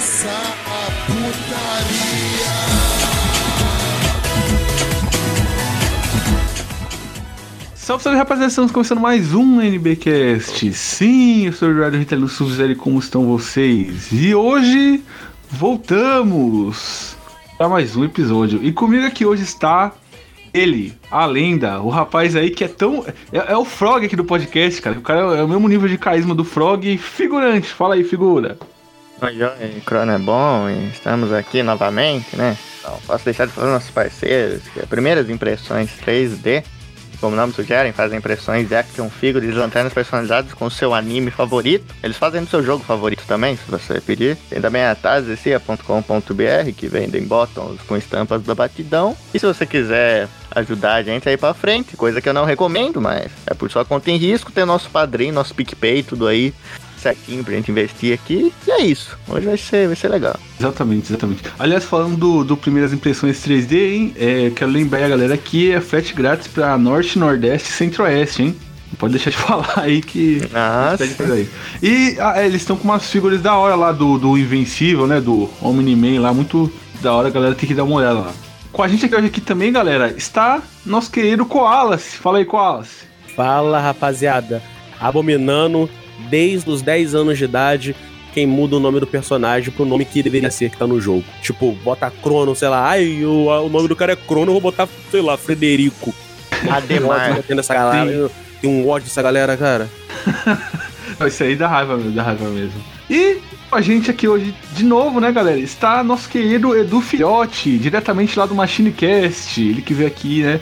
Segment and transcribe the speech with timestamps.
[0.00, 2.50] começar a putaria.
[7.74, 10.72] Salve, salve rapaziada, estamos começando mais um NBcast.
[10.72, 12.46] Sim, eu sou o Eduardo Rita Lúcio
[12.78, 14.10] como estão vocês?
[14.10, 15.04] E hoje
[15.50, 17.14] voltamos
[17.58, 18.58] para mais um episódio.
[18.62, 19.92] E comigo aqui hoje está
[20.54, 23.04] ele, a lenda, o rapaz aí que é tão.
[23.30, 24.98] É, é o Frog aqui do podcast, cara.
[24.98, 27.68] O cara é o mesmo nível de carisma do Frog figurante.
[27.68, 28.56] Fala aí, figura.
[29.22, 32.56] Oi, Crono é bom e estamos aqui novamente, né?
[32.82, 36.64] Não posso deixar de falar dos nossos parceiros, que é Primeiras Impressões 3D,
[37.20, 40.94] como o nome sugere, fazem impressões de action figures e lanternas personalizadas com o seu
[40.94, 41.94] anime favorito.
[42.02, 44.38] Eles fazem no seu jogo favorito também, se você pedir.
[44.48, 49.14] Tem também a tazecia.com.br, que vendem bottoms com estampas da batidão.
[49.34, 52.46] E se você quiser ajudar a gente a ir pra frente, coisa que eu não
[52.46, 56.54] recomendo, mas é por sua conta em risco, tem nosso padrinho, nosso PicPay, tudo aí
[57.00, 58.52] certinho pra gente investir aqui.
[58.66, 59.18] E é isso.
[59.28, 60.36] Hoje vai ser, vai ser legal.
[60.58, 61.42] Exatamente, exatamente.
[61.58, 64.14] Aliás, falando do, do Primeiras Impressões 3D, hein?
[64.16, 68.56] É, quero lembrar a galera que é frete grátis pra Norte, Nordeste e Centro-Oeste, hein?
[68.88, 70.40] Não pode deixar de falar aí que.
[70.52, 71.32] Nossa.
[71.32, 71.48] Aí.
[71.82, 75.20] E ah, é, eles estão com umas figuras da hora lá do, do Invencível, né?
[75.20, 78.32] Do Omni-Man lá, muito da hora, a galera tem que dar uma olhada lá.
[78.72, 82.14] Com a gente aqui hoje aqui também, galera, está nosso querido Koalas.
[82.14, 82.88] Fala aí, Koalas.
[83.34, 84.62] Fala, rapaziada.
[85.00, 85.88] Abominando
[86.28, 87.96] desde os 10 anos de idade
[88.32, 91.24] quem muda o nome do personagem pro nome que deveria ser que tá no jogo.
[91.42, 94.60] Tipo, bota Crono, sei lá, ai, o, o nome do cara é Crono, eu vou
[94.60, 96.14] botar, sei lá, Frederico.
[96.70, 97.38] Ademar.
[97.48, 99.88] Essa galera, tem um ódio dessa galera, cara.
[101.26, 102.80] Isso aí dá raiva, dá raiva mesmo.
[103.08, 105.58] E com a gente aqui hoje, de novo, né, galera?
[105.58, 109.60] Está nosso querido Edu Filhote, diretamente lá do MachineCast.
[109.60, 110.60] Ele que veio aqui, né?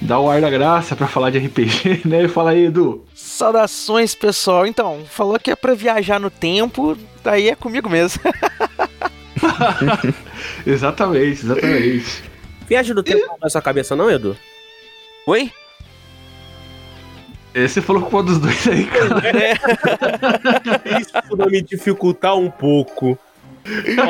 [0.00, 2.28] Dar o ar da graça para falar de RPG, né?
[2.28, 3.04] Fala aí, Edu.
[3.14, 4.66] Saudações, pessoal.
[4.66, 8.22] Então, falou que é pra viajar no tempo, daí é comigo mesmo.
[10.66, 12.22] exatamente, exatamente.
[12.68, 14.36] Viagem no tempo não é sua cabeça, não, Edu?
[15.26, 15.50] Oi?
[17.54, 19.22] É, você falou qual dos dois aí, cara?
[19.26, 19.54] É.
[21.00, 23.18] Isso vai me dificultar um pouco.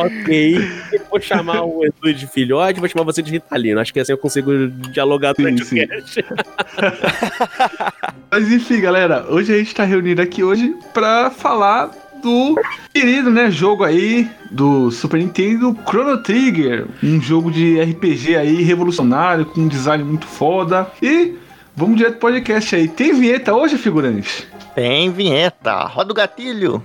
[0.01, 0.57] Ok.
[0.93, 3.81] Eu vou chamar o Edu de filhote, vou chamar você de Ritalino.
[3.81, 6.25] Acho que assim eu consigo dialogar durante sim, o cast.
[8.31, 11.91] Mas enfim, galera, hoje a gente tá reunido aqui hoje pra falar
[12.23, 12.57] do
[12.93, 19.47] querido, né, jogo aí do Super Nintendo Chrono Trigger, um jogo de RPG aí revolucionário
[19.47, 20.91] com um design muito foda.
[21.01, 21.35] E
[21.77, 22.89] vamos direto pro podcast aí.
[22.89, 24.47] Tem vinheta hoje, figurante?
[24.75, 25.85] Tem vinheta.
[25.85, 26.83] Roda o gatilho.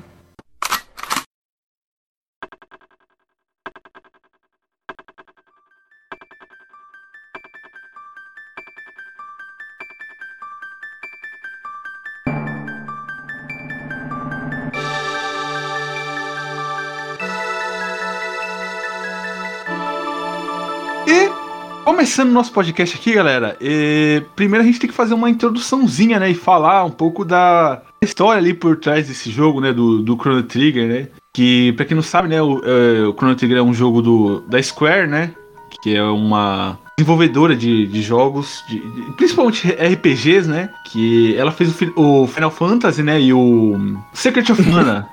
[22.03, 26.19] Começando o nosso podcast aqui, galera, e, primeiro a gente tem que fazer uma introduçãozinha,
[26.19, 26.29] né?
[26.29, 29.71] E falar um pouco da história ali por trás desse jogo, né?
[29.71, 31.07] Do, do Chrono Trigger, né?
[31.33, 32.41] Que, pra quem não sabe, né?
[32.41, 35.31] O, é, o Chrono Trigger é um jogo do, da Square, né?
[35.81, 40.69] Que é uma desenvolvedora de, de jogos, de, de, principalmente RPGs, né?
[40.91, 43.21] Que ela fez o, o Final Fantasy, né?
[43.21, 45.07] E o Secret of Mana.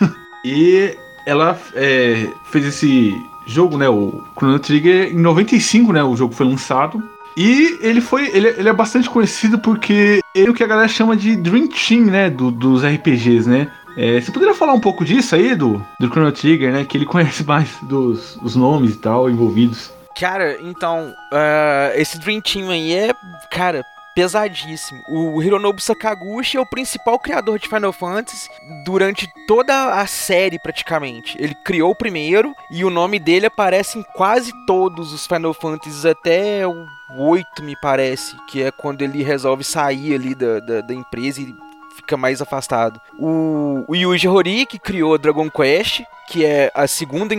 [0.46, 0.96] e
[1.26, 3.12] ela é, fez esse
[3.46, 3.88] jogo, né?
[3.88, 6.02] O Chrono Trigger, em 95, né?
[6.02, 7.02] O jogo foi lançado.
[7.36, 8.28] E ele foi.
[8.28, 11.68] Ele, ele é bastante conhecido porque ele é o que a galera chama de Dream
[11.68, 12.28] Team, né?
[12.28, 13.70] Do, dos RPGs, né?
[13.96, 16.84] É, você poderia falar um pouco disso aí, do, do Chrono Trigger, né?
[16.84, 19.90] Que ele conhece mais dos, dos nomes e tal envolvidos.
[20.18, 23.14] Cara, então, uh, esse Dream Team aí é,
[23.50, 23.84] cara,
[24.16, 25.02] pesadíssimo.
[25.06, 28.48] O Hironobu Sakaguchi é o principal criador de Final Fantasy
[28.82, 31.36] durante toda a série, praticamente.
[31.38, 36.06] Ele criou o primeiro e o nome dele aparece em quase todos os Final Fantasies,
[36.06, 36.86] até o
[37.18, 41.54] 8, me parece, que é quando ele resolve sair ali da, da, da empresa e
[41.94, 42.98] fica mais afastado.
[43.18, 47.34] O, o Yuji Horii, que criou Dragon Quest, que é a segunda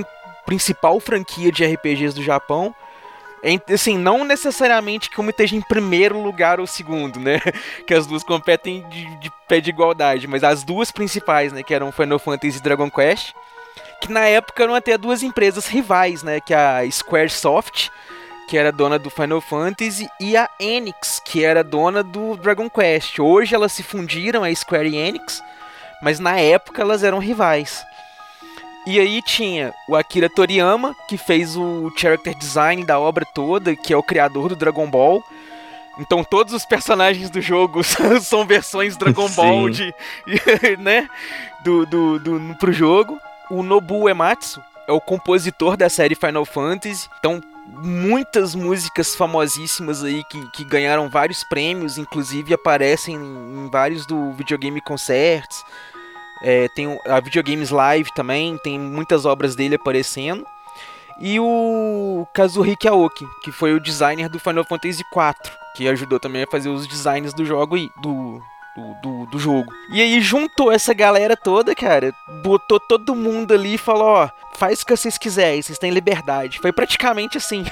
[0.46, 2.74] principal franquia de RPGs do Japão,
[3.74, 7.40] assim, não necessariamente que uma esteja em primeiro lugar ou segundo, né?
[7.86, 11.64] Que as duas competem de, de pé de igualdade, mas as duas principais, né?
[11.64, 13.34] Que eram Final Fantasy e Dragon Quest,
[14.02, 16.40] que na época eram até duas empresas rivais, né?
[16.40, 17.90] Que a Squaresoft,
[18.48, 23.20] que era dona do Final Fantasy, e a Enix, que era dona do Dragon Quest.
[23.20, 25.44] Hoje elas se fundiram, a Square e Enix,
[26.02, 27.86] mas na época elas eram rivais.
[28.90, 33.92] E aí tinha o Akira Toriyama, que fez o character design da obra toda, que
[33.92, 35.22] é o criador do Dragon Ball.
[36.00, 37.82] Então todos os personagens do jogo
[38.24, 39.94] são versões Dragon Ball de,
[40.80, 41.10] né,
[41.66, 43.20] do, do, do, pro jogo.
[43.50, 47.10] O Nobu Ematsu, é o compositor da série Final Fantasy.
[47.20, 54.06] Então, muitas músicas famosíssimas aí que, que ganharam vários prêmios, inclusive aparecem em, em vários
[54.06, 55.62] do Videogame Concerts.
[56.42, 60.46] É, tem a Videogames Live também, tem muitas obras dele aparecendo.
[61.20, 66.44] E o Kazuhiki Aoki, que foi o designer do Final Fantasy IV, que ajudou também
[66.44, 68.40] a fazer os designs do jogo e do,
[68.78, 69.74] do, do, do jogo.
[69.92, 72.14] E aí juntou essa galera toda, cara,
[72.44, 76.60] botou todo mundo ali e falou, ó, faz o que vocês quiserem, vocês têm liberdade.
[76.60, 77.66] Foi praticamente assim.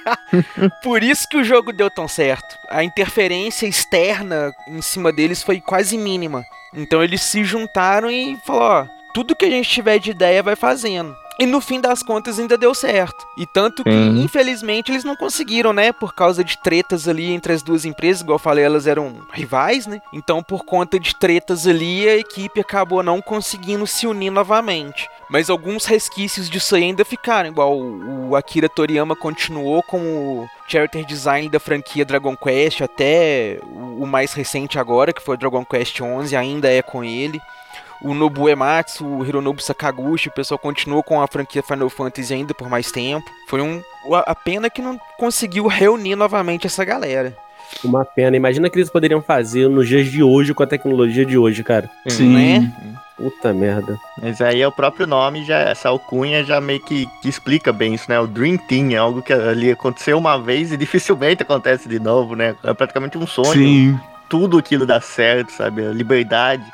[0.82, 2.56] Por isso que o jogo deu tão certo.
[2.70, 6.42] A interferência externa em cima deles foi quase mínima.
[6.74, 10.56] Então eles se juntaram e falou, ó, tudo que a gente tiver de ideia vai
[10.56, 11.14] fazendo.
[11.38, 13.26] E no fim das contas ainda deu certo.
[13.36, 15.92] E tanto que, infelizmente, eles não conseguiram, né?
[15.92, 19.86] Por causa de tretas ali entre as duas empresas, igual eu falei, elas eram rivais,
[19.86, 20.00] né?
[20.12, 25.08] Então, por conta de tretas ali, a equipe acabou não conseguindo se unir novamente.
[25.30, 31.48] Mas alguns resquícios disso aí ainda ficaram, igual o Akira Toriyama continuou como character design
[31.48, 36.00] da franquia Dragon Quest até o o mais recente agora, que foi o Dragon Quest
[36.00, 37.40] 11, ainda é com ele.
[38.02, 42.52] O Nobu Ematsu, o Hironobu Sakaguchi, o pessoal continuou com a franquia Final Fantasy ainda
[42.52, 43.30] por mais tempo.
[43.46, 43.80] Foi um,
[44.12, 47.36] a a pena que não conseguiu reunir novamente essa galera.
[47.84, 48.36] Uma pena.
[48.36, 51.62] Imagina o que eles poderiam fazer nos dias de hoje com a tecnologia de hoje,
[51.62, 51.88] cara.
[52.08, 52.34] Sim.
[52.34, 52.72] Né?
[53.16, 53.98] Puta merda.
[54.20, 57.94] Mas aí é o próprio nome, já, essa alcunha já meio que, que explica bem
[57.94, 58.18] isso, né?
[58.18, 62.34] O Dream Team é algo que ali aconteceu uma vez e dificilmente acontece de novo,
[62.34, 62.56] né?
[62.64, 63.52] É praticamente um sonho.
[63.52, 64.00] Sim.
[64.28, 65.86] Tudo aquilo dá certo, sabe?
[65.86, 66.64] A liberdade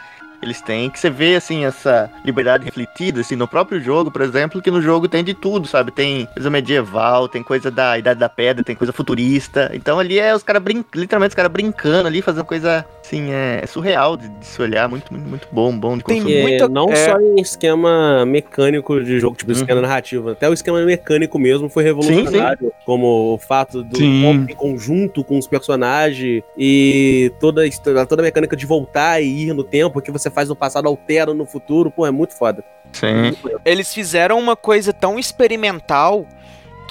[0.43, 4.63] eles têm, que você vê, assim, essa liberdade refletida, assim, no próprio jogo, por exemplo,
[4.63, 5.91] que no jogo tem de tudo, sabe?
[5.91, 9.71] Tem coisa medieval, tem coisa da Idade da Pedra, tem coisa futurista.
[9.75, 13.65] Então ali é os caras brincando, literalmente os caras brincando ali, fazendo coisa, assim, é,
[13.67, 16.37] surreal de, de se olhar, muito, muito, muito bom, bom de Tem consumir.
[16.39, 16.97] É, muita- não é.
[16.97, 19.59] só em esquema mecânico de jogo, tipo Uhum.
[19.59, 24.47] esquema narrativo, até o esquema mecânico mesmo foi revolucionário, como o fato do Sim.
[24.49, 29.53] em conjunto com os personagens e toda a, toda a mecânica de voltar e ir
[29.53, 32.65] no tempo, que você faz no passado altera no futuro, pô, é muito foda.
[32.93, 33.37] Sim.
[33.65, 36.27] Eles fizeram uma coisa tão experimental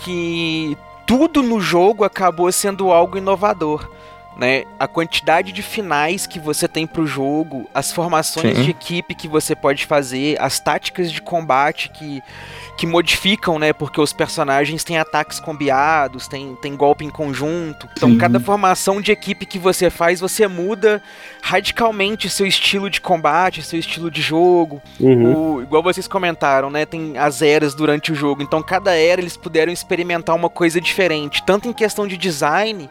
[0.04, 3.90] que tudo no jogo acabou sendo algo inovador.
[4.40, 4.66] Né?
[4.80, 8.64] A quantidade de finais que você tem pro jogo, as formações Sim.
[8.66, 12.22] de equipe que você pode fazer, as táticas de combate que,
[12.78, 13.74] que modificam, né?
[13.74, 17.90] Porque os personagens têm ataques combiados, tem, tem golpe em conjunto.
[17.98, 18.20] Então, Sim.
[18.20, 21.02] cada formação de equipe que você faz, você muda
[21.42, 24.80] radicalmente seu estilo de combate, seu estilo de jogo.
[25.00, 25.56] Uhum.
[25.56, 26.86] O- igual vocês comentaram, né?
[26.86, 28.44] Tem as eras durante o jogo.
[28.44, 32.88] Então, cada era eles puderam experimentar uma coisa diferente, tanto em questão de design,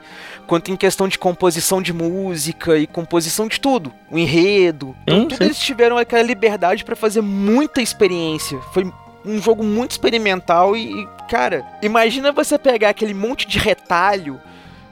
[0.48, 1.35] quanto em questão de composição
[1.82, 3.92] de música e composição de tudo.
[4.10, 4.96] O enredo.
[5.02, 5.44] Então, Sim, tudo sim.
[5.44, 8.58] eles tiveram aquela liberdade pra fazer muita experiência.
[8.72, 8.90] Foi
[9.24, 14.40] um jogo muito experimental e, cara, imagina você pegar aquele monte de retalho.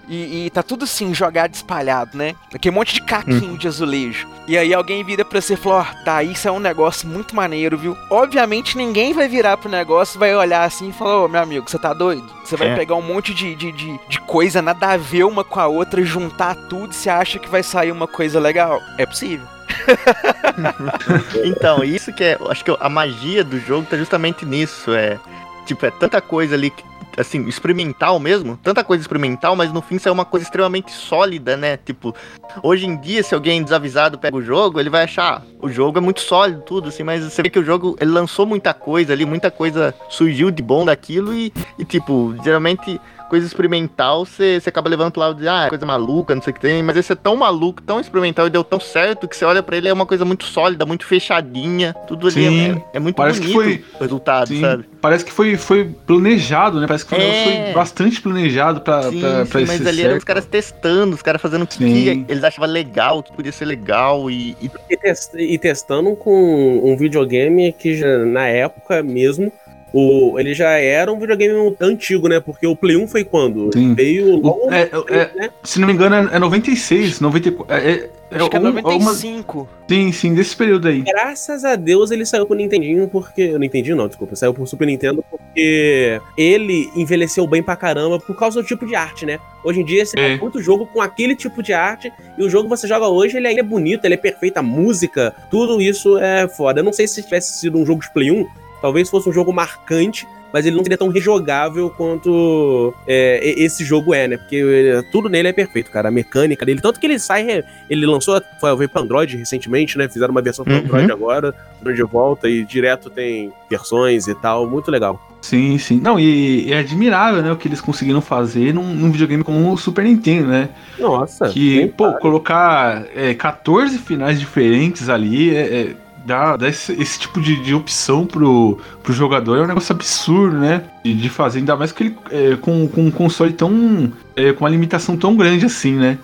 [0.08, 2.34] E, e tá tudo assim, jogado, espalhado, né?
[2.54, 4.28] Aquele monte de caquinho de azulejo.
[4.46, 7.34] E aí alguém vira pra você e fala, ó, tá, isso é um negócio muito
[7.34, 7.96] maneiro, viu?
[8.10, 11.78] Obviamente ninguém vai virar pro negócio, vai olhar assim e falar, ô meu amigo, você
[11.78, 12.30] tá doido?
[12.44, 12.74] Você vai É.
[12.74, 16.04] pegar um monte de, de, de, de coisa nada a ver uma com a outra,
[16.04, 18.80] juntar tudo e você acha que vai sair uma coisa legal?
[18.98, 19.46] É possível.
[21.44, 22.38] Então, isso que é.
[22.48, 24.94] Acho que a magia do jogo tá justamente nisso.
[24.94, 25.18] É.
[25.66, 26.84] Tipo, é tanta coisa ali que.
[27.16, 31.76] Assim, experimental mesmo, tanta coisa experimental, mas no fim sai uma coisa extremamente sólida, né?
[31.76, 32.14] Tipo,
[32.62, 35.98] hoje em dia, se alguém desavisado pega o jogo, ele vai achar, "Ah, o jogo
[35.98, 39.12] é muito sólido, tudo, assim, mas você vê que o jogo, ele lançou muita coisa
[39.12, 44.68] ali, muita coisa surgiu de bom daquilo e, e tipo, geralmente coisa experimental, você, você
[44.68, 47.12] acaba levando pro lado de, ah, coisa maluca, não sei o que tem, mas esse
[47.12, 49.92] é tão maluco, tão experimental e deu tão certo que você olha pra ele é
[49.92, 53.62] uma coisa muito sólida, muito fechadinha, tudo ali Sim, é, é muito parece que bonito
[53.64, 54.60] foi- o resultado, Sim.
[54.60, 54.84] sabe?
[55.00, 56.86] Parece que foi, foi planejado, né?
[56.86, 57.28] Parece que foi, É.
[57.28, 60.46] negócio foi bastante planejado pra, Sim, pra, sim, pra mas esse ali eram os caras
[60.46, 62.24] testando, os caras fazendo o que Sim.
[62.28, 66.96] eles achavam legal, o que podia ser legal e, e E, e testando com um
[66.96, 69.52] videogame que já, na época mesmo,
[69.94, 72.40] o, ele já era um videogame antigo, né?
[72.40, 73.70] Porque o Play 1 foi quando?
[73.72, 73.94] Sim.
[73.94, 75.50] Veio logo É, é, né?
[75.62, 77.72] se não me engano, é, é 96, 94.
[77.74, 79.68] É, é, é Acho que é um- uma- 95.
[79.88, 81.02] Sim, sim, desse período aí.
[81.02, 83.56] Graças a Deus ele saiu pro Nintendinho, porque.
[83.58, 88.60] Nintendinho não, desculpa, saiu pro Super Nintendo porque ele envelheceu bem pra caramba por causa
[88.60, 89.38] do tipo de arte, né?
[89.62, 90.28] Hoje em dia você É.
[90.30, 93.36] tem muito jogo com aquele tipo de arte, e o jogo que você joga hoje
[93.36, 96.80] ele é bonito, ele é perfeito, a música, tudo isso é foda.
[96.80, 98.46] Eu não sei se tivesse sido um jogo de Play 1,
[98.84, 104.12] talvez fosse um jogo marcante, mas ele não seria tão rejogável quanto é, esse jogo
[104.12, 104.36] é, né?
[104.36, 106.08] Porque ele- tudo nele é perfeito, cara.
[106.08, 106.82] A mecânica dele.
[106.82, 107.64] Tanto que ele sai.
[107.88, 108.40] Ele lançou.
[108.60, 110.06] Foi, pra Android recentemente, né?
[110.06, 110.80] Fizeram uma versão pra Uhum.
[110.80, 111.54] Android agora.
[111.80, 114.68] Android de volta e direto tem versões e tal.
[114.68, 115.18] Muito legal.
[115.40, 115.98] Sim, sim.
[115.98, 119.76] Não, e, é admirável, né, o que eles conseguiram fazer num, num videogame como o
[119.76, 120.68] Super Nintendo, né?
[120.98, 121.48] Nossa.
[121.48, 127.40] Que, pô, colocar é, 14 finais diferentes ali é, é- dá, dá esse, esse tipo
[127.40, 130.82] de, de opção pro, pro jogador é um negócio absurdo, né?
[131.04, 134.12] De, de fazer, ainda mais que ele é, com, com um console tão.
[134.36, 136.18] é, com uma limitação tão grande assim, né?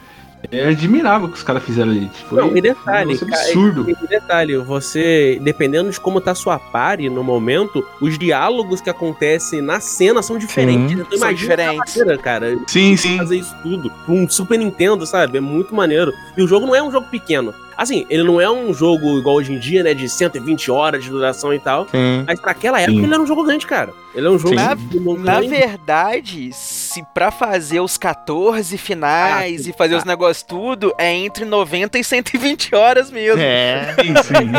[0.51, 2.11] É admirável o que os caras fizeram ali.
[2.27, 3.91] Foi Não, e detalhe, um negócio cara, absurdo.
[3.91, 9.61] E detalhe, você, dependendo de como tá sua pare no momento, os diálogos que acontecem
[9.61, 10.99] na cena são diferentes.
[10.99, 11.95] Então São diferentes.
[11.95, 13.19] maneira, cara, Sim, sim.
[13.19, 13.93] fazer isso tudo.
[14.09, 15.37] Um Super Nintendo, sabe?
[15.37, 16.11] É muito maneiro.
[16.35, 17.53] E o jogo não é um jogo pequeno.
[17.81, 19.95] Assim, ele não é um jogo igual hoje em dia, né?
[19.95, 21.87] De 120 horas de duração e tal.
[21.89, 22.25] Sim.
[22.27, 23.05] Mas pra aquela época Sim.
[23.05, 23.91] ele era um jogo grande, cara.
[24.15, 29.71] Ele é um jogo Na- de Na verdade, se pra fazer os 14 finais Ah,
[29.71, 30.07] e fazer os ah.
[30.07, 33.41] negócios tudo, é entre 90 e 120 horas mesmo.
[33.41, 33.95] É.
[33.95, 34.51] Sim, sim.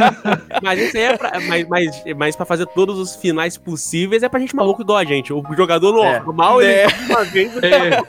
[0.62, 4.28] Mas isso aí é pra, mas, mas, mas pra fazer todos os finais possíveis é
[4.28, 5.32] pra gente maluco igual a gente.
[5.32, 6.20] O jogador É.
[6.20, 6.84] normal, É.
[6.84, 7.52] ele uma vez.
[7.56, 8.00] É,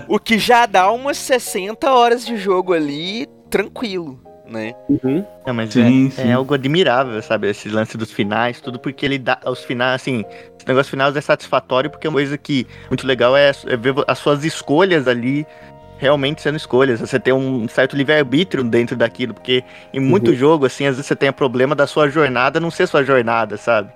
[0.08, 3.13] O que já dá umas 60 horas de jogo ali,
[3.50, 4.74] tranquilo, né?
[4.88, 5.24] Uhum.
[5.46, 6.28] Não, mas Sim, é, sim.
[6.28, 7.48] é algo admirável, sabe?
[7.48, 9.38] Esse lance dos finais, tudo porque ele dá.
[9.46, 10.24] Os finais, assim,
[10.58, 14.18] esse negócio finais é satisfatório porque uma coisa que muito legal é, é ver as
[14.18, 15.46] suas escolhas ali
[15.98, 17.00] realmente sendo escolhas.
[17.00, 20.36] Você tem um certo livre-arbítrio dentro daquilo, porque em muito Uhum.
[20.36, 23.56] jogo, assim, às vezes você tem o problema da sua jornada não ser sua jornada,
[23.56, 23.90] sabe?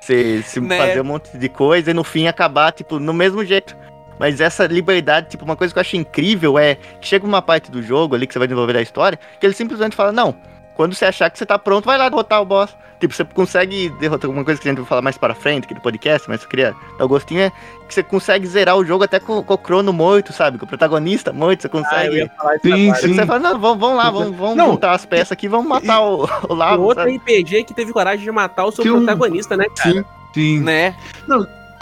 [0.00, 0.76] Você se Né?
[0.76, 3.76] fazer um monte de coisa e no fim acabar, tipo, no mesmo jeito.
[4.18, 7.70] Mas essa liberdade, tipo, uma coisa que eu acho incrível é que chega uma parte
[7.70, 10.34] do jogo ali que você vai desenvolver a história, que ele simplesmente fala, não,
[10.76, 12.76] quando você achar que você tá pronto, vai lá derrotar o boss.
[13.00, 15.74] Tipo, você consegue derrotar alguma coisa que a gente vai falar mais pra frente aqui
[15.74, 17.50] do podcast, mas eu queria dar o gostinho, é
[17.86, 20.56] que você consegue zerar o jogo até com, com o crono morto, sabe?
[20.58, 22.16] Com o protagonista morto, você Ah, consegue.
[22.16, 23.14] ia falar isso Sim, sim.
[23.14, 24.70] você fala, não, vamos, vamos lá, vamos, vamos Não.
[24.70, 27.16] juntar as peças aqui, vamos matar o, o Lavo, outro sabe?
[27.16, 29.92] RPG que teve coragem de matar o seu um- protagonista, né, cara?
[29.92, 30.04] Sim.
[30.32, 30.60] sim.
[30.60, 30.94] Né?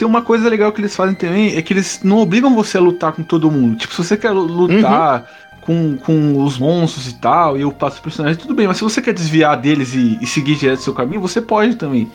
[0.03, 2.81] Tem uma coisa legal que eles fazem também, é que eles não obrigam você a
[2.81, 3.77] lutar com todo mundo.
[3.77, 5.31] Tipo, se você quer lutar
[5.61, 8.83] com, com os monstros e tal, e eu passo o personagem, tudo bem, mas se
[8.83, 12.11] você quer desviar deles e, e seguir direto o seu caminho, você pode também.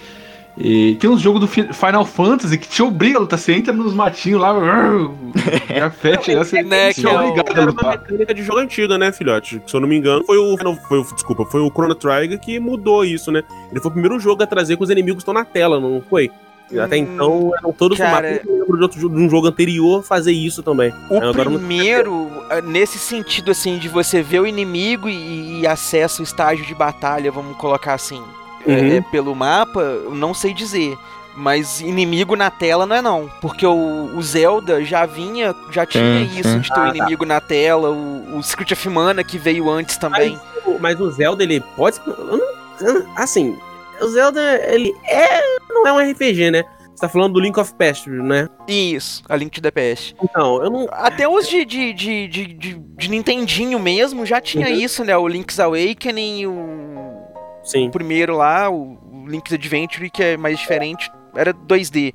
[0.57, 3.37] E tem uns jogos do Fi- Final Fantasy que te obriga a lutar.
[3.39, 4.53] Você entra nos matinhos lá,
[5.73, 7.91] já fecha, já você, Né, que é é obrigado a Era uma lutar.
[7.99, 9.61] mecânica de jogo antiga, né, filhote?
[9.65, 10.55] Se eu não me engano, foi o.
[10.63, 13.43] Não, foi o desculpa, foi o Chrono Trigger que mudou isso, né?
[13.71, 16.31] Ele foi o primeiro jogo a trazer que os inimigos estão na tela, não foi?
[16.79, 18.29] Até Hum, então eram todos cara-.
[18.45, 20.93] Eu lembro de, outro, jogo- de um jogo anterior fazer isso também.
[21.09, 26.21] O não- primeiro, eh, nesse sentido assim, de você ver o inimigo e, e acesso
[26.21, 28.21] ao estágio de batalha, vamos colocar assim,
[28.65, 28.97] é, Uhum.
[28.97, 30.97] é, pelo mapa, eu não sei dizer.
[31.39, 33.29] Mas inimigo na tela não é não.
[33.41, 36.59] Porque o, o Zelda já vinha, já tinha Sim, isso sim.
[36.61, 36.97] de ter o Ah, tá.
[36.97, 40.37] inimigo na tela, o, o Secret of Mana que veio antes também.
[40.65, 42.01] O- Mas o Zelda, ele pode.
[42.07, 42.41] eu
[42.81, 43.55] eu Assim,
[44.01, 45.41] o Zelda, ele é.
[45.83, 46.63] Não é um RPG, né?
[46.93, 48.47] Você tá falando do Link of Past, né?
[48.67, 50.15] Isso, a Link the Past.
[50.23, 50.87] Então, eu não.
[50.91, 54.73] Até os de, de, de, de, de, de Nintendinho mesmo já tinha Uhum.
[54.73, 55.15] isso, né?
[55.15, 57.21] O Link's Awakening, o,
[57.63, 57.87] Sim.
[57.89, 62.13] o primeiro lá, o Link's Adventure, que é mais diferente, era 2D.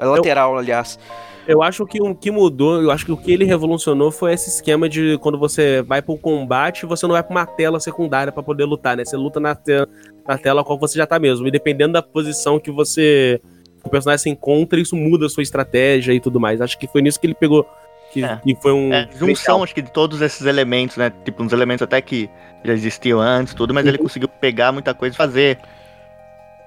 [0.00, 0.98] É lateral, aliás.
[1.46, 4.48] Eu acho que o que mudou, eu acho que o que ele revolucionou foi esse
[4.48, 8.42] esquema de quando você vai pro combate, você não vai pra uma tela secundária pra
[8.42, 9.04] poder lutar, né?
[9.04, 9.86] Você luta na, te
[10.26, 11.46] na tela qual você já tá mesmo.
[11.46, 13.40] E dependendo da posição que você.
[13.82, 16.60] que o personagem se encontra, isso muda a sua estratégia e tudo mais.
[16.60, 17.68] Acho que foi nisso que ele pegou.
[18.12, 18.36] Que, É.
[18.42, 18.92] que foi um.
[18.92, 21.12] É, junção, acho que de todos esses elementos, né?
[21.24, 22.30] Tipo, uns elementos até que
[22.64, 24.04] já existiam antes, tudo, mas ele Uhum.
[24.04, 25.58] conseguiu pegar muita coisa e fazer.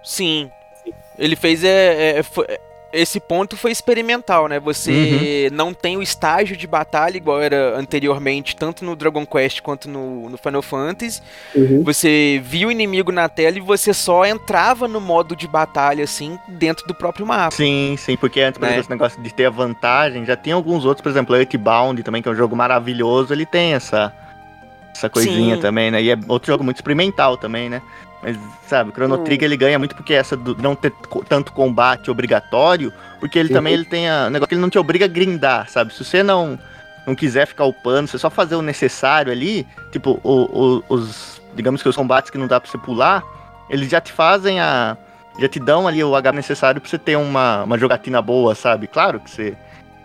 [0.03, 0.49] Sim.
[1.17, 1.63] Ele fez.
[1.63, 2.45] É, é, foi-
[2.91, 4.59] esse ponto foi experimental, né?
[4.59, 9.89] Você não tem o estágio de batalha igual era anteriormente, tanto no Dragon Quest quanto
[9.89, 11.21] no, no Final Fantasy.
[11.55, 11.83] Uhum.
[11.83, 16.37] Você via o inimigo na tela e você só entrava no modo de batalha, assim,
[16.47, 17.55] dentro do próprio mapa.
[17.55, 18.71] Sim, sim, porque antes, por Né?
[18.73, 22.21] exemplo, esse negócio de ter a vantagem, já tem alguns outros, por exemplo, Earthbound também,
[22.21, 24.13] que é um jogo maravilhoso, ele tem essa,
[24.95, 25.61] essa coisinha Sim.
[25.61, 26.01] também, né?
[26.01, 27.81] E é outro jogo muito experimental também, né?
[28.27, 29.23] Mas, sabe, o Chrono Hum.
[29.23, 30.91] Trigger ele ganha muito porque essa do não ter
[31.29, 32.91] tanto combate obrigatório,
[33.21, 33.55] porque ele Uhum.
[33.55, 35.93] também ele tem a, o negócio que ele não te obriga a grindar, sabe?
[35.93, 36.59] Se você não
[37.05, 41.81] não quiser ficar upando, você só fazer o necessário ali, tipo, o- o- os, digamos
[41.81, 43.23] que os combates que não dá pra você pular,
[43.69, 44.97] eles já te fazem a,
[45.39, 48.87] já te dão ali o H necessário pra você ter uma, uma jogatina boa, sabe?
[48.87, 49.55] Claro que você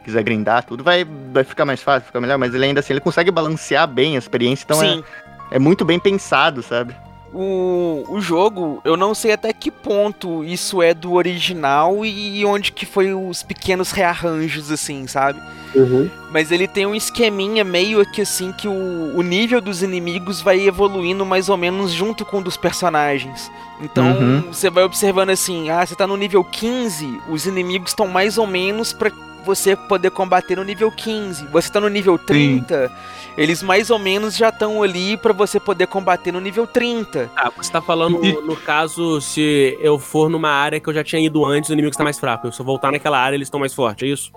[0.04, 3.00] quiser grindar tudo, vai, vai ficar mais fácil, ficar melhor, mas ele ainda assim, ele
[3.00, 5.04] consegue balancear bem a experiência, então é, Sim.
[5.50, 6.94] é muito bem pensado, sabe?
[7.34, 12.72] O, o jogo, eu não sei até que ponto isso é do original e onde
[12.72, 15.40] que foi os pequenos rearranjos, assim, sabe?
[15.74, 16.10] Uhum.
[16.30, 20.60] Mas ele tem um esqueminha meio que assim que o, o nível dos inimigos vai
[20.60, 23.50] evoluindo mais ou menos junto com o dos personagens.
[23.80, 24.40] Então Uhum.
[24.52, 28.46] você vai observando assim, ah, você tá no nível 15, os inimigos estão mais ou
[28.46, 29.10] menos pra
[29.44, 31.46] você poder combater no nível 15.
[31.46, 32.90] Você tá no nível 30,
[33.36, 37.30] eles mais ou menos já estão ali pra você poder combater no nível 30.
[37.36, 41.02] Ah, você tá falando E- no caso se eu for numa área que eu já
[41.04, 42.46] tinha ido antes, o inimigo está mais fraco.
[42.46, 44.32] Eu só voltar naquela área, eles estão mais fortes, é isso?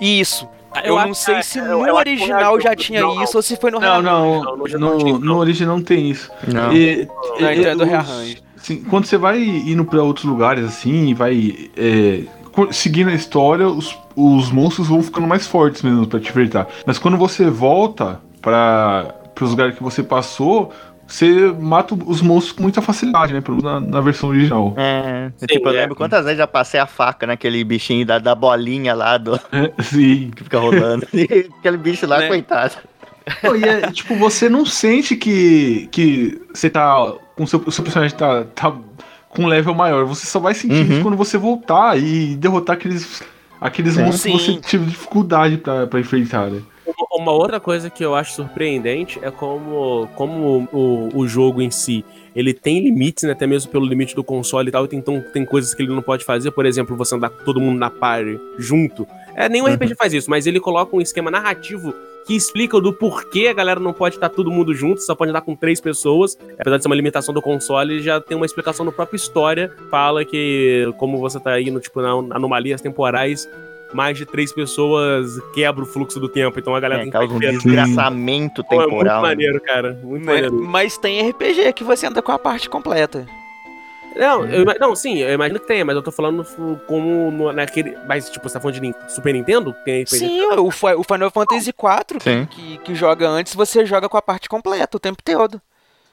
[0.00, 0.48] Isso.
[0.72, 3.22] Ah, Eu, não acho- sei é, se eu- no eu original não, já tinha não,
[3.22, 4.02] isso ou se foi no Não, real.
[4.02, 5.38] não, não, no, não no, não.
[5.38, 6.30] original não tem isso.
[6.46, 6.72] Não.
[6.72, 7.08] E-
[7.40, 8.36] Não, e- então é do rearranjo.
[8.56, 12.22] Sim, quando você vai indo pra outros lugares assim, e vai é,
[12.70, 13.96] seguindo a história, os,
[14.38, 16.66] os monstros vão ficando mais fortes mesmo pra te enfrentar.
[16.86, 20.72] Mas quando você volta para os lugares que você passou,
[21.06, 23.40] você mata os monstros com muita facilidade, né?
[23.40, 24.74] Pelo menos na, na versão original.
[24.76, 25.80] É, Sim, tipo, eu é.
[25.80, 29.38] lembro quantas vezes já passei a faca naquele bichinho da, da bolinha lá do,
[29.82, 30.30] Sim.
[30.36, 31.06] que fica rolando.
[31.12, 32.28] E aquele bicho lá, Né?
[32.28, 32.74] coitado.
[33.42, 37.12] Pô, e é, tipo, você não sente que, que você tá.
[37.36, 38.72] Com seu, o seu personagem tá, tá
[39.30, 40.04] com um level maior.
[40.04, 40.92] Você só vai sentir Uhum.
[40.92, 43.22] isso quando você voltar e derrotar aqueles.
[43.60, 44.04] Aqueles Sim.
[44.04, 46.62] monstros que você teve dificuldade pra, pra enfrentar, né?
[47.12, 52.04] Uma- outra coisa que eu acho surpreendente é como, como o, o jogo em si
[52.34, 55.74] ele tem limites, né, até mesmo pelo limite do console e tal, então tem coisas
[55.74, 59.04] que ele não pode fazer, por exemplo, você andar todo mundo na party junto.
[59.34, 59.74] É, nenhum Uhum.
[59.74, 61.92] RPG faz isso, mas ele coloca um esquema narrativo
[62.26, 65.30] que explica o do porquê a galera não pode estar todo mundo junto, só pode
[65.30, 66.36] andar com três pessoas.
[66.58, 69.72] Apesar de ser uma limitação do console, já tem uma explicação no própria história.
[69.90, 73.48] Fala que, como você tá indo, tipo, na anomalias temporais,
[73.92, 76.56] mais de três pessoas quebra o fluxo do tempo.
[76.58, 79.22] Então a galera É, tem causa um desgraçamento Pô, é muito temporal.
[79.22, 79.28] né?
[79.28, 79.98] maneiro, cara.
[80.02, 80.62] Muito Mas, maneiro.
[80.62, 83.26] mas tem RPG que você anda com a parte completa.
[84.16, 86.44] Não, eu ima- não, sim, eu imagino que tenha, mas eu tô falando
[86.86, 87.96] como no- naquele.
[88.06, 89.74] Mas, tipo, você tá falando de Super Nintendo?
[89.84, 90.04] Tem?
[90.04, 90.70] Sim, o, o
[91.04, 92.46] Final Fantasy IV Sim.
[92.46, 95.60] que, que joga antes, você joga com a parte completa o tempo todo.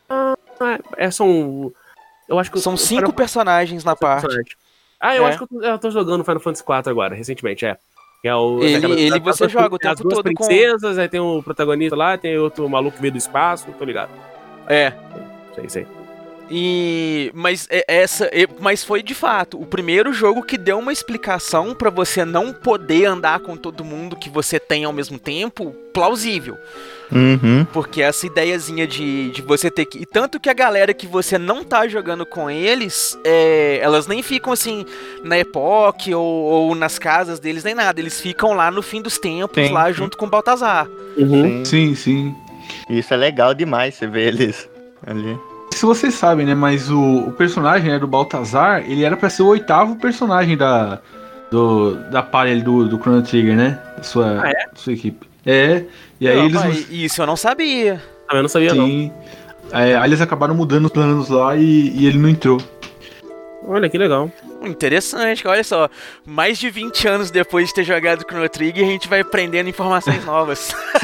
[0.10, 0.36] Ah,
[0.96, 1.72] é, são.
[2.30, 4.22] Eu acho que São eu- cinco Final- personagens na parte.
[4.22, 4.52] personagem.
[5.00, 5.30] Ah, eu É.
[5.30, 7.78] acho que eu tô, eu tô jogando Final Fantasy IV agora, recentemente, é.
[8.22, 10.46] Que é o, Ele- aquela- ele você duas- joga o as tempo duas todo com-
[10.46, 14.10] princesas, aí tem o protagonista lá, tem outro maluco que veio do espaço, tô ligado.
[14.68, 14.92] É.
[15.56, 15.88] Sei, sei.
[16.50, 18.30] E mas é- essa,
[18.60, 23.06] mas foi de fato o primeiro jogo que deu uma explicação pra você não poder
[23.06, 26.58] andar com todo mundo que você tem ao mesmo tempo, plausível.
[27.12, 27.66] Uhum.
[27.72, 30.00] Porque essa ideiazinha de, de você ter que.
[30.00, 34.22] E tanto que a galera que você não tá jogando com eles, é, elas nem
[34.22, 34.86] ficam assim
[35.24, 38.00] na Epoch ou, ou nas casas deles, nem nada.
[38.00, 39.94] Eles ficam lá no fim dos tempos, Sim, lá sim.
[39.94, 40.88] junto com o Baltazar.
[41.18, 41.64] Uhum.
[41.64, 41.66] Sim.
[41.66, 42.36] Sim, sim.
[42.90, 44.70] Isso é legal demais, você vê eles
[45.06, 45.38] ali.
[45.78, 46.56] Se vocês sabem, né?
[46.56, 51.00] Mas o, o personagem né, do Baltazar, ele era pra ser o oitavo personagem da.
[51.52, 53.80] Do, da ali do, do Chrono Trigger, né?
[53.96, 55.26] Da sua, Ah, da sua equipe.
[55.46, 55.84] É.
[56.20, 56.90] E aí Não, eles.
[56.90, 58.02] Isso eu não sabia.
[58.28, 58.88] Ah, eu não sabia, não.
[58.88, 59.12] Sim.
[59.72, 62.60] É, aí eles acabaram mudando os planos lá e, e ele não entrou.
[63.68, 64.32] Olha que legal.
[64.64, 65.90] Interessante, olha só.
[66.26, 70.24] Mais de 20 anos depois de ter jogado Chrono Trigger, a gente vai aprendendo informações
[70.26, 70.74] novas.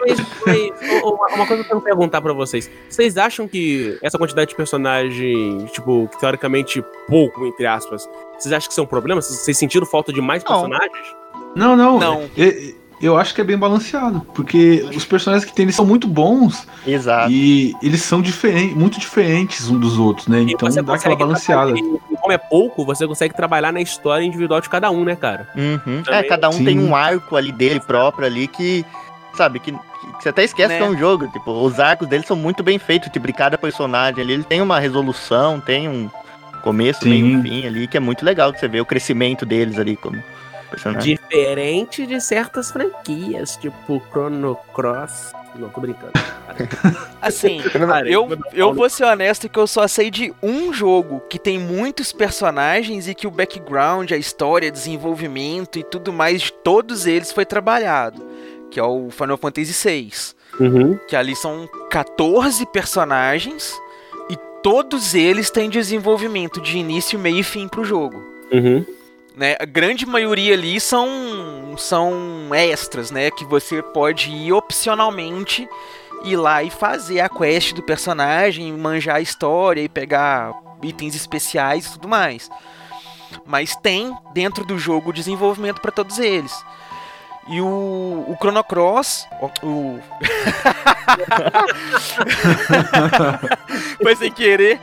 [0.00, 2.70] Mas, mas, uma, coisa que eu quero perguntar pra vocês.
[2.88, 8.72] Vocês acham que essa quantidade de personagens, tipo, teoricamente pouco, entre aspas, vocês acham que
[8.72, 9.20] isso é um problema?
[9.20, 10.52] Vocês sentiram falta de mais Não.
[10.52, 11.16] personagens?
[11.54, 11.98] Não, não.
[11.98, 12.30] Não.
[12.38, 14.20] é- eu acho que é bem balanceado.
[14.34, 17.30] Porque os personagens que tem eles são muito bons Exato.
[17.30, 20.42] e eles são diferentes, muito diferentes um dos outros, né?
[20.42, 21.72] E Então você dá aquela balanceada.
[21.72, 25.48] Como é pouco, você consegue trabalhar na história individual de cada um, né, cara?
[25.56, 26.02] Uhum.
[26.08, 26.64] É, cada um Sim.
[26.64, 28.84] tem um arco ali dele próprio ali que,
[29.34, 29.78] sabe, que, que
[30.22, 30.78] você até esquece Né?
[30.78, 31.26] que é um jogo.
[31.28, 34.60] Tipo, os arcos dele são muito bem feitos, tipo, de cada personagem ali, ele tem
[34.60, 36.10] uma resolução, tem um
[36.62, 37.08] começo, Sim.
[37.08, 40.22] meio fim ali, que é muito legal de você ver o crescimento deles ali como
[40.70, 41.16] personagem.
[41.16, 45.32] Diferente de certas franquias, tipo Chrono Cross.
[45.56, 46.12] Não, tô brincando.
[47.20, 47.60] Assim,
[48.06, 52.12] eu, eu vou ser honesto que eu só sei de um jogo que tem muitos
[52.12, 57.44] personagens e que o background, a história, desenvolvimento e tudo mais de todos eles foi
[57.44, 58.24] trabalhado.
[58.70, 60.12] Que é o Final Fantasy VI.
[60.58, 60.98] Uhum.
[61.08, 63.74] Que ali são 14 personagens
[64.28, 68.22] e todos eles têm desenvolvimento de início, meio e fim pro jogo.
[68.52, 68.84] Uhum.
[69.36, 69.56] Né?
[69.60, 73.30] A grande maioria ali são, são extras, né?
[73.30, 75.68] Que você pode ir opcionalmente
[76.24, 81.86] ir lá e fazer a quest do personagem, manjar a história e pegar itens especiais
[81.86, 82.50] e tudo mais.
[83.46, 86.64] Mas tem dentro do jogo desenvolvimento para todos eles.
[87.48, 89.26] E o, o Chrono Cross,
[89.62, 89.98] o,
[94.02, 94.80] foi sem querer,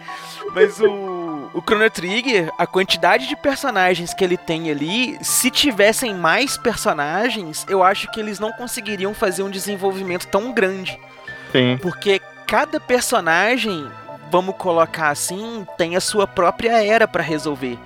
[0.54, 1.17] mas o,
[1.54, 7.66] o Chrono Trigger, a quantidade de personagens que ele tem ali, se tivessem mais personagens,
[7.70, 11.00] eu acho que eles não conseguiriam fazer um desenvolvimento tão grande.
[11.52, 11.78] Sim.
[11.82, 13.90] Porque cada personagem,
[14.32, 17.78] vamos colocar assim, tem a sua própria era pra resolver.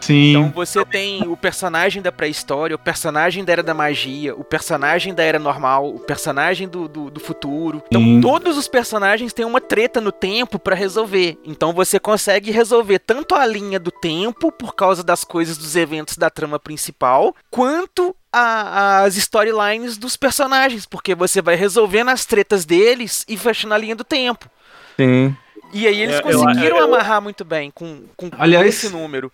[0.00, 0.30] Sim.
[0.30, 5.12] Então você tem o personagem da pré-história, o personagem da era da magia, o personagem
[5.14, 7.82] da era normal, o personagem do, do, do futuro.
[7.86, 8.20] Então Sim.
[8.20, 11.38] todos os personagens têm uma treta no tempo pra resolver.
[11.44, 16.16] Então você consegue resolver tanto a linha do tempo, por causa das coisas dos eventos
[16.16, 22.64] da trama principal, quanto a- as storylines dos personagens, porque você vai resolvendo as tretas
[22.64, 24.48] deles e fechando a linha do tempo.
[24.96, 25.34] Sim.
[25.72, 29.30] E aí eles É, eu- conseguiram eu- amarrar muito bem com, com Aliás- esse número.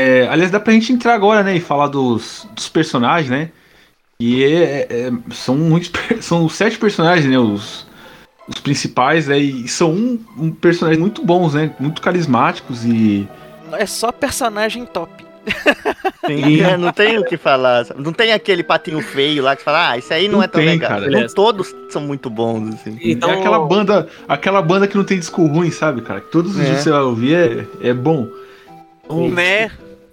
[0.00, 3.50] É, aliás, dá pra gente entrar agora, né, e falar dos, dos personagens, né?
[4.18, 5.90] E é- é- são muitos.
[6.20, 7.38] São sete personagens, né?
[7.38, 7.86] Os,
[8.48, 9.38] os principais, né?
[9.38, 11.72] E são um, um personagens muito bons, né?
[11.80, 13.26] Muito carismáticos e.
[13.72, 15.24] É só personagem top.
[16.26, 16.60] Sim.
[16.62, 17.86] É, não tem o que falar.
[17.96, 20.60] Não tem aquele patinho feio lá que fala, ah, isso aí não, Não é tão
[20.60, 20.90] tem, legal.
[20.90, 21.08] cara.
[21.10, 22.98] Não, todos são muito bons, assim.
[23.02, 24.06] Então, é aquela banda.
[24.28, 26.20] Aquela banda que não tem disco ruim, sabe, cara?
[26.20, 26.64] Que todos os É.
[26.66, 27.34] dias você vai ouvir
[27.82, 28.28] é, é bom.
[29.32, 29.70] Né?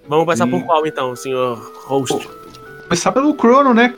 [0.07, 0.51] Vamos começar Sim.
[0.51, 2.29] por qual então, senhor host?
[2.83, 3.93] Começar pelo Chrono, né?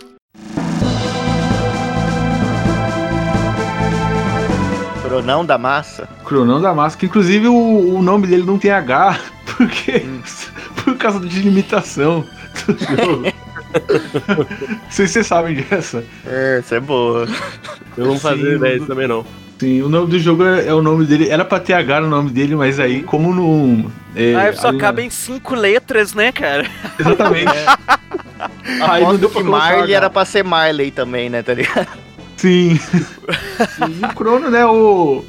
[5.03, 6.09] Coronão da massa.
[6.25, 10.03] Cronão da Massa, que inclusive o, o nome dele não tem H, porque.
[10.83, 12.25] por causa de limitação
[12.65, 13.23] do jogo.
[14.37, 14.45] não
[14.89, 16.03] sei se vocês sabem dessa.
[16.25, 17.27] É, isso é boa.
[17.97, 19.25] Eu não fazia ideia também não.
[19.59, 21.29] Sim, o nome do jogo é, é o nome dele.
[21.29, 23.91] Era pra ter H no nome dele, mas aí, como não.
[24.15, 26.65] É, Ah, só ali cabe em cinco letras, né, cara?
[26.97, 27.51] Exatamente.
[28.87, 29.93] aí não deu que pra colocar Marley H.
[29.97, 31.87] era pra ser Marley também, né, tá ligado?
[32.37, 32.77] Sim.
[32.77, 35.25] Sim, E o Crono, né, o,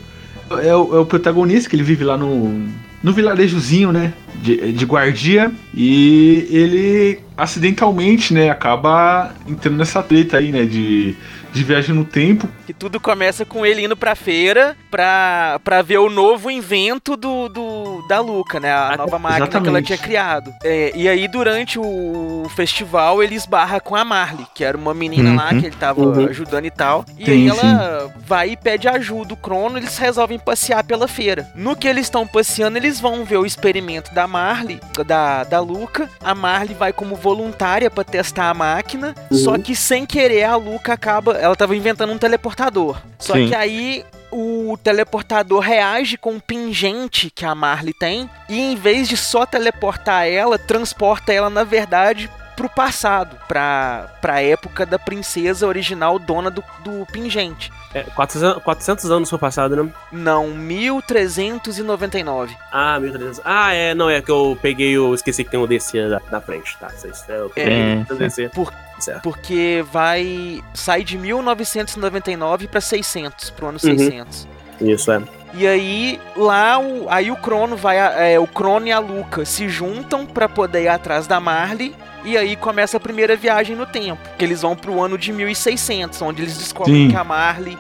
[0.63, 0.97] é, o.
[0.97, 2.69] é o protagonista que ele vive lá no.
[3.03, 4.13] No vilarejozinho, né?
[4.43, 5.51] De, de guardia.
[5.75, 8.51] E ele acidentalmente, né?
[8.51, 10.65] Acaba entrando nessa treta aí, né?
[10.65, 11.17] De,
[11.53, 12.49] de viagem no tempo.
[12.67, 17.49] Que tudo começa com ele indo pra feira pra, pra ver o novo invento do,
[17.49, 18.71] do da Luca, né?
[18.73, 19.87] A Ah, nova máquina que ela exatamente.
[19.87, 20.53] tinha criado.
[20.65, 25.35] É, e aí, durante o festival, ele esbarra com a Marley, que era uma menina
[25.35, 25.61] lá Uhum.
[25.61, 26.27] que ele tava Uhum.
[26.29, 27.05] ajudando e tal.
[27.19, 29.35] E Sim, aí ela vai e pede ajuda.
[29.35, 31.49] O Crono, eles resolvem passear pela feira.
[31.55, 36.09] No que eles estão passeando, eles vão ver o experimento da Marley, da, da Luca.
[36.23, 39.15] A Marley vai como voluntária pra testar a máquina.
[39.33, 41.40] Só que sem querer, a Luca acaba.
[41.41, 43.01] Ela tava inventando um teleportador.
[43.19, 43.49] Só Sim.
[43.49, 44.05] que aí.
[44.33, 49.45] O teleportador reage com o pingente que a Marley tem e em vez de só
[49.45, 56.49] teleportar ela, transporta ela na verdade pro passado, pra, pra época da princesa original dona
[56.49, 57.73] do, do pingente.
[57.93, 59.91] É, 400, 400 anos foi passado, né?
[60.13, 62.57] Não, 1399.
[62.71, 63.41] Ah, 1300.
[63.45, 66.41] Ah, é, não, é que eu peguei, eu esqueci que tem um DC da, da
[66.41, 66.87] frente, tá?
[66.95, 68.49] Isso é, eu peguei É, o DC.
[68.51, 69.23] Por- Certo.
[69.23, 70.63] Porque vai.
[70.75, 73.97] sai de 1999 pra 600, pro ano Uhum.
[73.99, 74.47] 600.
[74.81, 75.23] Isso, é.
[75.53, 77.97] E aí, lá, o, aí o Crono vai.
[78.33, 81.95] É, o Crono e a Luca se juntam pra poder ir atrás da Marley.
[82.23, 84.21] E aí começa a primeira viagem no tempo.
[84.39, 87.11] Que eles vão pro ano de 1600, onde eles descobrem Sim.
[87.11, 87.77] que a Marley,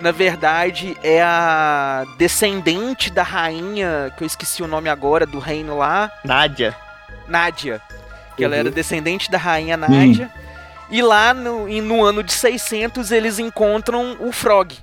[0.00, 5.76] na verdade, é a descendente da rainha, que eu esqueci o nome agora, do reino
[5.78, 6.74] lá, Nádia.
[7.28, 7.80] Nádia.
[8.36, 8.60] Que ela Uhum.
[8.60, 10.30] era descendente da rainha Nádia.
[10.92, 14.76] E lá no, e no ano de 600 eles encontram o Frog.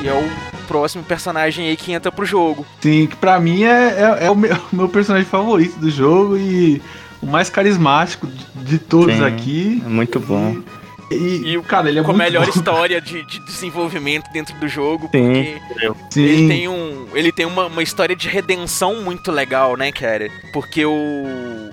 [0.00, 2.66] Que é o próximo personagem aí que entra pro jogo.
[2.80, 6.82] Sim, que pra mim é, é, é o, meu, meu personagem favorito do jogo e
[7.22, 9.24] o mais carismático de, de todos Sim.
[9.24, 9.82] aqui.
[9.86, 10.56] É muito bom.
[11.10, 12.50] E, E o- cara, ele é com a melhor bom.
[12.50, 15.58] história de, de desenvolvimento dentro do jogo, Sim.
[15.68, 16.22] porque Sim.
[16.22, 20.28] ele tem, um, ele tem uma, uma história de redenção muito legal, né, cara?
[20.52, 21.24] Porque o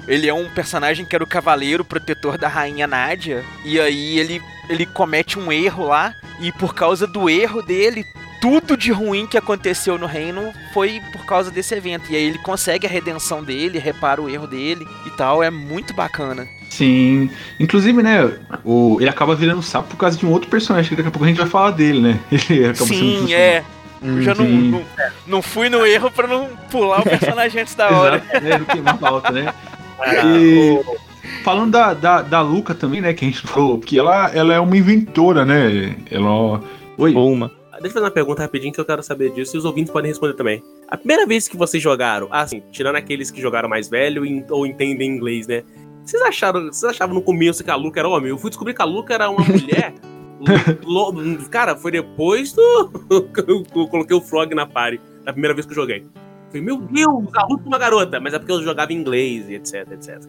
[0.08, 4.42] ele é um personagem que era o cavaleiro protetor da rainha Nádia, e aí ele,
[4.68, 8.04] ele comete um erro lá, e por causa do erro dele,
[8.42, 12.12] tudo de ruim que aconteceu no reino foi por causa desse evento.
[12.12, 15.94] E aí ele consegue a redenção dele, repara o erro dele e tal, é muito
[15.94, 16.48] bacana.
[16.72, 17.30] Sim.
[17.60, 18.32] Inclusive, né,
[18.64, 21.26] o, ele acaba virando sapo por causa de um outro personagem, que daqui a pouco
[21.26, 22.20] a gente vai falar dele, né?
[22.32, 23.64] Ele acaba Sim, sendo é.
[24.02, 24.82] Eu já não, não,
[25.28, 28.16] não fui no erro pra não pular o personagem antes da hora.
[28.34, 28.66] Exato, né?
[28.72, 29.54] Queimar pauta, né?
[30.04, 30.98] Ah, E- o-
[31.44, 34.60] Falando da, da, da Luca também, né, que a gente falou, que ela, ela é
[34.60, 35.96] uma inventora, né?
[36.10, 36.62] Ela.
[36.98, 37.14] Oi.
[37.14, 37.52] Uma.
[37.74, 40.10] deixa eu fazer uma pergunta rapidinho que eu quero saber disso e os ouvintes podem
[40.10, 40.64] responder também.
[40.88, 45.10] A primeira vez que vocês jogaram, assim, tirando aqueles que jogaram mais velho ou entendem
[45.10, 45.64] inglês, né?
[46.04, 48.30] Vocês acharam, vocês achavam no começo que a Luca era homem?
[48.30, 49.94] Eu fui descobrir que a Luca era uma mulher.
[50.84, 52.90] Lo- lo- cara, foi depois do.
[53.34, 56.04] que eu eu coloquei o Frog na party, na primeira vez que eu joguei.
[56.48, 59.48] Falei, meu Deus, a Luca é uma garota, mas é porque eu jogava em inglês
[59.50, 60.20] e etc, etc.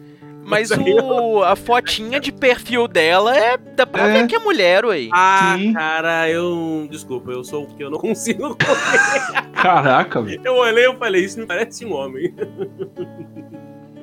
[0.45, 3.57] Mas o, a fotinha de perfil dela é.
[3.57, 4.13] Dá pra É.
[4.21, 5.07] ver que é mulher, ué.
[5.11, 5.73] Ah, Sim.
[5.73, 6.87] cara, eu.
[6.91, 8.55] Desculpa, eu sou o que eu não consigo.
[9.53, 10.41] Caraca, velho.
[10.43, 12.33] Eu olhei e falei, isso não parece um homem.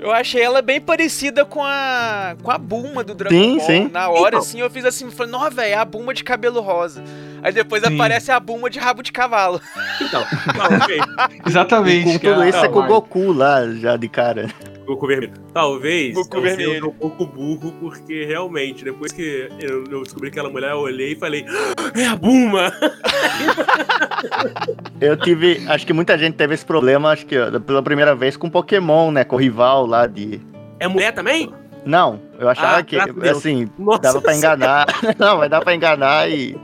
[0.01, 2.35] Eu achei ela bem parecida com a.
[2.43, 3.67] com a Bulma do Dragon Sim, Ball.
[3.67, 3.91] sim.
[3.93, 4.39] Na hora, Então.
[4.41, 7.03] assim, eu fiz assim, falei, não, velho, é a Bulma de cabelo rosa.
[7.43, 7.95] Aí depois Sim.
[7.95, 9.61] aparece a Bulma de rabo de cavalo.
[10.01, 10.25] Então,
[10.57, 11.03] talvez.
[11.47, 12.19] Exatamente.
[12.19, 14.49] Com tudo isso é com o Goku lá, já de cara.
[14.87, 15.35] Goku vermelho.
[15.55, 16.89] Talvez Goku eu vermelho.
[16.89, 21.17] um pouco burro, porque realmente, depois que eu, eu descobri aquela mulher, eu olhei e
[21.17, 22.73] falei, "Ah, é a Bulma!
[25.01, 25.65] Eu tive.
[25.67, 29.11] Acho que muita gente teve esse problema, acho que ó, pela primeira vez com Pokémon,
[29.11, 29.25] né?
[29.25, 30.41] Com o rival lá de.
[30.79, 31.51] É mulher também?
[31.85, 34.87] Não, eu achava Ah, que, assim, Nossa, dava pra enganar.
[35.19, 36.55] Não, mas dá pra enganar e,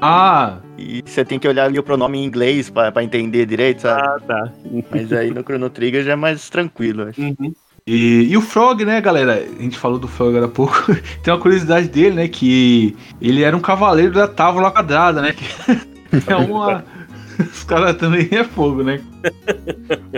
[0.00, 3.82] Ah, e você tem que olhar ali o pronome em inglês pra, pra entender direito,
[3.82, 4.02] sabe?
[4.02, 4.52] Ah, tá.
[4.90, 7.20] Mas aí no Chrono Trigger já é mais tranquilo, acho.
[7.20, 7.52] Uhum.
[7.84, 9.44] E, e o Frog, né, galera?
[9.58, 10.94] A gente falou do Frog agora há pouco.
[11.22, 12.28] Tem uma curiosidade dele, né?
[12.28, 15.34] Que ele era um cavaleiro da Távola Quadrada, né?
[16.26, 16.84] Que é uma.
[17.52, 19.00] Os caras também é fogo, né?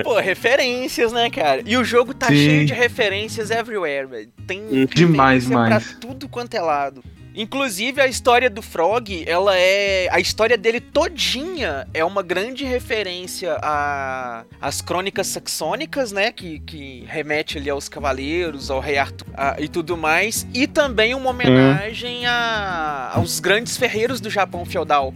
[0.02, 1.62] Pô, referências, né, cara?
[1.64, 2.36] E o jogo tá Sim.
[2.36, 4.28] cheio de referências everywhere, velho.
[4.46, 4.86] Tem Hum.
[4.86, 5.84] Demais, demais.
[5.92, 7.02] pra tudo quanto é lado.
[7.36, 10.08] Inclusive, a história do Frog, ela é.
[10.12, 16.30] A história dele todinha é uma grande referência a- às crônicas saxônicas, né?
[16.30, 20.46] Que, que remete ali aos cavaleiros, ao rei Arthur a- e tudo mais.
[20.54, 25.12] E também uma homenagem a- aos grandes ferreiros do Japão feudal.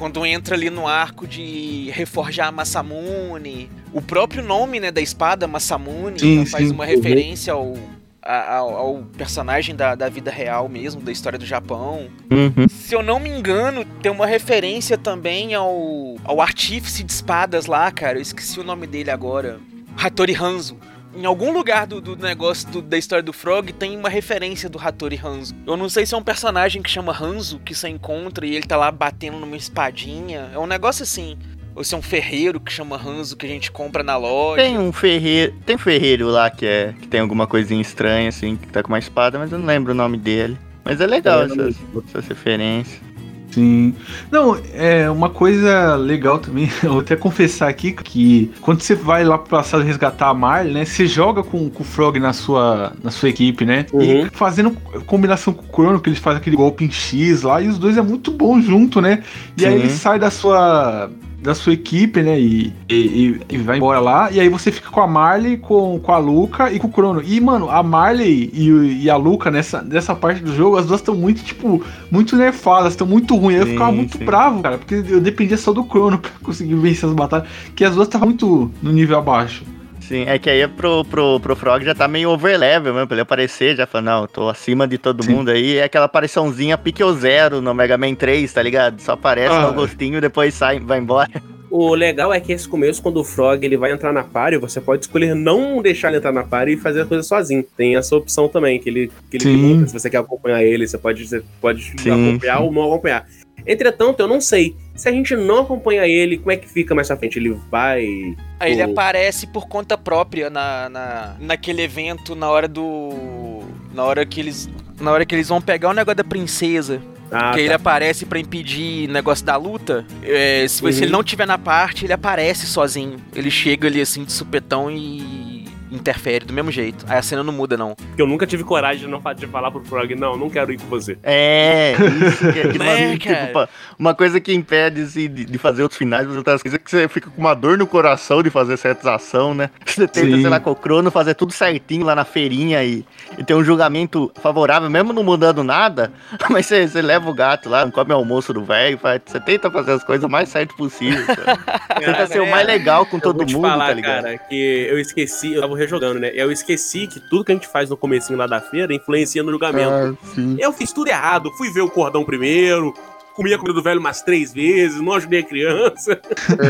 [0.00, 3.70] Quando entra ali no arco de reforjar Masamune.
[3.92, 6.72] O próprio nome né, da espada, Masamune, Sim, faz sim.
[6.72, 7.76] uma referência ao,
[8.22, 12.08] ao, ao personagem da, da vida real mesmo, da história do Japão.
[12.30, 12.66] Uhum.
[12.66, 17.90] Se eu não me engano, tem uma referência também ao, ao artífice de espadas lá,
[17.90, 18.16] cara.
[18.16, 19.60] Eu esqueci o nome dele agora.
[19.98, 20.78] Hattori Hanzo.
[21.14, 24.78] Em algum lugar do, do negócio do- da história do Frog tem uma referência do
[24.78, 25.54] Hattori Hanzo.
[25.66, 28.66] Eu não sei se é um personagem que chama Hanzo que você encontra e ele
[28.66, 30.50] tá lá batendo numa espadinha.
[30.54, 31.36] É um negócio assim.
[31.74, 34.62] Ou se é um ferreiro que chama Hanzo que a gente compra na loja.
[34.62, 35.54] Tem um ferreiro.
[35.66, 36.94] Tem um ferreiro lá que é.
[37.00, 39.92] que tem alguma coisinha estranha, assim, que tá com uma espada, mas eu não lembro
[39.92, 40.56] o nome dele.
[40.84, 41.76] Mas é legal não essas,
[42.08, 43.00] essas referências.
[43.50, 43.94] Sim.
[44.30, 49.24] Não, é uma coisa legal também, eu vou até confessar aqui que quando você vai
[49.24, 50.84] lá pro passado resgatar a Marley, né?
[50.84, 53.86] Você joga com, com o Frog na sua, na sua equipe, né?
[53.92, 54.02] Uhum.
[54.02, 54.72] E fazendo
[55.06, 57.96] combinação com o Chrono, que eles fazem aquele golpe em X lá, e os dois
[57.96, 59.22] é muito bom junto, né?
[59.56, 59.78] E aí Sim.
[59.78, 61.10] ele sai da sua.
[61.40, 62.38] Da sua equipe, né?
[62.38, 64.30] E, e, e vai embora lá.
[64.30, 67.22] E aí você fica com a Marley, com, com a Luca e com o Chrono.
[67.24, 71.00] E, mano, a Marley e, e a Luca nessa, nessa parte do jogo, as duas
[71.00, 73.56] estão muito, tipo, muito nerfadas, estão muito ruins.
[73.56, 74.24] Aí eu Sim, ficava muito sim.
[74.24, 77.94] bravo, cara, porque eu dependia só do Chrono pra conseguir vencer as batalhas, que as
[77.94, 79.64] duas estavam muito no nível abaixo.
[80.10, 83.22] Sim, é que aí pro, pro, pro Frog já tá meio overlevel mesmo, pra ele
[83.22, 85.30] aparecer, já fala, não, eu tô acima de todo Sim.
[85.36, 85.76] mundo aí.
[85.76, 89.00] É aquela apariçãozinha pique ou zero no Mega Man 3, tá ligado?
[89.00, 89.60] Só aparece, Ah.
[89.66, 91.30] dá um gostinho e depois sai, vai embora.
[91.70, 94.80] O legal é que esse começo, quando o Frog ele vai entrar na party, você
[94.80, 97.64] pode escolher não deixar ele entrar na party e fazer a coisa sozinho.
[97.76, 100.98] Tem essa opção também, que ele, que ele pergunta se você quer acompanhar ele, você
[100.98, 102.64] pode, você pode Sim, acompanhar sim.
[102.64, 103.24] ou não acompanhar.
[103.66, 104.76] Entretanto, eu não sei.
[104.94, 107.38] Se a gente não acompanha ele, como é que fica mais pra frente?
[107.38, 108.36] Ele vai.
[108.58, 113.62] Aí ele o- aparece por conta própria na, na, naquele evento, na hora do.
[113.94, 114.68] Na hora que eles.
[115.00, 117.00] Na hora que eles vão pegar o negócio da princesa.
[117.32, 117.60] Ah, que tá.
[117.60, 120.04] ele aparece pra impedir o negócio da luta.
[120.22, 120.90] É, se, se Uhum.
[120.90, 123.18] ele não tiver na parte, ele aparece sozinho.
[123.34, 125.49] Ele chega ali assim de supetão e
[125.90, 127.04] interfere do mesmo jeito.
[127.08, 127.94] Aí a cena não muda, não.
[127.94, 130.78] Porque eu nunca tive coragem de, não, de falar pro Frog, não, não quero ir
[130.80, 131.18] com você.
[131.22, 133.40] É, isso que, que Né, uma, cara?
[133.40, 136.78] tipo, pa- uma coisa que impede assim, de, de fazer outros finais, fazer outras coisas,
[136.80, 139.70] é que você fica com uma dor no coração de fazer certas ações, né?
[139.84, 140.40] Você tenta, Sim.
[140.40, 143.04] sei lá, com o Crono, fazer tudo certinho lá na feirinha e,
[143.36, 146.12] e ter um julgamento favorável, mesmo não mudando nada,
[146.48, 149.70] mas você, você leva o gato lá, não come o almoço do velho, você tenta
[149.70, 151.24] fazer as coisas o mais certo possível.
[151.26, 152.04] sabe?
[152.04, 154.22] Tenta ser o mais legal com todo mundo, falar, tá ligado?
[154.22, 156.30] cara, que eu esqueci, eu tava rejogando, né?
[156.34, 159.50] Eu esqueci que tudo que a gente faz no comecinho lá da feira influencia no
[159.50, 159.90] julgamento.
[159.90, 160.40] Ah.
[160.58, 162.94] Eu fiz tudo errado, fui ver o cordão primeiro,
[163.34, 166.20] comi a comida do velho umas três vezes, não ajudei a criança.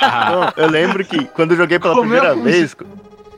[0.00, 2.74] Não, eu lembro que quando eu joguei pela Comeu primeira com vez,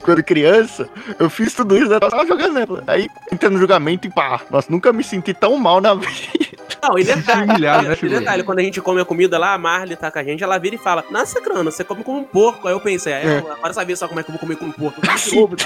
[0.02, 1.96] quando criança, eu fiz tudo isso, né?
[1.96, 2.66] Eu tava jogando, né?
[2.86, 6.58] Aí entrei no julgamento e pá, nossa, nunca me senti tão mal na vida.
[6.82, 9.58] Não, e detalhe, humilhado, né, e detalhe, quando a gente come a comida lá, a
[9.58, 12.24] Marley tá com a gente, ela vira e fala, nossa, Crano, você come como um
[12.24, 12.68] porco.
[12.68, 13.38] Aí eu pensei, é, É.
[13.38, 15.00] agora saber só como é que eu vou comer como um porco.
[15.02, 15.56] Eu como ovo.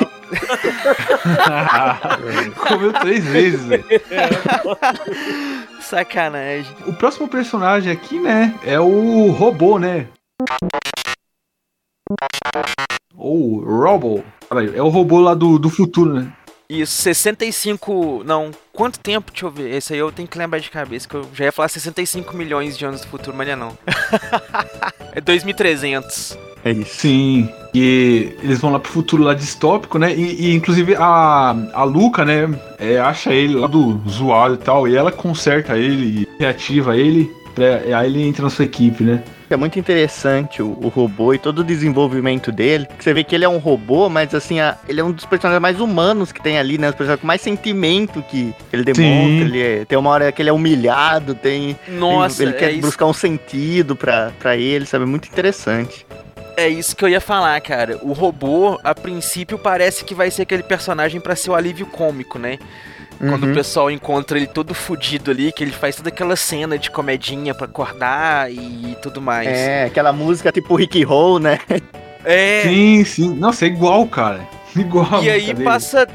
[2.57, 3.85] Comeu três vezes, velho.
[5.81, 6.75] Sacanagem.
[6.87, 10.07] O próximo personagem aqui, né, é o robô, né?
[13.23, 14.25] Ou Robo.
[14.49, 16.33] Peraí, É o robô lá do, do futuro, né?
[16.69, 18.23] Isso, 65.
[18.25, 19.31] Não, quanto tempo?
[19.31, 19.75] Deixa eu ver.
[19.75, 22.79] Esse aí eu tenho que lembrar de cabeça, que eu já ia falar 65 milhões
[22.79, 23.79] de anos do futuro, mas não é não.
[25.13, 26.39] é 2300.
[26.65, 26.95] É isso.
[26.97, 27.49] Sim.
[27.75, 30.15] E eles vão lá pro futuro lá distópico, né?
[30.15, 32.49] E, e, inclusive a, a Luca, né?
[32.79, 34.89] é, acha ele lá do zoado e tal.
[34.89, 37.31] E ela conserta ele, e reativa ele.
[37.55, 39.23] Pra, aí ele entra na sua equipe, né?
[39.55, 42.87] É muito interessante o, o robô e todo o desenvolvimento dele.
[42.99, 45.61] Você vê que ele é um robô, mas assim, a- ele é um dos personagens
[45.61, 46.89] mais humanos que tem ali, né?
[46.89, 49.45] Os personagens com mais sentimento que ele demonstra.
[49.47, 51.75] Ele é- tem uma hora que ele é humilhado, tem.
[51.87, 55.05] tem- Nossa, ele é, quer isso, buscar um sentido pra, pra ele, sabe?
[55.07, 56.07] Muito interessante.
[56.57, 57.99] é isso que eu ia falar, cara.
[58.03, 62.39] O robô, a princípio, parece que vai ser aquele personagem pra ser o alívio cômico,
[62.39, 62.59] né?
[63.29, 63.55] Quando o Uhum.
[63.55, 67.67] pessoal encontra ele todo fudido ali, que ele faz toda aquela cena de comedinha pra
[67.67, 69.47] acordar e tudo mais.
[69.49, 71.59] É, aquela música tipo Rick Roll, né?
[72.25, 73.35] É, Sim, sim.
[73.35, 74.41] Nossa, é igual, cara.
[74.75, 75.23] Igual.
[75.23, 75.65] E a aí dele.
[75.65, 76.09] passa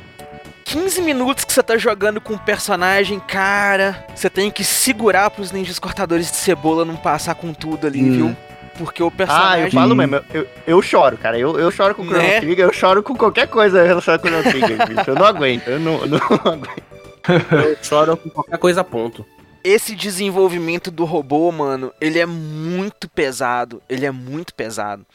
[0.65, 4.05] 15 minutos que você tá jogando com um personagem, cara.
[4.15, 8.11] Você tem que segurar pros ninjas cortadores de cebola não passar com tudo ali, Hum.
[8.11, 8.37] viu?
[8.77, 9.65] Porque o Ah, personagem.
[9.65, 11.37] eu falo mesmo, eu, eu, eu choro, cara.
[11.39, 12.39] Eu, eu choro com o Chrono Né?
[12.41, 15.09] Trigger, eu choro com qualquer coisa relacionada com o Chrono Trigger, bicho.
[15.09, 16.19] Eu não aguento, eu não, eu não
[16.53, 16.83] aguento.
[17.51, 19.25] Eu choro com qualquer coisa a ponto.
[19.63, 23.81] Esse desenvolvimento do robô, mano, ele é muito pesado.
[23.89, 25.05] Ele é muito pesado.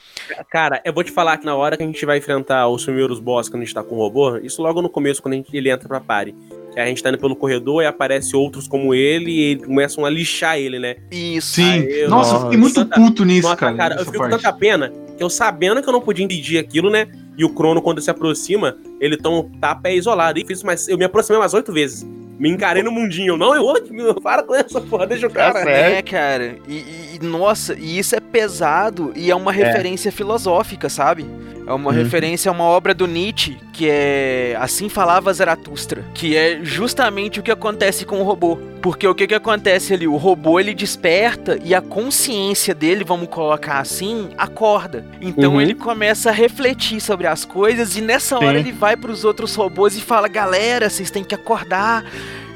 [0.50, 3.18] Cara, eu vou te falar que na hora que a gente vai enfrentar os primeiros
[3.18, 5.56] boss quando a gente tá com o robô, isso logo no começo, quando a gente,
[5.56, 6.34] ele entra pra party.
[6.74, 10.04] Que a gente tá indo pelo corredor e aparece outros como ele e eles começam
[10.04, 10.96] a lixar ele, né?
[11.10, 11.54] Isso.
[11.54, 11.80] Sim.
[11.84, 13.76] Eu- Nossa, eu fiquei muito puto nisso, Nossa, cara.
[13.76, 16.90] cara, eu fico com tanta pena que eu sabendo que eu não podia impedir aquilo,
[16.90, 17.06] né?
[17.36, 20.38] E o Crono, quando se aproxima, ele tão, tá pé isolado.
[20.38, 22.06] E fiz mais, eu me aproximei umas oito vezes.
[22.38, 23.34] Me encarei no mundinho.
[23.34, 23.62] Eu, não, eu
[23.94, 25.62] vou, para com essa porra, deixa o cara.
[25.62, 25.68] certo.
[25.68, 26.56] É, cara.
[26.68, 31.24] E, e- e, nossa, e isso é pesado e é uma referência filosófica, sabe?
[31.66, 31.96] É uma Uhum.
[31.96, 37.42] referência a uma obra do Nietzsche, que é Assim Falava Zaratustra, que é justamente o
[37.42, 38.58] que acontece com o robô.
[38.82, 40.08] Porque o que que acontece ali?
[40.08, 45.04] O robô ele desperta e a consciência dele, vamos colocar assim, acorda.
[45.20, 45.60] Então Uhum.
[45.60, 48.58] ele começa a refletir sobre as coisas e nessa hora Sim.
[48.58, 52.04] ele vai para os outros robôs e fala: "Galera, vocês têm que acordar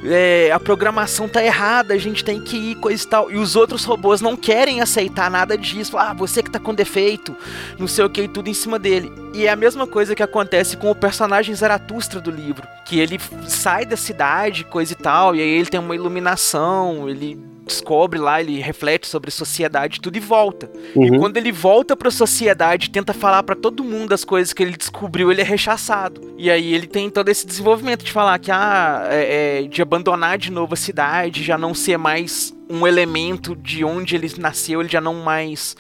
[0.05, 3.31] é, a programação tá errada, a gente tem que ir, coisa e tal.
[3.31, 5.97] E os outros robôs não querem aceitar nada disso.
[5.97, 7.35] Ah, você que tá com defeito,
[7.79, 9.13] não sei o que, e tudo em cima dele.
[9.33, 12.67] E é a mesma coisa que acontece com o personagem Zaratustra do livro.
[12.85, 17.56] Que ele sai da cidade, coisa e tal, e aí ele tem uma iluminação, ele
[17.67, 20.71] descobre lá, ele reflete sobre a sociedade e tudo e volta.
[20.95, 21.19] E Uhum.
[21.19, 25.31] quando ele volta pra sociedade, tenta falar pra todo mundo as coisas que ele descobriu,
[25.33, 26.21] ele é rechaçado.
[26.39, 30.39] E aí ele tem todo esse desenvolvimento de falar que, ah, é, é, de abandonar
[30.39, 34.89] de novo a cidade, já não ser mais um elemento de onde ele nasceu, ele
[34.89, 35.77] já não mais.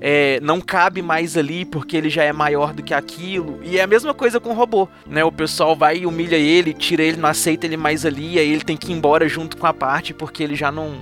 [0.00, 3.60] É, não cabe mais ali porque ele já é maior do que aquilo.
[3.62, 5.24] E é a mesma coisa com o robô, né?
[5.24, 8.50] O pessoal vai e humilha ele, tira ele, não aceita ele mais ali, e aí
[8.50, 11.00] ele tem que ir embora junto com a parte porque ele já não.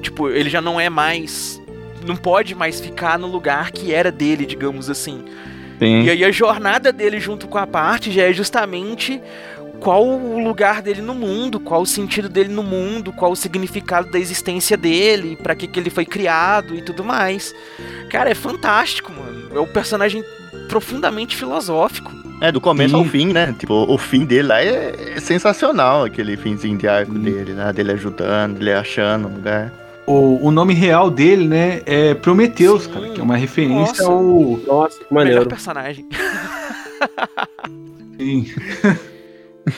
[0.00, 1.60] Tipo, ele já não é mais.
[2.06, 5.24] Não pode mais ficar no lugar que era dele, digamos assim.
[5.78, 6.02] Sim.
[6.02, 9.20] E aí a jornada dele junto com a parte já é justamente
[9.80, 14.10] qual o lugar dele no mundo, qual o sentido dele no mundo, qual o significado
[14.10, 17.54] da existência dele, pra que que ele foi criado e tudo mais.
[18.10, 19.48] Cara, é fantástico, mano.
[19.54, 20.22] É um personagem
[20.68, 22.10] profundamente filosófico.
[22.40, 23.08] É, do começo ao Sim.
[23.08, 23.54] fim, né?
[23.58, 27.20] Tipo, o fim dele lá é, é sensacional, aquele finzinho de arco Sim.
[27.20, 27.72] dele, né?
[27.72, 29.72] Dele ajudando, ele achando um lugar.
[30.06, 32.92] O, o nome real dele, né, é Prometheus, Sim.
[32.92, 34.10] cara, que é uma referência Nossa.
[34.10, 34.60] ao.
[34.66, 35.48] Nossa, que Melhor maneiro.
[35.48, 36.06] personagem.
[38.18, 38.46] Sim.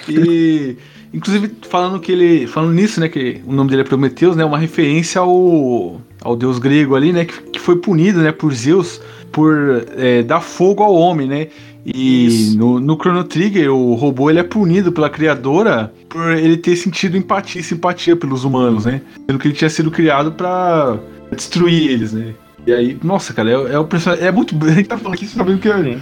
[0.09, 0.76] e.
[1.12, 2.46] Inclusive, falando que ele.
[2.46, 3.09] Falando nisso, né?
[3.09, 4.44] Que o nome dele é Prometheus, né?
[4.44, 6.00] Uma referência ao.
[6.20, 7.24] ao deus grego ali, né?
[7.24, 9.00] Que, que foi punido, né, por Zeus
[9.33, 11.48] por é, dar fogo ao homem, né?
[11.85, 12.59] E Isso.
[12.59, 17.16] no, no Chrono Trigger, o robô ele é punido pela criadora por ele ter sentido
[17.16, 19.00] empatia simpatia pelos humanos, né?
[19.26, 20.98] Sendo que ele tinha sido criado pra
[21.35, 22.35] destruir eles, né?
[22.66, 24.26] E aí, nossa, cara, é, é o personagem.
[24.26, 24.55] É muito.
[24.62, 25.99] A gente tá falando aqui sabendo que é.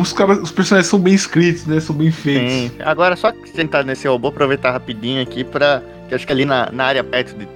[0.00, 1.78] Os, caras, os personagens são bem escritos, né?
[1.80, 2.52] São bem feitos.
[2.52, 2.70] Sim.
[2.84, 5.82] Agora, só que sentar nesse robô, aproveitar rapidinho aqui pra.
[6.08, 7.48] Que acho que ali na, na área perto de-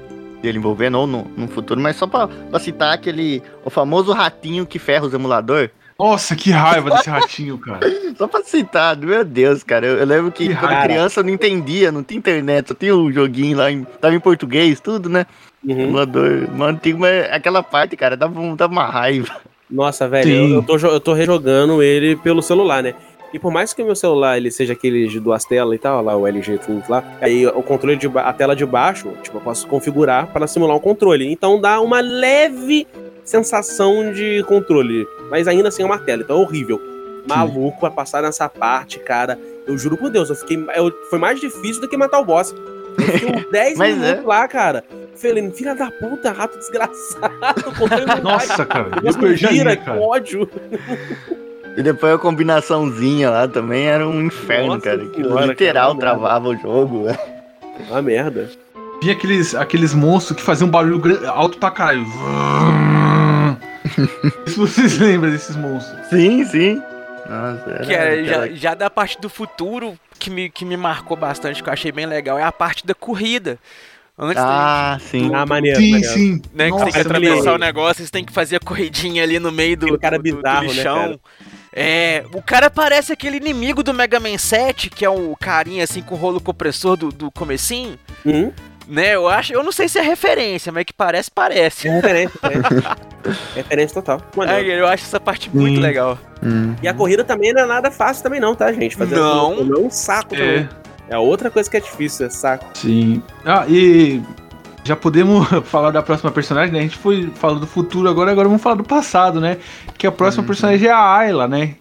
[0.42, 3.42] dele envolvendo, ou no, no futuro, mas só pra, pra citar aquele.
[3.64, 5.70] O famoso ratinho que ferra os emulador.
[5.98, 7.80] Nossa, que raiva desse ratinho, cara.
[8.18, 9.86] Só pra citar, meu Deus, cara.
[9.86, 10.82] Eu, eu lembro que Que quando raiva.
[10.88, 14.20] criança eu não entendia, não tinha internet, só tinha o joguinho lá, em, tava em
[14.20, 15.24] português, tudo, né?
[15.64, 15.80] Uhum.
[15.80, 16.50] Emulador.
[16.54, 19.34] Mano, tinha uma, aquela parte, cara, dava, um- dava uma raiva.
[19.70, 22.94] Nossa, velho, eu, eu, tô, eu tô rejogando ele pelo celular, né?
[23.34, 26.02] E por mais que o meu celular ele seja aquele de duas telas e tal,
[26.02, 29.40] lá o LG Twins lá, aí o controle de a tela de baixo, tipo, eu
[29.40, 31.30] posso configurar para simular um controle.
[31.30, 32.86] Então dá uma leve
[33.24, 36.80] sensação de controle, mas ainda assim é uma tela, então é horrível.
[37.26, 39.36] Maluco pra passar nessa parte, cara.
[39.66, 40.64] Eu juro por Deus, eu fiquei.
[40.76, 42.54] eu- foi mais difícil do que matar o boss.
[42.98, 44.26] Eu fiquei uns 10 Mas minutos é.
[44.26, 44.84] lá, cara.
[45.14, 47.32] Falei, filha da puta, rato desgraçado.
[48.22, 48.90] Nossa, cara.
[49.02, 50.00] Eu perdi a vira, linha, que cara.
[50.00, 50.48] ódio.
[51.76, 55.06] E depois a combinaçãozinha lá também era um inferno, Nossa cara.
[55.06, 57.18] Que senhora, literal cara, uma travava o jogo, velho.
[57.88, 58.48] Uma merda.
[59.02, 62.06] Vinha aqueles, aqueles monstros que faziam um barulho alto pra caralho.
[64.46, 66.06] Se vocês lembram desses monstros.
[66.08, 66.82] Sim, sim.
[67.28, 71.16] Nossa, era Que é, já, já da parte do futuro, que me, que me marcou
[71.16, 73.58] bastante, que eu achei bem legal, é a parte da corrida.
[74.18, 75.30] Antes Ah, sim.
[75.34, 75.78] Ah, maneiro.
[75.78, 76.14] Sim, maneiro.
[76.14, 76.42] sim.
[76.54, 79.38] né, que Nossa, tem que atravessar o negócio, vocês têm que fazer a corridinha ali
[79.38, 80.96] no meio do, cara do- do- do bizarro, né, lixão.
[80.96, 81.20] cara?
[81.78, 86.00] É, o cara parece aquele inimigo do Mega Man 7, que é o carinha assim
[86.00, 88.50] com o rolo compressor do, do comecinho, Uhum.
[88.86, 89.14] Né?
[89.14, 91.88] Eu acho, eu não sei se é referência, mas que parece, parece.
[91.88, 92.96] É referência, referência.
[93.54, 94.20] referência total.
[94.36, 94.70] Maneiro.
[94.70, 95.80] É, eu acho essa parte muito Sim.
[95.82, 96.18] legal.
[96.42, 96.74] Hum.
[96.82, 98.96] E a corrida também não é nada fácil também não, tá, gente?
[98.96, 99.54] Fazer Não.
[99.56, 100.68] corrida é um saco É, também.
[101.08, 102.66] É outra coisa que é difícil, é saco.
[102.74, 103.22] sim.
[103.44, 104.20] Ah, e
[104.84, 106.80] já podemos falar da próxima personagem, né?
[106.80, 109.56] A gente foi falando do futuro agora, agora vamos falar do passado, né?
[109.98, 110.46] Que a próxima Uhum.
[110.48, 111.74] personagem é a Ayla, né?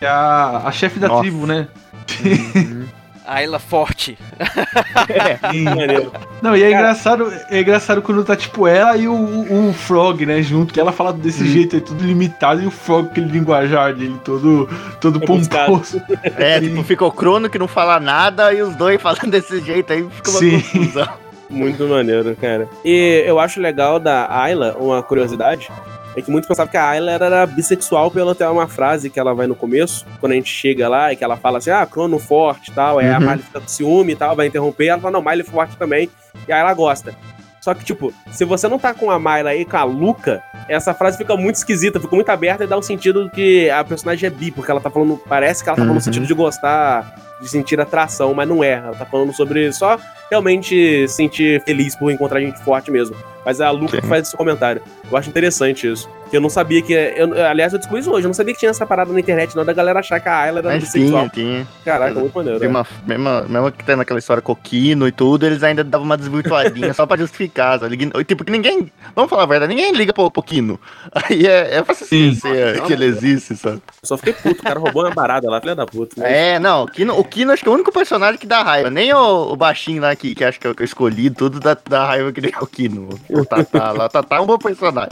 [0.00, 1.20] É a, a chefe da Nossa.
[1.22, 1.68] tribo, né?
[3.26, 4.16] Ayla forte.
[5.50, 5.64] Sim.
[5.64, 6.12] Maneiro.
[6.40, 9.72] Não, e é Cara- engraçado, é engraçado quando tá tipo ela e o, o, o
[9.72, 11.46] Frog, né, junto, que ela fala desse Hum.
[11.46, 14.68] jeito, é tudo limitado, e o Frog, aquele linguajar dele, todo,
[15.00, 15.72] todo Rebuscado.
[15.72, 16.00] pomposo.
[16.36, 19.92] É, tipo, fica o Crono que não fala nada e os dois falando desse jeito
[19.92, 20.60] aí fica uma Sim.
[20.60, 21.08] confusão.
[21.50, 22.68] Muito maneiro, cara.
[22.84, 25.68] E eu acho legal da Ayla, uma curiosidade,
[26.16, 29.34] é que muitos pensavam que a Ayla era bissexual pela ter uma frase que ela
[29.34, 32.18] vai no começo, quando a gente chega lá e que ela fala assim, ah, crono
[32.18, 33.20] forte e tal, aí a Uhum.
[33.26, 36.08] Miley fica com ciúme e tal, vai interromper, ela fala, não, Miley forte também,
[36.48, 37.14] e aí ela gosta.
[37.60, 40.94] Só que, tipo, se você não tá com a Myla aí com a Luca, essa
[40.94, 44.30] frase fica muito esquisita, fica muito aberta e dá um sentido que a personagem é
[44.30, 46.00] bi, porque ela tá falando, parece que ela tá falando no Uhum.
[46.04, 48.74] sentido de gostar, de sentir atração, mas não é.
[48.74, 49.98] Ela tá falando sobre só
[50.30, 53.16] realmente se sentir feliz por encontrar gente forte mesmo.
[53.46, 54.08] Mas é a Luca que Sim.
[54.08, 54.82] faz esse comentário.
[55.08, 56.08] Eu acho interessante isso.
[56.26, 56.92] Porque eu não sabia que.
[56.92, 58.24] Eu, aliás, eu descobri isso hoje.
[58.24, 60.36] Eu não sabia que tinha essa parada na internet, não, da galera achar que a
[60.36, 61.30] Ayla era Mas bissexual.
[61.30, 61.68] tinha, tinha.
[61.84, 62.58] Caraca, muito maneiro.
[62.58, 62.74] Tem né?
[62.74, 66.92] uma, mesmo, mesmo que tem naquela história coquino e tudo, eles ainda davam uma desvirtuadinha
[66.94, 67.96] só pra justificar, sabe?
[68.24, 68.90] Tipo, que ninguém.
[69.14, 70.80] Vamos falar a verdade, ninguém liga pro Poquino.
[71.14, 72.30] Aí é, é fácil Sim.
[72.30, 73.76] esquecer que ele existe, sabe?
[73.76, 76.20] Eu só fiquei puto, o cara roubou uma parada lá, filha da puta.
[76.20, 76.54] né?
[76.54, 78.90] É, não, o Kino, o Kino acho que é o único personagem que dá raiva.
[78.90, 81.76] Nem o, o baixinho lá que, que acho que é que eu escolhi, tudo dá,
[81.88, 83.08] dá raiva que nem o Kino.
[83.40, 85.10] O Tatá lá, o Tatá é um bom personagem.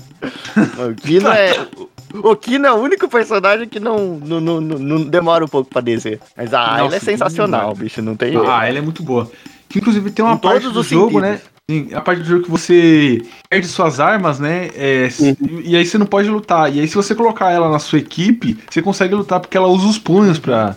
[0.78, 1.66] O Kino é.
[2.14, 5.80] O Kino é o único personagem que não, não, não, não- demora um pouco pra
[5.80, 6.20] descer.
[6.36, 8.36] Mas a Ayla é Nossa, sensacional, não bicho, não tem.
[8.36, 9.28] Ah, ela é muito boa.
[9.68, 11.22] Que inclusive tem uma Em parte do jogo, sentidos.
[11.22, 11.40] né?
[11.68, 14.68] Sim, A parte do jogo que você perde suas armas, né?
[14.76, 16.72] é, s- E aí você não pode lutar.
[16.72, 19.86] E aí, se você colocar ela na sua equipe, você consegue lutar porque ela usa
[19.86, 20.76] os punhos pra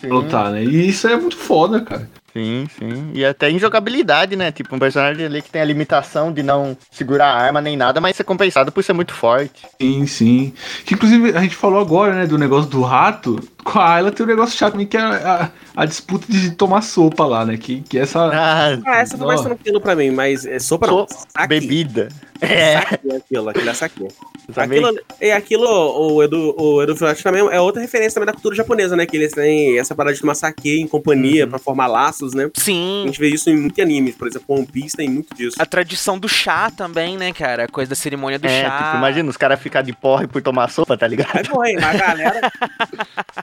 [0.00, 0.08] Sim.
[0.08, 0.64] lutar, né?
[0.64, 2.08] E isso é muito foda, cara.
[2.38, 3.10] Sim, sim.
[3.14, 4.52] E até em jogabilidade, né?
[4.52, 8.00] Tipo, um personagem ali que tem a limitação de não segurar a arma nem nada,
[8.00, 9.66] mas ser compensado por ser muito forte.
[9.80, 10.52] Sim, sim.
[10.86, 13.40] Que inclusive a gente falou agora, né, do negócio do rato.
[13.64, 15.50] Com a Ayla tem um negócio chato que é a, a-
[15.82, 17.56] a disputa de tomar sopa lá, né?
[17.56, 18.20] Que, que essa.
[18.32, 21.06] Ah, Ah, essa foi mais tranquilo pra mim, mas é sopa não.
[21.06, 21.48] so- Saque.
[21.48, 22.08] bebida.
[22.40, 22.80] É.
[22.80, 24.08] Saque é aquilo, aquilo é saque.
[24.54, 24.78] Também.
[24.82, 28.54] Aquilo, é aquilo, o Edu, o Edu Filhote também é outra referência também da cultura
[28.56, 29.04] japonesa, né?
[29.04, 31.50] Que eles têm essa parada de tomar sake em companhia Uhum.
[31.50, 32.44] pra formar laços, né?
[32.46, 33.04] A Sim.
[33.06, 35.56] gente vê isso em muitos animes, por exemplo, One Piece tem muito disso.
[35.60, 37.64] A tradição do chá também, né, cara?
[37.64, 38.84] A coisa da cerimônia do É, chá.
[38.84, 41.32] tipo, imagina os caras ficar de porre por tomar sopa, tá ligado?
[41.32, 42.40] Vai morrer, mas a galera.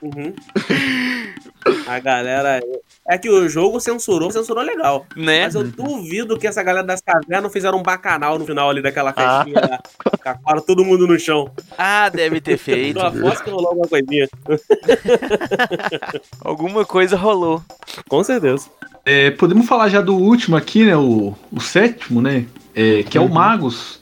[0.02, 0.34] Uhum.
[1.86, 2.60] A galera.
[3.08, 5.06] É que o jogo censurou, censurou legal.
[5.16, 5.44] Né?
[5.44, 8.82] Mas eu duvido que essa galera das cavernas não fizeram um bacanal no final ali
[8.82, 9.78] daquela festinha lá.
[10.20, 11.50] Cacaram todo mundo no chão.
[11.78, 12.98] Ah, deve ter feito.
[12.98, 14.28] Eu aposto que rolou alguma coisinha.
[16.44, 17.62] Alguma coisa rolou.
[18.08, 18.68] Com certeza.
[19.04, 20.96] É, podemos falar já do último aqui, né?
[20.96, 22.46] O, o sétimo, né?
[22.74, 24.00] É, que é o Magus.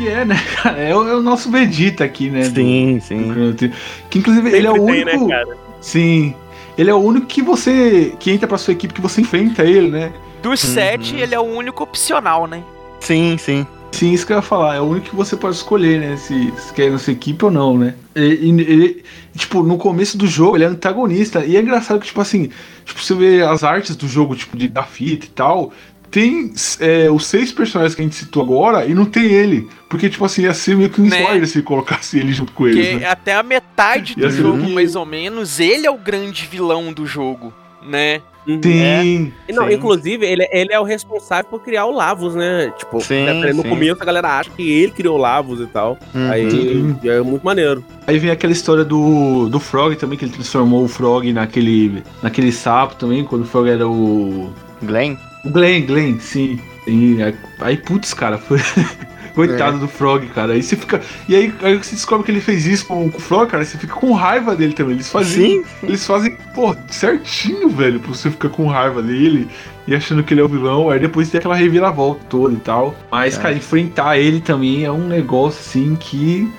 [0.00, 0.78] Que é, né, cara?
[0.78, 2.48] É o, é o nosso Vegeta aqui, né?
[2.48, 3.30] do- Sim, do sim.
[3.32, 3.76] Chrono Trigger.
[4.08, 5.26] Que inclusive ele é o Sempre tem, único.
[5.28, 5.56] né, cara?
[5.80, 6.34] Sim.
[6.78, 8.14] Ele é o único que você.
[8.18, 10.12] que entra pra sua equipe que você enfrenta ele, né?
[10.42, 12.62] Dos sete, ele é o único opcional, né?
[13.00, 13.66] Sim, sim.
[13.92, 14.76] Sim, isso que eu ia falar.
[14.76, 16.16] É o único que você pode escolher, né?
[16.16, 17.94] Se, se quer ir na sua equipe ou não, né?
[18.14, 19.04] E- e- ele-
[19.36, 21.44] tipo, no começo do jogo, ele é antagonista.
[21.44, 22.50] E é engraçado que, tipo assim,
[22.84, 25.72] tipo, você vê as artes do jogo, tipo, de, da fita e tal.
[26.10, 29.68] Tem é, os seis personagens que a gente citou agora e não tem ele.
[29.88, 31.20] Porque, tipo assim, ia ser meio que um Né?
[31.20, 33.06] spoiler se colocasse ele junto com eles, né?
[33.06, 37.52] até a metade do jogo, mais ou menos, ele é o grande vilão do jogo,
[37.82, 38.20] né?
[38.46, 38.60] Uhum.
[38.62, 39.32] Sim.
[39.52, 39.74] Não, Sim.
[39.74, 42.72] inclusive, ele, ele é o responsável por criar o Lavos, né?
[42.76, 43.68] Tipo, Sim, né, no sim.
[43.68, 45.98] começo a galera acha que ele criou o Lavos e tal.
[46.14, 46.30] Uhum.
[46.30, 47.84] Aí é muito maneiro.
[48.06, 52.50] Aí vem aquela história do, do Frog também, que ele transformou o Frog naquele, naquele
[52.50, 54.50] sapo também, quando o Frog era o.
[54.82, 55.16] Glenn?
[55.44, 56.58] O Glenn, Glenn, sim.
[56.86, 57.18] E
[57.60, 58.58] aí, putz, cara, foi.
[59.34, 60.54] Coitado do Frog, cara.
[60.54, 61.00] Aí você fica.
[61.28, 63.64] E aí, aí você descobre que ele fez isso com, com o Frog, cara.
[63.64, 64.94] Você fica com raiva dele também.
[64.94, 65.62] Eles fazem.
[65.62, 65.64] Sim.
[65.84, 69.48] Eles fazem, pô, certinho, velho, pra você ficar com raiva dele
[69.86, 70.90] e achando que ele é o vilão.
[70.90, 72.94] Aí depois tem aquela reviravolta toda e tal.
[73.10, 73.40] Mas, É.
[73.40, 76.50] cara, enfrentar ele também é um negócio assim que.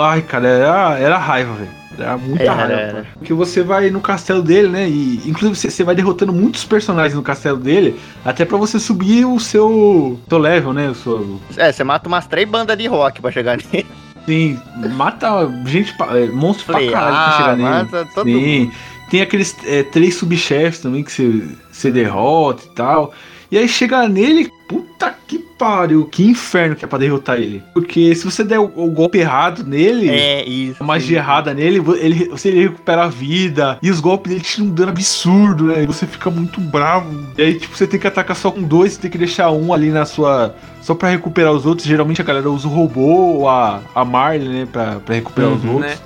[0.00, 1.79] Ai, cara, era, era raiva, velho.
[2.02, 2.72] Era muita Era, raiva.
[2.74, 3.06] era.
[3.14, 4.88] Porque você vai no castelo dele, né?
[4.88, 9.24] E inclusive você, você vai derrotando muitos personagens no castelo dele, até pra você subir
[9.24, 10.88] o seu, seu level, né?
[10.90, 13.86] O seu, É, você mata umas três bandas de rock pra chegar nele.
[14.26, 14.58] sim,
[14.94, 15.28] mata
[15.66, 17.68] gente, pra- é, monstro pra Falei, caralho pra ah, chegar nele.
[17.68, 18.38] mata todo mundo.
[18.40, 18.72] Sim.
[19.10, 23.12] Tem aqueles é, três subchefes também que você, você derrota e tal.
[23.50, 27.60] E aí chega nele, puta que pariu, que inferno que é pra derrotar ele.
[27.74, 30.76] Porque se você der o, o golpe errado nele, É, isso.
[30.80, 33.76] a magia errada nele, ele, você ele recupera a vida.
[33.82, 35.82] E os golpes dele tiram um dano absurdo, né?
[35.82, 37.26] E você fica muito bravo.
[37.36, 39.74] E aí, tipo, você tem que atacar só com dois, você tem que deixar um
[39.74, 40.54] ali na sua.
[40.80, 41.86] Só pra recuperar os outros.
[41.86, 43.00] Geralmente a galera usa o robô
[43.40, 44.68] ou a, a Marley, né?
[44.72, 45.90] Pra, pra recuperar os Uhum, outros.
[45.90, 45.98] né?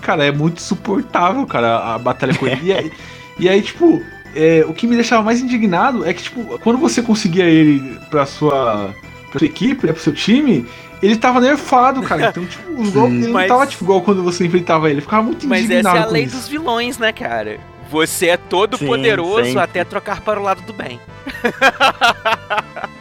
[0.00, 2.60] Cara, é muito insuportável, cara, a batalha com ele.
[2.64, 2.92] E aí,
[3.38, 4.00] e aí, tipo,
[4.34, 8.26] é, o que me deixava mais indignado é que, tipo, quando você conseguia ele pra
[8.26, 8.94] sua,
[9.30, 10.66] pra sua equipe, né, pro seu time,
[11.02, 12.28] ele tava nerfado, cara.
[12.28, 15.00] Então, tipo, os golpes Mas- não tava, tipo, igual quando você enfrentava ele.
[15.00, 16.36] Ficava muito Mas indignado essa é a lei isso.
[16.36, 17.58] dos vilões, né, cara?
[17.90, 19.60] Você é todo Sim, poderoso sempre.
[19.62, 21.00] até trocar para o lado do bem.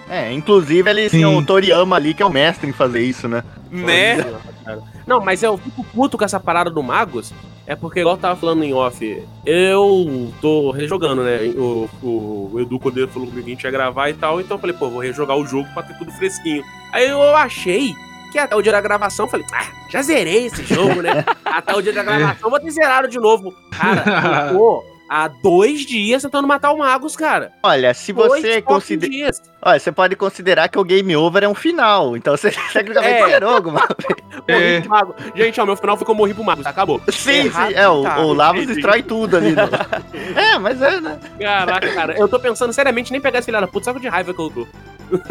[0.10, 1.18] É, inclusive eles Sim.
[1.20, 3.44] têm o Toriyama ali, que é o mestre em fazer isso, né?
[3.72, 4.26] Né?
[5.06, 7.32] Não, mas eu fico puto com essa parada do Magos.
[7.70, 11.38] É porque, igual eu tava falando em off, eu tô rejogando, né?
[11.56, 14.42] O, o, o Edu, quando ele falou comigo que a gente ia gravar e tal,
[14.42, 16.64] então eu falei, pô, vou rejogar o jogo pra ter tudo fresquinho.
[16.92, 17.94] Aí eu achei
[18.32, 21.24] que até o dia da gravação, eu falei, ah, já zerei esse jogo, né?
[21.46, 23.54] até o dia da gravação eu vou ter zerado de novo.
[23.72, 27.52] Cara, eu tô há dois dias tentando matar o Magus, cara.
[27.64, 29.32] Olha, se Dois você considera.
[29.62, 32.16] Olha, você pode considerar que o game over é um final.
[32.16, 33.28] Então você tecnicamente É.
[33.28, 33.82] zerou alguma
[34.50, 34.84] Morri É.
[34.88, 35.16] Mago.
[35.36, 37.02] Gente, ó, meu final foi que eu morri pro Magus, acabou.
[37.10, 37.76] Sim, Errado sim.
[37.76, 39.52] É, o, tá, o Lavos destrói tudo ali.
[39.52, 39.64] né?
[40.36, 41.20] é, mas é, né?
[41.40, 44.08] Caraca, cara, eu tô pensando seriamente em nem pegar esse filho da puta, sabe de
[44.08, 44.68] raiva que eu tô.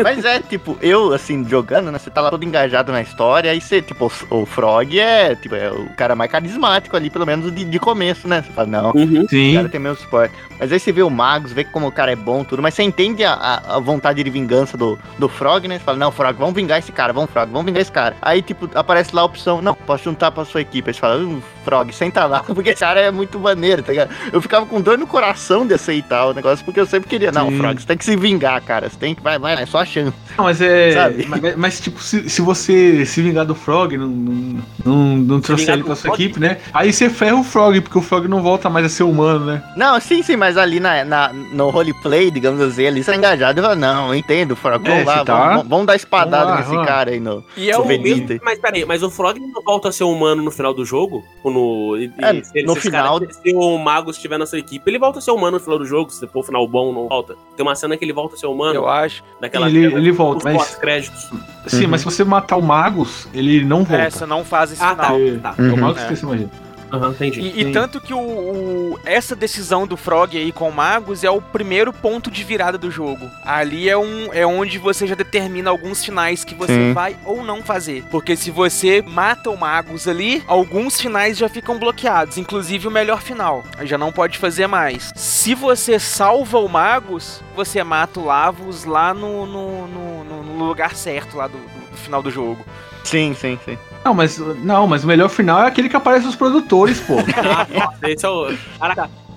[0.03, 1.99] Mas é, tipo, eu, assim, jogando, né?
[2.01, 5.55] Você tá lá todo engajado na história, aí você, tipo, o, o Frog é, tipo,
[5.55, 8.43] é o cara mais carismático ali, pelo menos de, de começo, né?
[8.43, 9.22] Você fala, não, Uhum.
[9.22, 9.55] o Sim.
[9.55, 10.35] cara tem meu suporte.
[10.59, 12.83] Mas aí você vê o Magus, vê como o cara é bom, tudo, mas você
[12.83, 15.79] entende a, a- a vontade de vingança do, do Frog, né?
[15.79, 18.16] Você fala, não, Frog, vamos vingar esse cara, vamos, Frog, vamos vingar esse cara.
[18.23, 20.91] Aí, tipo, aparece lá a opção, não, posso juntar pra sua equipe.
[20.91, 24.11] Aí você fala, hum, Frog, senta lá, porque esse cara é muito maneiro, tá ligado?
[24.33, 27.49] Eu ficava com dor no coração de aceitar o negócio, porque eu sempre queria, não,
[27.51, 27.59] Sim.
[27.59, 29.85] Frog, você tem que se vingar, cara, você tem que, vai, vai, é só a
[29.85, 30.12] chance.
[30.37, 30.95] Não, mas é.
[31.29, 35.75] Mas, mas, tipo, se, se você se vingar do Frog, não, não, não, não trouxer
[35.75, 36.23] ele pra sua Frog?
[36.23, 36.59] equipe, né?
[36.73, 39.62] Aí você ferra o Frog, porque o Frog não volta mais a ser humano, né?
[39.77, 43.59] Não, sim, sim, mas ali na, na- no roleplay, digamos assim, ali você é engajado.
[43.61, 46.37] Eu falo, não, eu entendo, Frog, vamos É, lá, você tá- vamos, vamos dar espadada
[46.37, 47.45] Vamos lá, nesse vamos cara aí no.
[47.57, 47.85] E é o.
[47.87, 51.25] Mesmo- mas peraí, mas o Frog não volta a ser humano no final do jogo?
[51.43, 54.59] Ou no, e- e É, se no final- cara- se o Mago estiver na sua
[54.59, 56.11] equipe, ele volta a ser humano no final do jogo.
[56.11, 57.37] Se for o final bom, não volta.
[57.57, 58.75] Tem uma cena que ele volta a ser humano.
[58.75, 59.23] Eu acho.
[59.41, 61.31] Daquela Ele- cena, ele volta, mas- créditos
[61.67, 61.91] Sim, Uhum.
[61.91, 64.03] mas se você matar o Magus, ele não volta.
[64.03, 65.05] Essa não faz esse Ah, tá.
[65.13, 65.41] final.
[65.43, 65.55] Tá.
[65.59, 65.77] É o Uhum.
[65.77, 66.07] Magus É.
[66.07, 66.51] que você imagina.
[66.93, 67.41] Aham, entendi.
[67.41, 71.30] E, e tanto que o, o- essa decisão do Frog aí com o Magus é
[71.30, 73.28] o primeiro ponto de virada do jogo.
[73.45, 76.93] Ali é, um, é onde você já determina alguns finais que você Sim.
[76.93, 78.05] vai ou não fazer.
[78.11, 83.20] Porque se você mata o Magus ali, alguns finais já ficam bloqueados, inclusive o melhor
[83.20, 83.62] final.
[83.76, 85.12] Aí Já não pode fazer mais.
[85.14, 90.64] Se você salva o Magus, você mata o Lavos lá no, no, no- no- no
[90.64, 92.64] lugar certo lá do- do- do final do jogo.
[93.05, 93.78] Sim, sim, sim.
[94.05, 97.15] Não, mas, não, mas o melhor final é aquele que aparece os produtores, pô.
[98.07, 98.53] Esse é o.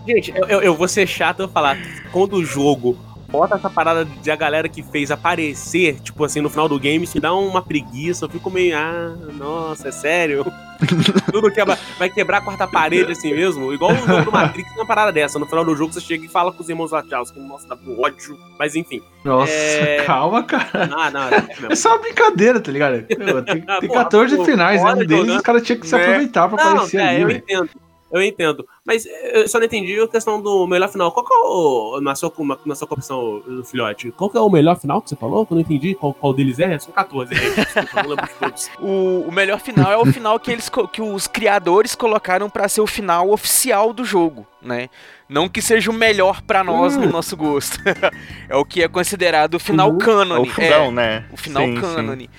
[0.08, 1.78] Gente, eu, eu, eu vou ser chato eu falar.
[2.12, 2.98] Quando o jogo
[3.32, 7.08] bota essa parada de a galera que fez aparecer, tipo assim, no final do game,
[7.08, 8.26] se dá uma preguiça.
[8.26, 10.46] Eu fico meio, ah, nossa, é sério?
[11.32, 13.72] Tudo quebra, vai quebrar a quarta parede assim mesmo.
[13.72, 15.38] Igual o jogo do Matrix, uma parada dessa.
[15.38, 17.40] No final do jogo você chega e fala com os irmãos Wachowski.
[17.40, 18.38] Nossa, dá pro ódio.
[18.58, 19.02] Mas enfim.
[19.24, 20.04] Nossa, É.
[20.06, 20.90] calma, cara.
[20.92, 23.04] Ah, não, é É só uma brincadeira, tá ligado?
[23.04, 23.16] Tem,
[23.80, 24.94] tem porra, 14 pô, finais, né?
[24.94, 26.02] Um deles os caras tinham que se né?
[26.04, 27.40] aproveitar pra Não, aparecer é, ali, eu velho.
[27.40, 27.70] entendo.
[28.12, 28.68] Eu entendo.
[28.86, 31.12] Mas eu só não entendi a questão do melhor final.
[31.12, 32.02] Qual que é o.
[32.02, 32.32] Na sua,
[32.66, 34.12] na sua opção, filhote?
[34.12, 35.46] Qual que é o melhor final que você falou?
[35.46, 36.78] Que eu não entendi qual, qual deles é.
[36.80, 37.56] São 14, gente.
[37.56, 38.70] Desculpa, não lembro de todos.
[38.82, 42.82] O, o melhor final é o final que eles que os criadores colocaram pra ser
[42.82, 44.90] o final oficial do jogo, né?
[45.30, 47.78] Não que seja o melhor pra nós no nosso gosto.
[48.50, 49.94] é o que é considerado o final Uhum.
[49.94, 50.50] É o cânone.
[50.50, 51.26] fundão, é, né?
[51.32, 51.82] o final Sim, sim.
[51.82, 52.30] cânone.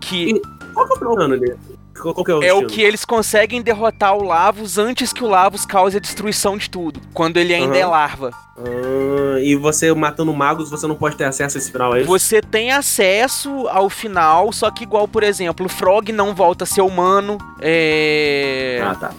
[0.00, 0.40] Que
[0.72, 1.56] Qual que é o final dele?
[1.98, 5.28] Qual, qual é o é o que eles conseguem derrotar o Lavos antes que o
[5.28, 7.00] Lavos cause a destruição de tudo.
[7.12, 7.80] Quando ele ainda Uhum.
[7.80, 8.30] é larva.
[8.58, 12.08] Ah, e você matando magos, você não pode ter acesso a esse final, é isso?
[12.08, 16.66] Você tem acesso ao final, só que igual, por exemplo, o Frog não volta a
[16.66, 17.38] ser humano.
[17.60, 18.80] É.
[18.84, 19.10] Ah, tá.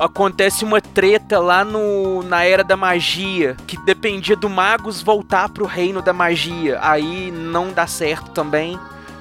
[0.00, 5.64] acontece uma treta lá no, na Era da Magia, que dependia do Magus voltar pro
[5.66, 6.78] Reino da Magia.
[6.82, 8.78] Aí não dá certo também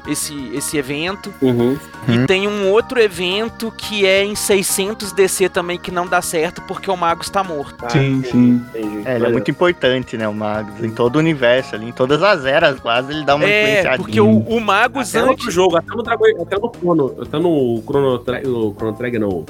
[0.08, 1.34] esse, esse evento.
[1.42, 1.78] Uhum.
[2.08, 2.26] E Hum.
[2.26, 6.92] tem um outro evento que é em 600 DC também que não dá certo porque
[6.92, 7.90] o Magus tá morto.
[7.90, 8.66] Sim, entendi, sim.
[8.70, 9.02] entendi.
[9.08, 10.84] É, ele é muito importante, né, o Magus.
[10.84, 13.98] Em todo o universo ali, em todas as eras quase, ele dá uma É, influenciadinha.
[13.98, 15.46] porque o, o Magus Até no antes.
[15.46, 19.20] outro jogo, até no Dragon, até no Chrono, até no Chrono, Tra- o Chrono Trigger
[19.22, 19.46] não.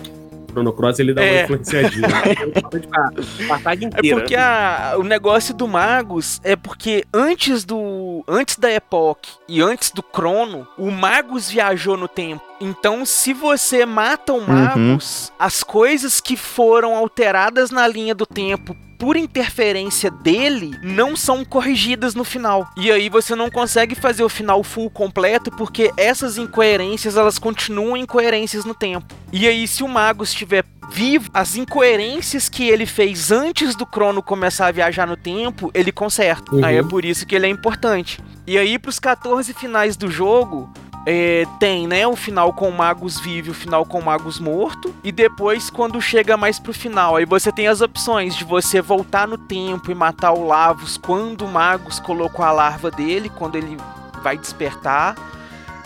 [0.54, 1.44] Chrono Cross ele dá uma É.
[1.44, 2.08] influenciadinha.
[3.52, 4.18] a, a saga É inteira.
[4.20, 8.24] porque a- o negócio do Magus é porque antes do.
[8.28, 12.42] Antes da Epoch e antes do Crono, o Magus viajou no tempo.
[12.62, 18.76] Então, se você mata o Magus, as coisas que foram alteradas na linha do tempo
[19.04, 22.70] por interferência dele não são corrigidas no final.
[22.78, 27.98] E aí você não consegue fazer o final full completo porque essas incoerências elas continuam
[27.98, 29.14] incoerências no tempo.
[29.30, 34.24] E aí se o Magus estiver vivo, as incoerências que ele fez antes do Crono
[34.24, 36.56] começar a viajar no tempo, ele conserta.
[36.56, 36.64] Uhum.
[36.64, 38.22] Aí é por isso que ele é importante.
[38.48, 40.72] E aí pros 14 finais do jogo,
[41.06, 44.40] é, tem, né, o final com o Magus vivo e o final com o Magus
[44.40, 44.94] morto.
[45.04, 49.28] E depois, quando chega mais pro final, aí você tem as opções de você voltar
[49.28, 53.78] no tempo e matar o Lavos quando o Magus colocou a larva dele, quando ele
[54.22, 55.16] vai despertar.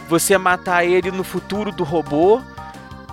[0.08, 2.42] Você matar ele no futuro do robô.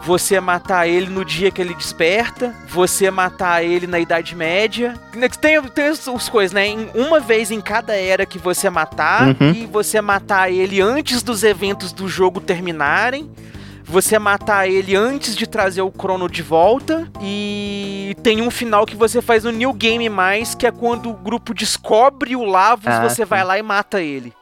[0.05, 2.55] Você matar ele no dia que ele desperta.
[2.69, 4.95] Você matar ele na Idade Média.
[5.41, 6.67] Tem, tem as, as coisas, né?
[6.67, 9.29] Em- Uma vez em cada era que você matar.
[9.29, 9.53] Uhum.
[9.55, 13.31] E você matar ele antes dos eventos do jogo terminarem.
[13.87, 17.07] Você matar ele antes de trazer o Crono de volta.
[17.23, 21.15] E tem um final que você faz no New Game Mais, que é quando o
[21.15, 23.29] grupo descobre o Lavos, Ah, você sim.
[23.29, 24.33] vai lá e mata ele.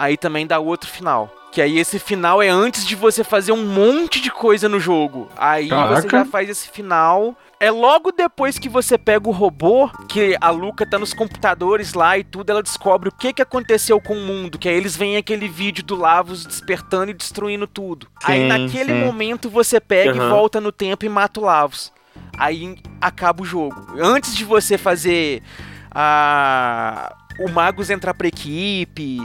[0.00, 1.30] Aí também dá outro final.
[1.52, 5.28] Que aí esse final é antes de você fazer um monte de coisa no jogo.
[5.36, 6.08] Aí você Caraca.
[6.08, 7.36] já faz esse final.
[7.58, 12.16] É logo depois que você pega o robô, que a Luca tá nos computadores lá
[12.16, 14.58] e tudo, ela descobre o que que aconteceu com o mundo.
[14.58, 18.06] Que aí eles veem aquele vídeo do Lavos despertando e destruindo tudo.
[18.24, 19.04] aí Sim, naquele sim.
[19.04, 20.30] momento você pega e Aham.
[20.30, 21.92] volta no tempo e mata o Lavos.
[22.38, 23.76] Aí acaba o jogo.
[24.00, 25.42] Antes de você fazer
[25.90, 27.14] a...
[27.38, 29.20] o Magus entrar pra equipe,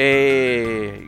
[0.00, 1.00] é,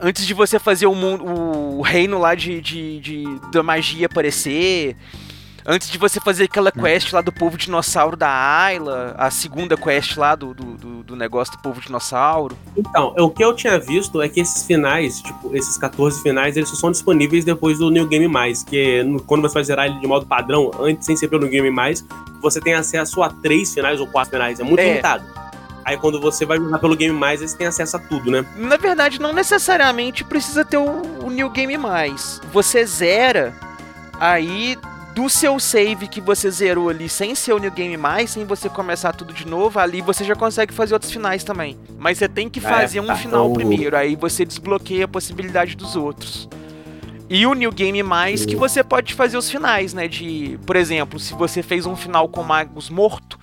[0.00, 4.96] Antes de você fazer o, mundo, o reino lá de, de, de- da magia aparecer.
[5.66, 9.14] Antes de você fazer aquela quest lá do povo dinossauro da Ayla.
[9.18, 12.56] A segunda quest lá do, do, do- negócio do povo dinossauro.
[12.76, 16.68] Então, o que eu tinha visto é que esses finais, tipo, esses 14 finais, eles
[16.70, 20.06] só são disponíveis depois do New Game Mais, que quando você vai zerar ele de
[20.06, 22.04] modo padrão, antes sem ser pelo New Game Mais,
[22.40, 24.88] você tem acesso a três finais ou quatro finais, é muito É.
[24.90, 25.24] limitado.
[25.88, 28.44] Aí quando você vai jogar pelo Game Mais, você tem acesso a tudo, né?
[28.56, 32.42] Na verdade, não necessariamente precisa ter o, o New Game Mais.
[32.52, 33.54] Você zera
[34.20, 34.76] aí
[35.14, 38.68] do seu save que você zerou ali sem ser o New Game Mais, sem você
[38.68, 41.78] começar tudo de novo, ali você já consegue fazer outros finais também.
[41.98, 43.16] Mas você tem que Ah, é, fazer um tá.
[43.16, 46.48] final Então- primeiro, aí você desbloqueia a possibilidade dos outros.
[47.30, 50.06] E o New Game Mais que você pode fazer os finais, né?
[50.06, 53.38] De, por exemplo, se você fez um final com Magus morto,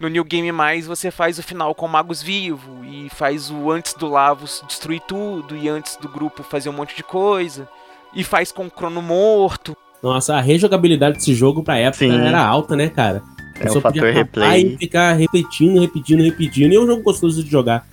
[0.00, 3.92] no New Game Mais você faz o final com Magus vivo e faz o antes
[3.92, 7.68] do Lavos destruir tudo e antes do grupo fazer um monte de coisa.
[8.12, 9.76] E faz com o Crono morto.
[10.02, 12.18] Nossa, a rejogabilidade desse jogo pra época Sim.
[12.18, 13.22] era alta, né, cara?
[13.60, 14.74] É Você o fator replay.
[14.74, 16.72] E ficar repetindo, repetindo, repetindo.
[16.72, 17.86] E é um jogo gostoso de jogar.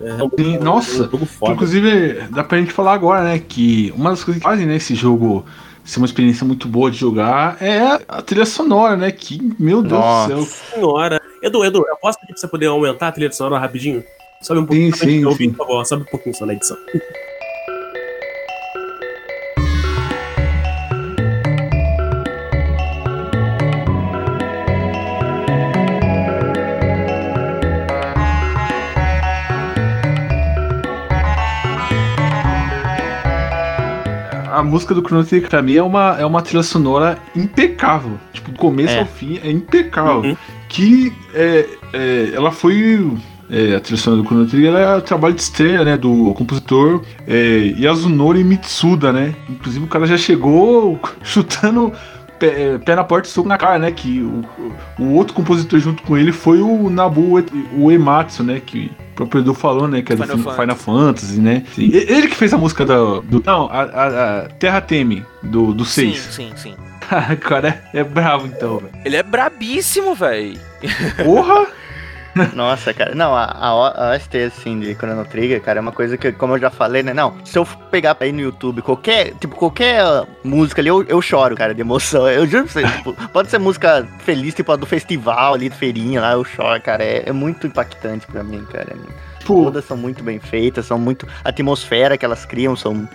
[0.00, 1.54] É nossa, é um jogo foda.
[1.54, 3.40] Inclusive, dá pra gente falar agora, né?
[3.40, 5.44] Que uma das coisas que fazem nesse jogo
[5.88, 9.10] ser uma experiência muito boa de jogar é a trilha sonora, né?
[9.10, 10.34] Que, meu Deus Nossa.
[10.34, 10.74] do céu.
[10.74, 11.20] Senhora.
[11.42, 14.04] Edu, Edu, eu posso pedir pra você poder aumentar a trilha sonora rapidinho?
[14.42, 15.50] Sobe um pouquinho, Sim, sim, sobe, sim.
[15.50, 16.76] por favor, sobe um pouquinho só na edição.
[34.58, 38.18] A música do Chrono Trigger pra mim é uma, é uma trilha sonora impecável.
[38.32, 38.98] Tipo, do começo É.
[38.98, 40.20] ao fim é impecável.
[40.30, 40.36] Uhum.
[40.68, 43.08] Que é, é, ela foi.
[43.48, 45.96] é, a trilha sonora do Chrono Trigger é o trabalho de estreia, né?
[45.96, 49.32] Do compositor é, Yasunori Mitsuda, né?
[49.48, 51.92] Inclusive o cara já chegou chutando
[52.40, 53.92] pé, é, pé na porta e soco na cara, né?
[53.92, 54.42] Que o,
[54.98, 57.40] o outro compositor junto com ele foi o Nabu
[57.76, 58.60] Uematsu, né?
[58.64, 60.00] Que próprio Edu falou, né?
[60.02, 60.60] Que é do Final Fantasy.
[60.60, 61.62] Final Fantasy, né?
[61.74, 61.90] Sim.
[61.92, 63.20] Ele que fez a música do.
[63.22, 66.18] do- não, a, a- a Terra Teme, do, do Sim, 6.
[66.34, 66.74] sim, sim.
[67.32, 68.92] o cara é, é bravo então, velho.
[69.04, 70.58] Ele é brabíssimo, velho.
[71.24, 71.66] Porra!
[72.54, 73.14] Nossa, cara.
[73.14, 76.58] Não, a, a, OST, assim, de Chrono Trigger, cara, é uma coisa que, como eu
[76.58, 77.14] já falei, né?
[77.14, 80.02] Não, se eu pegar aí no YouTube qualquer, tipo, qualquer
[80.44, 82.28] música ali, eu, eu choro, cara, de emoção.
[82.28, 85.74] Eu juro pra você, tipo, pode ser música feliz, tipo, a do festival ali, do
[85.74, 87.04] feirinha lá, eu choro, cara.
[87.04, 88.96] É, é muito impactante pra mim, cara.
[89.48, 91.26] Pô, Todas são muito bem feitas, são muito.
[91.42, 93.08] A atmosfera que elas criam são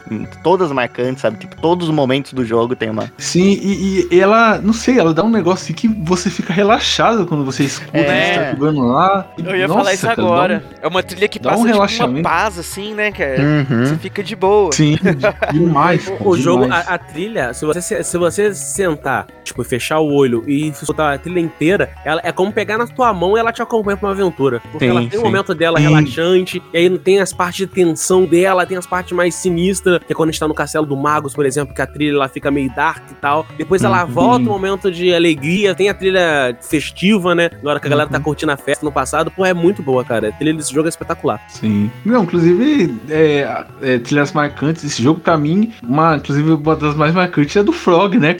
[0.43, 1.37] todas marcantes, sabe?
[1.37, 3.11] Tipo, todos os momentos do jogo tem uma.
[3.19, 7.25] sim, e, e ela, não sei, ela dá um negócio assim que você fica relaxado
[7.27, 8.25] quando você escuta É.
[8.25, 9.27] eles tá jogando lá.
[9.37, 10.63] Eu ia Nossa, falar isso cara, dá um- agora.
[10.81, 12.23] É uma trilha que dá passa um tipo, uma relaxamento.
[12.23, 13.39] paz, assim, né, cara?
[13.39, 13.85] Uhum.
[13.85, 14.71] Você fica de boa.
[14.73, 14.97] Sim,
[15.53, 16.07] demais.
[16.07, 16.87] O, cara, o jogo, demais.
[16.87, 21.17] a, a trilha, se você, se, você sentar, tipo, fechar o olho e escutar a
[21.19, 24.13] trilha inteira, ela é como pegar na tua mão e ela te acompanha pra uma
[24.13, 24.59] aventura.
[24.71, 25.17] Porque Sim, ela tem sim.
[25.17, 25.85] o momento dela Sim.
[26.23, 30.11] Relaxante, e aí tem as partes de tensão dela, tem as partes mais sinistras, que
[30.13, 32.27] é quando a gente tá no castelo do Magus, por exemplo, que a trilha ela
[32.29, 33.45] fica meio dark e tal.
[33.57, 34.11] Depois ela Uhum.
[34.11, 37.49] volta um momento de alegria, tem a trilha festiva, né?
[37.61, 38.23] Na hora que a galera tá Uhum.
[38.23, 40.29] curtindo a festa no passado, pô, é muito boa, cara.
[40.29, 41.41] A trilha desse jogo é espetacular.
[41.49, 41.91] Sim.
[42.05, 47.13] Não, inclusive, é, é, trilhas marcantes desse jogo, pra mim, uma, inclusive, uma das mais
[47.13, 48.37] marcantes é do Frog, né?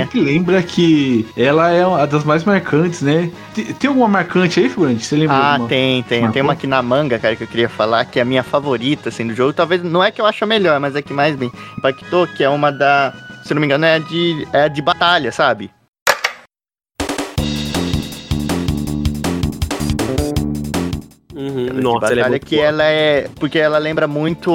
[0.00, 3.30] Sempre lembra que ela é uma das mais marcantes, né?
[3.54, 5.04] Tem, tem alguma marcante aí, figurante?
[5.04, 5.36] Você lembra?
[5.36, 6.30] Ah, tem, tem.
[6.30, 9.08] Tem uma aqui na manga, cara, que eu queria falar, que é a minha favorita,
[9.08, 9.52] assim, do jogo.
[9.52, 12.42] Talvez não é que eu acho a melhor, mas é que mais me impactou, que
[12.42, 13.12] é uma da.
[13.44, 15.70] Se não me engano, é de, é de batalha, sabe?
[21.50, 21.66] Uhum.
[21.66, 22.66] de Nossa, ela é batalha muito que boa.
[22.68, 23.28] ela é.
[23.38, 24.50] Porque ela lembra muito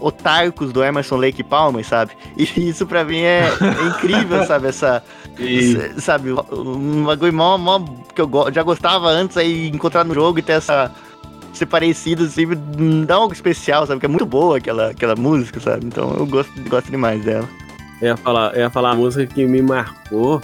[0.00, 2.12] o Tarcos do Emerson Lake Palmer, sabe?
[2.36, 4.68] E isso pra mim é, é incrível, sabe?
[4.68, 5.02] Essa.
[5.38, 6.32] E- Sabe?
[6.52, 7.80] Um bagulho mó, mó
[8.14, 10.90] que eu go- já gostava antes aí encontrar no jogo e ter essa.
[11.52, 12.46] Ser parecido, assim,
[13.04, 13.98] dá algo especial, sabe?
[14.00, 15.84] Que é muito boa aquela, aquela música, sabe?
[15.86, 17.48] Então eu gosto, gosto demais dela.
[18.00, 20.40] Eu ia falar, eu ia falar a música que me marcou,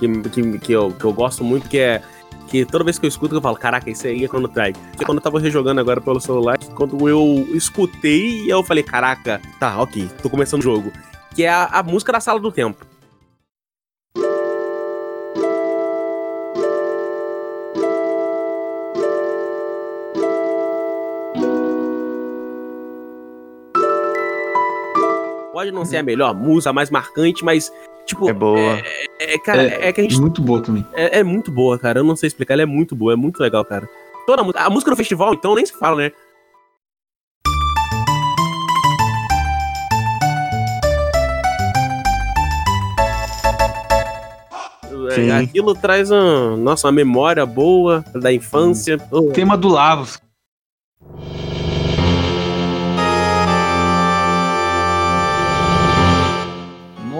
[0.00, 2.00] que, que, que, eu, que eu gosto muito, que é.
[2.48, 4.48] Que toda vez que eu escuto, eu falo, caraca, isso aí é Chrono.
[4.48, 9.80] Porque quando eu tava rejogando agora pelo celular, quando eu escutei, eu falei, caraca, tá,
[9.80, 10.92] ok, tô começando o jogo.
[11.34, 12.86] Que é a, a música da Sala do Tempo.
[25.52, 27.72] Pode não ser a melhor música, a mais marcante, mas,
[28.06, 28.80] tipo, É boa.
[29.20, 30.86] é, cara, é, que a gente Muito boa também.
[30.94, 31.98] é, é muito boa, cara.
[32.00, 33.88] Eu não sei explicar, ela é muito boa, é muito legal, cara.
[34.26, 36.12] Toda a, música- a música do festival, então, nem se fala, né?
[45.10, 45.30] É, Sim.
[45.30, 48.98] Aquilo traz um, nossa, uma memória boa da infância.
[49.10, 50.20] Oh, Tema do Lavos.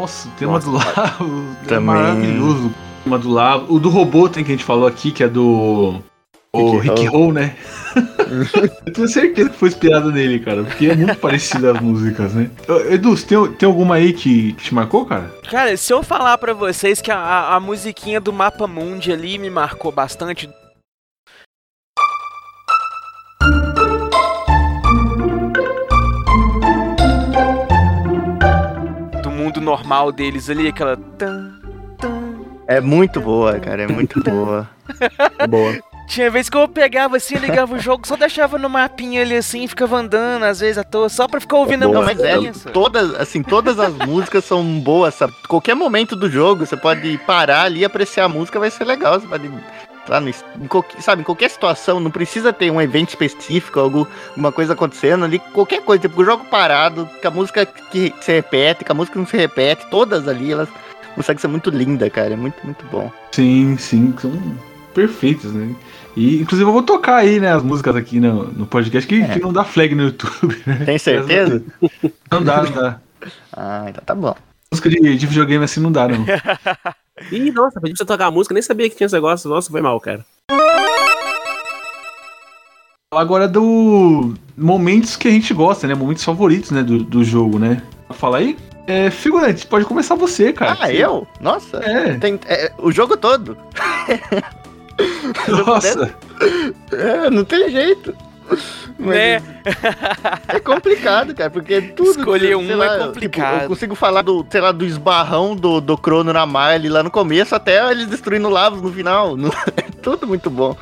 [0.07, 1.85] Nossa, o tema Nossa, do Lavos é também.
[1.85, 2.67] maravilhoso.
[2.69, 3.67] O tema do Lavos.
[3.69, 6.01] O do robô tem que a gente falou aqui, que é do.
[6.53, 7.57] O Rick Roll, né?
[8.87, 12.51] Eu tenho certeza que foi inspirado nele, cara, porque é muito parecido as músicas, né?
[12.89, 15.31] Edu, você tem, tem alguma aí que, que te marcou, cara?
[15.51, 19.39] Cara, se eu falar pra vocês que a, a, a musiquinha do Mapa Mundi ali
[19.39, 20.49] me marcou bastante.
[29.67, 30.97] Normal deles ali, aquela.
[30.97, 31.53] tan,
[31.99, 32.23] tan.
[32.69, 33.83] É muito boa, cara.
[33.83, 34.69] É muito boa.
[35.49, 35.79] boa.
[36.07, 39.65] Tinha vez que eu pegava assim, ligava o jogo, só deixava no mapinha ali assim
[39.65, 41.97] e ficava andando, às vezes à toa, só pra ficar ouvindo Boa.
[41.97, 45.35] a Não, mas é, todas, assim, todas as músicas são boas, sabe?
[45.49, 49.19] Qualquer momento do jogo, você pode parar ali e apreciar a música, vai ser legal.
[49.19, 49.51] Você pode.
[50.09, 54.07] Lá no, em qualquer- sabe, em qualquer situação, não precisa ter um evento específico, algo,
[54.31, 58.33] alguma coisa acontecendo ali, qualquer coisa, tipo, o jogo parado, com a música que se
[58.33, 60.69] repete, com a música que não se repete, todas ali, elas
[61.15, 62.35] consegue ser muito linda, cara.
[62.35, 63.11] É muito, muito bom.
[63.33, 64.33] Sim, sim, são
[64.95, 65.75] perfeitos, né?
[66.17, 69.29] E inclusive eu vou tocar aí, né, as músicas aqui no, no podcast que, É.
[69.35, 70.83] que não dá flag no YouTube, né?
[70.87, 71.63] Tem certeza?
[72.31, 73.01] Não dá, não dá.
[73.53, 74.35] ah, então tá bom.
[74.73, 76.25] Música de, de videogame assim não dá, não.
[77.33, 79.49] Ih, nossa, pedi pra você tocar a música, nem sabia que tinha esse negócio.
[79.49, 80.25] Nossa, foi mal, cara.
[83.13, 85.95] Agora do momentos que a gente gosta, né?
[85.95, 87.83] Momentos favoritos, né, do, do jogo, né?
[88.11, 88.57] Fala aí.
[88.87, 90.77] É, figurante, pode começar você, cara.
[90.81, 91.27] Ah, eu?
[91.41, 91.79] Nossa.
[91.79, 93.57] É, Tem, é, o jogo todo.
[95.49, 96.15] nossa.
[96.93, 98.15] É, não tem jeito.
[98.99, 99.43] Né?
[100.49, 102.11] É complicado, cara, porque tudo.
[102.11, 103.53] Escolher um é lá, complicado.
[103.53, 107.03] tipo, eu consigo falar do, sei lá, do esbarrão do, do Crono na Marley lá
[107.03, 109.37] no começo, até eles destruindo Lavos no final.
[109.77, 110.77] É tudo muito bom.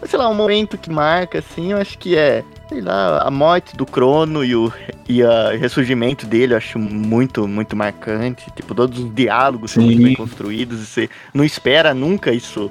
[0.00, 3.30] Mas, sei lá, um momento que marca, assim, eu acho que é, sei lá, a
[3.30, 4.72] morte do Crono e o
[5.08, 8.50] e a ressurgimento dele, eu acho muito, muito marcante.
[8.54, 10.04] Tipo, todos os diálogos são muito Sim.
[10.04, 12.70] bem construídos e você não espera nunca isso,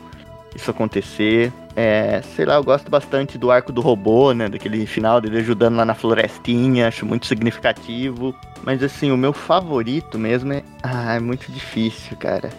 [0.55, 1.51] isso acontecer.
[1.75, 4.47] É, sei lá, eu gosto bastante do arco do robô, né?
[4.47, 8.35] Daquele final dele ajudando lá na florestinha, acho muito significativo.
[8.63, 10.63] Mas assim, o meu favorito mesmo é.
[10.81, 12.49] Ah, é muito difícil, cara.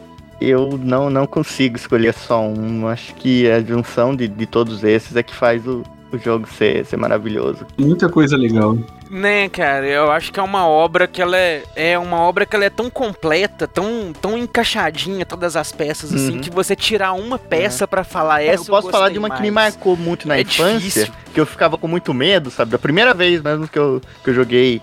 [0.40, 2.88] Eu não, não consigo escolher só um.
[2.88, 6.84] Acho que a junção de, de todos esses é que faz o, o jogo ser,
[6.84, 7.66] ser maravilhoso.
[7.78, 8.76] Muita coisa legal.
[9.16, 12.56] Né, cara, eu acho que é uma obra que ela é, é uma obra que
[12.56, 16.40] ela é tão completa, tão, tão encaixadinha, todas as peças, assim, Uhum.
[16.40, 19.28] que você tirar uma peça pra falar É, essa eu posso falar gostei de uma
[19.28, 19.42] que mais.
[19.42, 21.12] me marcou muito na É infância, difícil.
[21.32, 22.74] que eu ficava com muito medo, sabe?
[22.74, 24.80] A primeira vez mesmo que eu, que eu joguei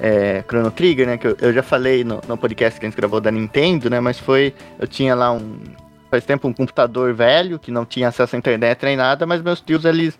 [0.00, 1.16] é, Chrono Trigger, né?
[1.16, 4.00] Que eu, eu já falei no, no podcast que a gente gravou da Nintendo, né?
[4.00, 4.54] Mas foi.
[4.76, 5.56] Eu tinha lá um.
[6.10, 9.60] Faz tempo um computador velho que não tinha acesso à internet nem nada, mas meus
[9.60, 10.18] tios eles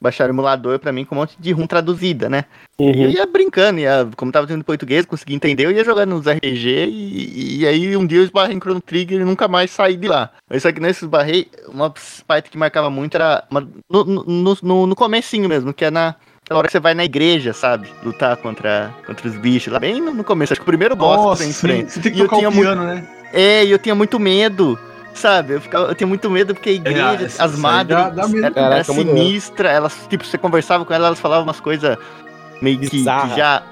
[0.00, 2.44] baixaram o emulador pra mim com um monte de ROM traduzida, né?
[2.78, 3.10] E eu Uhum.
[3.10, 7.58] ia brincando, ia, como tava tendo português, consegui entender, eu ia jogando nos RPG e,
[7.60, 10.30] e aí um dia eu esbarrei em Chrono Trigger e nunca mais saí de lá.
[10.48, 11.92] Mas só que nesse esbarrei, uma
[12.26, 16.14] parte que marcava muito era uma- no, no, no, no comecinho mesmo, que é na
[16.42, 17.86] aquela hora que você vai na igreja, sabe?
[18.02, 20.52] Lutar contra, contra os bichos lá, bem no, no começo.
[20.52, 21.90] Acho que o primeiro boss Nossa, que você sim, enfrenta.
[21.90, 23.06] você tem que E tocar o muito- piano, né?
[23.32, 24.76] É, e eu tinha muito medo.
[25.14, 28.28] Sabe, eu, ficava, eu tinha muito medo porque a igreja, isso- as madres, dá- dá
[28.28, 28.38] medo.
[28.38, 28.54] era, era
[28.84, 31.98] Caraca, sinistra, elas, tipo, você conversava com elas, elas falavam umas coisas
[32.62, 33.62] meio que, que já.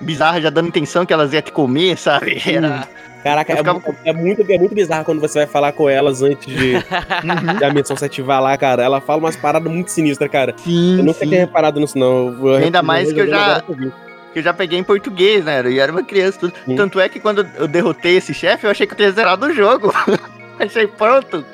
[0.00, 2.40] Bizarra, já dando intenção que elas iam te comer, sabe?
[2.46, 2.86] Era.
[3.24, 6.46] Caraca, é, ficava é muito, é muito bizarro quando você vai falar com elas antes
[6.46, 6.74] de,
[7.24, 7.56] Uhum.
[7.58, 8.80] de a missão se ativar lá, cara.
[8.84, 10.54] Ela fala umas paradas muito sinistras, cara.
[10.58, 11.26] Sim, Eu nunca sim.
[11.28, 12.28] tinha reparado nisso, não.
[12.46, 13.92] Eu- Ainda mais que eu já- que eu vi.
[14.32, 15.68] Que eu já peguei em português, né?
[15.68, 16.38] E era uma criança.
[16.38, 16.52] Tudo.
[16.64, 16.76] Sim.
[16.76, 19.52] Tanto é que quando eu derrotei esse chefe, eu achei que eu tinha zerado o
[19.52, 19.92] jogo.
[20.64, 21.44] achei pronto.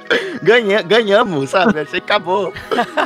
[0.43, 1.81] Ganha, ganhamos, sabe?
[1.81, 2.53] Achei que acabou.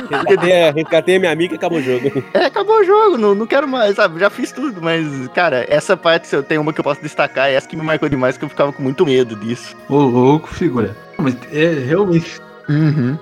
[0.09, 2.23] Resgatei, resgatei a minha amiga e acabou o jogo.
[2.33, 4.19] É, acabou o jogo, não, não quero mais, sabe?
[4.19, 7.49] Já fiz tudo, mas, cara, essa parte, se eu tenho uma que eu posso destacar,
[7.49, 9.75] é essa que me marcou demais, que eu ficava com muito medo disso.
[9.87, 10.95] Ô, louco, figura.
[11.17, 12.39] Mas é realmente.
[12.67, 13.17] Uhum.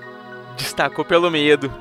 [0.58, 1.72] Destacou pelo medo.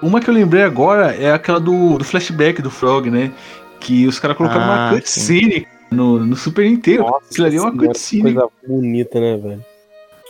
[0.00, 3.32] Uma que eu lembrei agora é aquela do, do flashback do Frog, né?
[3.80, 7.06] Que os caras colocaram Ah, uma cutscene no, no Super Nintendo.
[7.06, 8.22] Aquilo ali é uma Senhora, cutscene.
[8.34, 9.64] Coisa bonita, né, velho?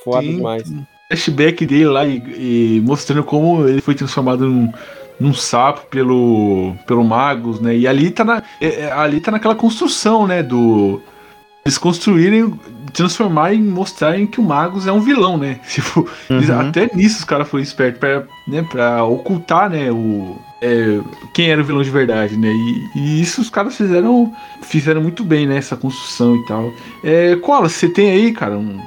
[0.04, 0.72] Foda Sim, demais.
[1.08, 2.16] flashback dele lá e,
[2.78, 4.72] e mostrando como ele foi transformado num,
[5.18, 7.76] num sapo pelo, pelo Magus, né?
[7.76, 10.42] E ali tá, na, é- é- ali tá naquela construção, né?
[10.42, 11.00] Do.
[11.64, 12.54] Eles construírem,
[12.92, 15.58] transformarem e mostrarem que o Magus é um vilão, né?
[15.68, 16.60] Tipo, eles- Uhum.
[16.68, 19.90] até nisso os caras foram espertos pra, né, pra ocultar, né?
[19.90, 21.00] O, é,
[21.34, 22.48] quem era o vilão de verdade, né?
[22.48, 24.32] E, e isso os caras fizeram,
[24.62, 25.58] fizeram muito bem, né?
[25.58, 26.72] Essa construção e tal.
[27.04, 28.80] É, Cola, você tem aí, cara, um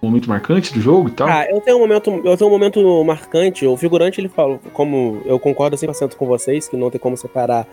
[0.00, 1.28] momento marcante do jogo e tal?
[1.28, 3.66] Ah, eu tenho um momento, eu tenho um momento marcante.
[3.66, 7.66] O figurante ele falou, como eu concordo 100% com vocês, que não tem como separar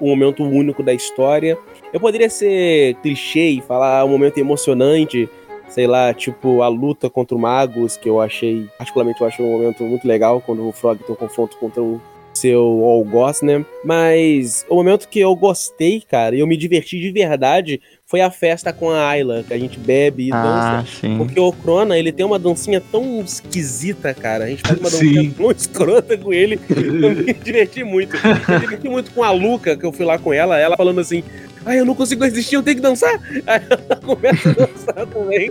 [0.00, 1.56] um momento único da história.
[1.92, 5.28] Eu poderia ser clichê e falar um momento emocionante,
[5.68, 9.52] sei lá, tipo a luta contra o Magus, que eu achei, particularmente eu achei um
[9.52, 12.00] momento muito legal quando o Frog tem um confronto contra o
[12.40, 13.64] seu Algoz, né?
[13.84, 18.30] Mas o momento que eu gostei, cara, e eu me diverti de verdade, foi a
[18.30, 20.78] festa com a Ayla, que a gente bebe e dança.
[20.78, 21.18] Ah, sim.
[21.18, 24.44] Porque o Crona, ele tem uma dancinha tão esquisita, cara.
[24.44, 25.14] A gente faz uma Sim.
[25.14, 26.58] dancinha tão escrota com ele.
[26.70, 28.16] Eu me diverti muito.
[28.16, 31.00] Eu me diverti muito com a Luca, que eu fui lá com ela, ela falando
[31.00, 31.22] assim:
[31.66, 33.20] Ai, eu não consigo resistir, eu tenho que dançar.
[33.46, 35.50] Aí ela começa a dançar também.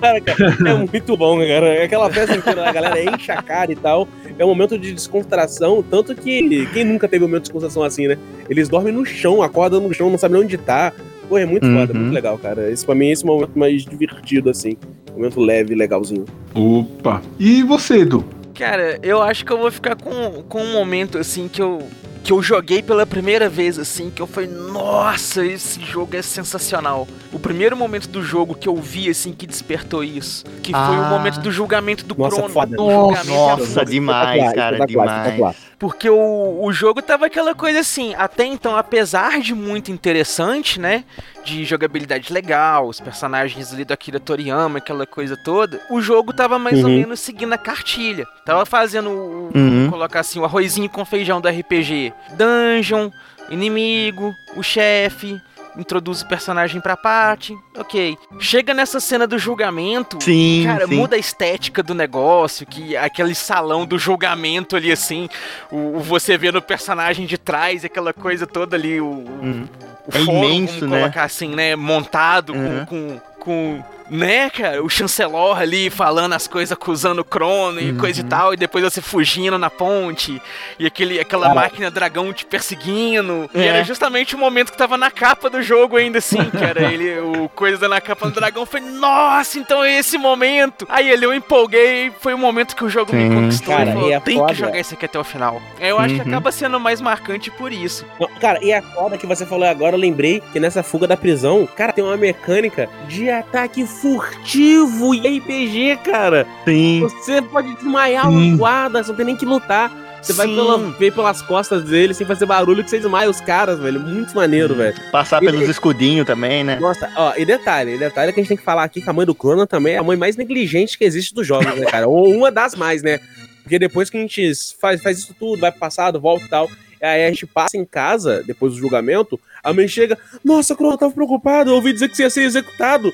[0.00, 1.84] Cara, cara, é muito bom, cara.
[1.84, 4.08] Aquela festa inteira, a galera enche a cara e tal.
[4.38, 8.08] É um momento de descontração, tanto que quem nunca teve um momento de descontração assim,
[8.08, 8.18] né?
[8.50, 10.92] Eles dormem no chão, acordam no chão, não sabem nem onde tá.
[11.28, 12.00] Pô, é muito foda, Uhum.
[12.00, 12.70] muito legal, cara.
[12.70, 14.76] Esse pra mim é esse momento mais divertido, assim.
[15.16, 16.24] Momento leve, legalzinho.
[16.54, 17.22] Opa!
[17.38, 18.24] E você, Edu?
[18.54, 21.78] Cara, eu acho que eu vou ficar com, com um momento assim que eu.
[22.24, 27.06] Que eu joguei pela primeira vez, assim, que eu falei, nossa, esse jogo é sensacional.
[27.30, 31.04] O primeiro momento do jogo que eu vi, assim, que despertou isso, que foi o
[31.04, 31.10] Ah.
[31.10, 32.48] momento do julgamento do Nossa, Crono.
[32.54, 32.76] foda.
[32.76, 33.84] Nossa, foda.
[33.84, 35.20] demais, Espetacular, cara, espetacular, demais.
[35.26, 35.54] espetacular.
[35.78, 41.04] Porque o, o jogo tava aquela coisa assim, até então, apesar de muito interessante, né?
[41.44, 46.58] De jogabilidade legal, os personagens ali do Akira Toriyama, aquela coisa toda, o jogo tava
[46.58, 46.96] mais ou Uhum.
[47.00, 48.24] menos seguindo a cartilha.
[48.46, 49.90] Tava fazendo, o, Uhum.
[49.90, 52.13] colocar assim, o arrozinho com feijão do RPG.
[52.36, 53.10] Dungeon,
[53.50, 55.40] inimigo, o chefe,
[55.76, 58.16] introduz o personagem pra parte, ok.
[58.38, 60.94] Chega nessa cena do julgamento, Sim, Cara, sim.
[60.96, 65.28] muda a estética do negócio, que aquele salão do julgamento ali, assim,
[65.70, 69.68] o, o você vê no personagem de trás, aquela coisa toda ali, o, Uhum.
[70.06, 71.00] o É fórum, imenso, né?
[71.00, 72.86] colocar assim, né, montado Uhum.
[72.86, 77.90] com, com, com, né, cara, o chancelor ali falando as coisas, acusando o Crono e
[77.90, 77.98] Uhum.
[77.98, 80.40] coisa e tal, e depois você fugindo na ponte,
[80.78, 81.54] e aquele, aquela Cara.
[81.60, 83.66] máquina dragão te perseguindo, e É.
[83.66, 87.18] era justamente o momento que tava na capa do jogo ainda, assim, que era ele,
[87.20, 90.86] o coisa na capa do dragão, foi, nossa, então é esse momento.
[90.88, 93.34] Aí ele, eu empolguei, foi o momento que o jogo me Sim.
[93.34, 94.52] conquistou, Cara, e falou, e é tem foda.
[94.52, 95.60] que jogar esse aqui até o final.
[95.80, 96.26] Eu acho que Uhum.
[96.28, 98.04] acaba sendo mais marcante por isso.
[98.40, 101.66] Cara, e a foda que você falou agora, eu lembrei que nessa fuga da prisão,
[101.76, 106.46] cara, tem uma mecânica de ataque furtivo em RPG, cara.
[106.64, 107.00] Sim.
[107.00, 108.54] Você pode desmaiar Sim.
[108.54, 109.90] o guarda, você não tem nem que lutar.
[110.20, 110.54] Você vai Sim.
[110.54, 114.00] pela, ver pelas costas dele sem fazer barulho que você desmaia os caras, velho.
[114.00, 114.94] Muito maneiro, velho.
[115.12, 116.78] Passar E- pelos escudinhos também, né?
[116.80, 119.26] Nossa, ó, e detalhe, detalhe que a gente tem que falar aqui que a mãe
[119.26, 122.08] do Crono também é a mãe mais negligente que existe dos jogos, né, cara?
[122.08, 123.20] Ou uma das mais, né?
[123.62, 126.70] Porque depois que a gente faz, faz isso tudo, vai pro passado, volta e tal,
[127.02, 131.12] aí a gente passa em casa, depois do julgamento, a mãe chega, nossa, eu tava
[131.12, 133.12] preocupado, eu ouvi dizer que você ia ser executado.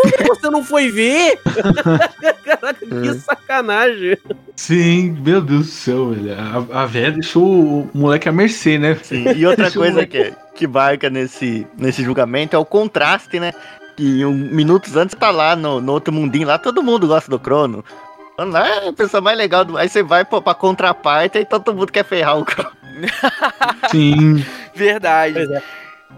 [0.00, 1.40] Por que você não foi ver?
[2.44, 4.16] Caraca, que sacanagem.
[4.54, 6.36] Sim, meu Deus do céu, velho.
[6.72, 8.96] A, a véia deixou o moleque à mercê, né?
[9.02, 9.24] Sim.
[9.34, 13.52] E outra coisa que, que marca nesse, nesse julgamento é o contraste, né?
[13.96, 17.40] Que um, minutos antes tá lá no, no outro mundinho lá, todo mundo gosta do
[17.40, 17.84] Crono.
[18.38, 19.76] Lá é a pessoa mais legal do.
[19.76, 22.70] Aí você vai pra, pra contraparte e todo mundo quer ferrar o Crono.
[23.90, 24.44] Sim.
[24.74, 25.34] Verdade.
[25.34, 25.62] Pois é.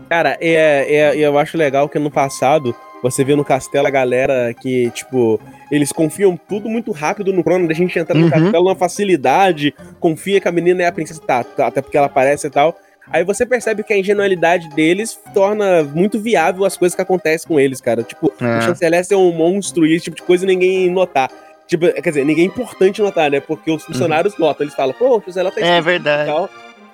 [0.08, 4.52] Cara, é, é, eu acho legal que no passado você vê no castelo a galera
[4.54, 5.40] que, tipo,
[5.70, 8.30] eles confiam tudo muito rápido no Crono, da gente entrar no Uhum.
[8.30, 12.06] castelo numa facilidade, confia que a menina é a princesa, tá, tá, até porque ela
[12.06, 12.76] aparece e tal.
[13.12, 17.58] Aí você percebe que a ingenuidade deles torna muito viável as coisas que acontecem com
[17.58, 18.02] eles, cara.
[18.04, 18.60] Tipo, o É.
[18.60, 21.28] chanceler ser um monstro e esse tipo de coisa ninguém notar.
[21.66, 23.40] Tipo, quer dizer, ninguém é importante notar, né?
[23.40, 26.30] Porque os funcionários notam, eles falam, pô, o chanceler tá É esquisito e verdade.
[26.30, 26.50] tal.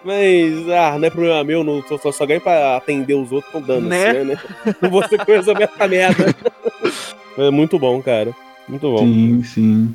[0.06, 3.52] Mas, ah, não é problema meu, não, só, só, só ganho pra atender os outros
[3.52, 4.10] com dano, Né?
[4.10, 4.36] assim, né?
[4.80, 6.32] Não vou ser resolver essa merda.
[7.36, 8.32] é muito bom, cara.
[8.68, 8.98] Muito bom.
[8.98, 9.94] Sim, sim.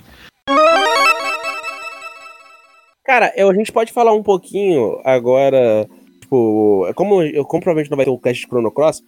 [3.06, 5.88] Cara, eu- a gente pode falar um pouquinho agora,
[6.20, 9.02] tipo, como, eu, como provavelmente não vai ter o cast de Chrono Cross,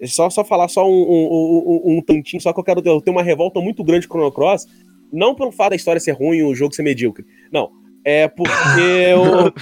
[0.00, 1.62] é só, só falar só um, um,
[1.94, 4.18] um, um tantinho, só que eu quero ter, eu tenho uma revolta muito grande com
[4.18, 4.66] Chrono Cross,
[5.12, 7.70] não pelo fato da história ser ruim e o jogo ser medíocre, não.
[8.10, 9.52] É porque eu.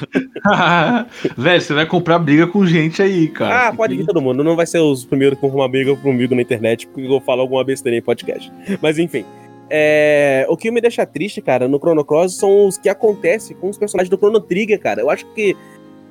[1.37, 3.67] velho, você vai comprar briga com gente aí, cara.
[3.67, 4.07] Ah, pode vir vir.
[4.07, 4.45] todo mundo.
[4.45, 7.21] Não vai ser os primeiros que vão arrumar briga comigo na internet, porque eu vou
[7.21, 8.53] falar alguma besteira em podcast.
[8.81, 9.25] Mas enfim.
[9.69, 13.69] É, o que me deixa triste, cara, no Chrono Cross são os que acontecem com
[13.69, 15.01] os personagens do Chrono Trigger, cara.
[15.01, 15.57] Eu acho que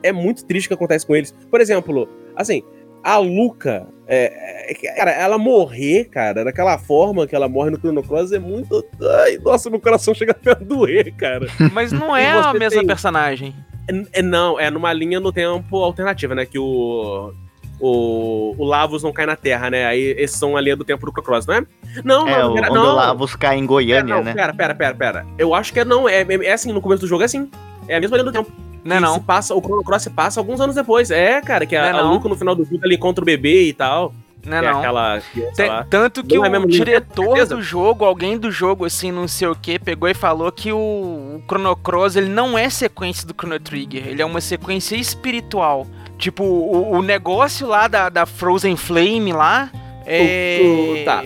[0.04, 1.34] é muito triste o que acontece com eles.
[1.50, 2.06] Por exemplo,
[2.36, 2.64] assim,
[3.06, 8.02] a Luca, é, é, cara, ela morrer, cara, daquela forma que ela morre no Chrono
[8.02, 8.84] Cross é muito.
[9.24, 11.48] Ai, nossa, meu coração chega até a doer, cara.
[11.72, 13.54] Mas não é a mesma tem- personagem.
[13.88, 16.46] É, é- não, é numa linha no tempo alternativa, né?
[16.46, 17.32] Que o.
[17.78, 19.86] O, o Lavos não cai na Terra, né?
[19.86, 21.66] Aí esses são a linha do tempo do Crocross, não é?
[22.06, 22.92] Não, É, não, o, pera, onde não.
[22.94, 24.34] o Lavos cai em É, Goiânia, não, né?
[24.34, 25.26] pera, pera, pera, pera.
[25.38, 27.52] Eu acho que é não, é, é, é assim, no começo do jogo é assim.
[27.90, 28.50] É a mesma linha do tempo.
[28.86, 29.20] Não é não.
[29.20, 31.10] passa, o Chrono Cross passa alguns anos depois.
[31.10, 32.06] É, cara, que a, Não é a.
[32.06, 34.14] Luca no final do jogo ele encontra o bebê e tal.
[34.46, 34.78] Não é é não.
[34.78, 35.20] aquela
[35.56, 39.28] Tem- tanto que Não é o linha, diretor do jogo, alguém do jogo, assim, não
[39.28, 43.28] sei o que, pegou e falou que o, o Chrono Cross, ele não é sequência
[43.28, 45.88] do Chrono Trigger, ele é uma sequência espiritual.
[46.20, 49.72] Tipo, o, o negócio lá da, da Frozen Flame lá,
[50.06, 50.60] é...
[50.64, 51.24] O- o- tá.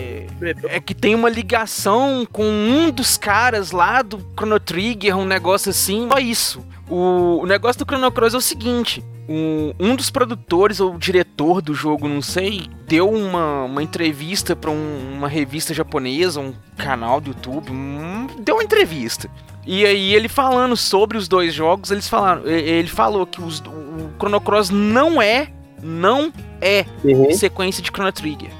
[0.68, 5.70] É que tem uma ligação com um dos caras lá do Chrono Trigger, um negócio
[5.70, 6.64] assim, só isso.
[6.88, 11.60] O, o negócio do Chrono Cross é o seguinte: um, um dos produtores ou diretor
[11.60, 17.20] do jogo, não sei, deu uma, uma entrevista pra um- uma revista japonesa, um canal
[17.20, 19.30] do YouTube, um- deu uma entrevista.
[19.66, 24.10] E aí ele falando sobre os dois jogos, eles falaram, ele falou que os- o
[24.18, 25.48] Chrono Cross não é,
[25.82, 27.32] não é Uhum.
[27.32, 28.50] sequência de Chrono Trigger.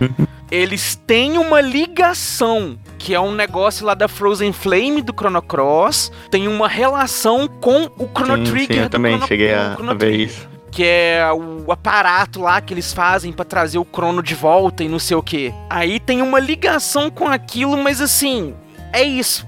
[0.51, 6.11] Eles têm uma ligação que é um negócio lá da Frozen Flame do Chrono Cross,
[6.31, 9.73] tem uma relação com o Chrono Sim, Trigger sim, eu do também Chrono- cheguei a,
[9.75, 10.49] a ver Trigger, isso.
[10.73, 14.89] Que é o aparato lá que eles fazem pra trazer o Crono de volta e
[14.89, 15.53] não sei o que.
[15.69, 18.55] Aí tem uma ligação com aquilo, mas assim,
[18.93, 19.47] é isso.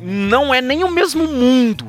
[0.00, 1.86] Não é nem o mesmo mundo,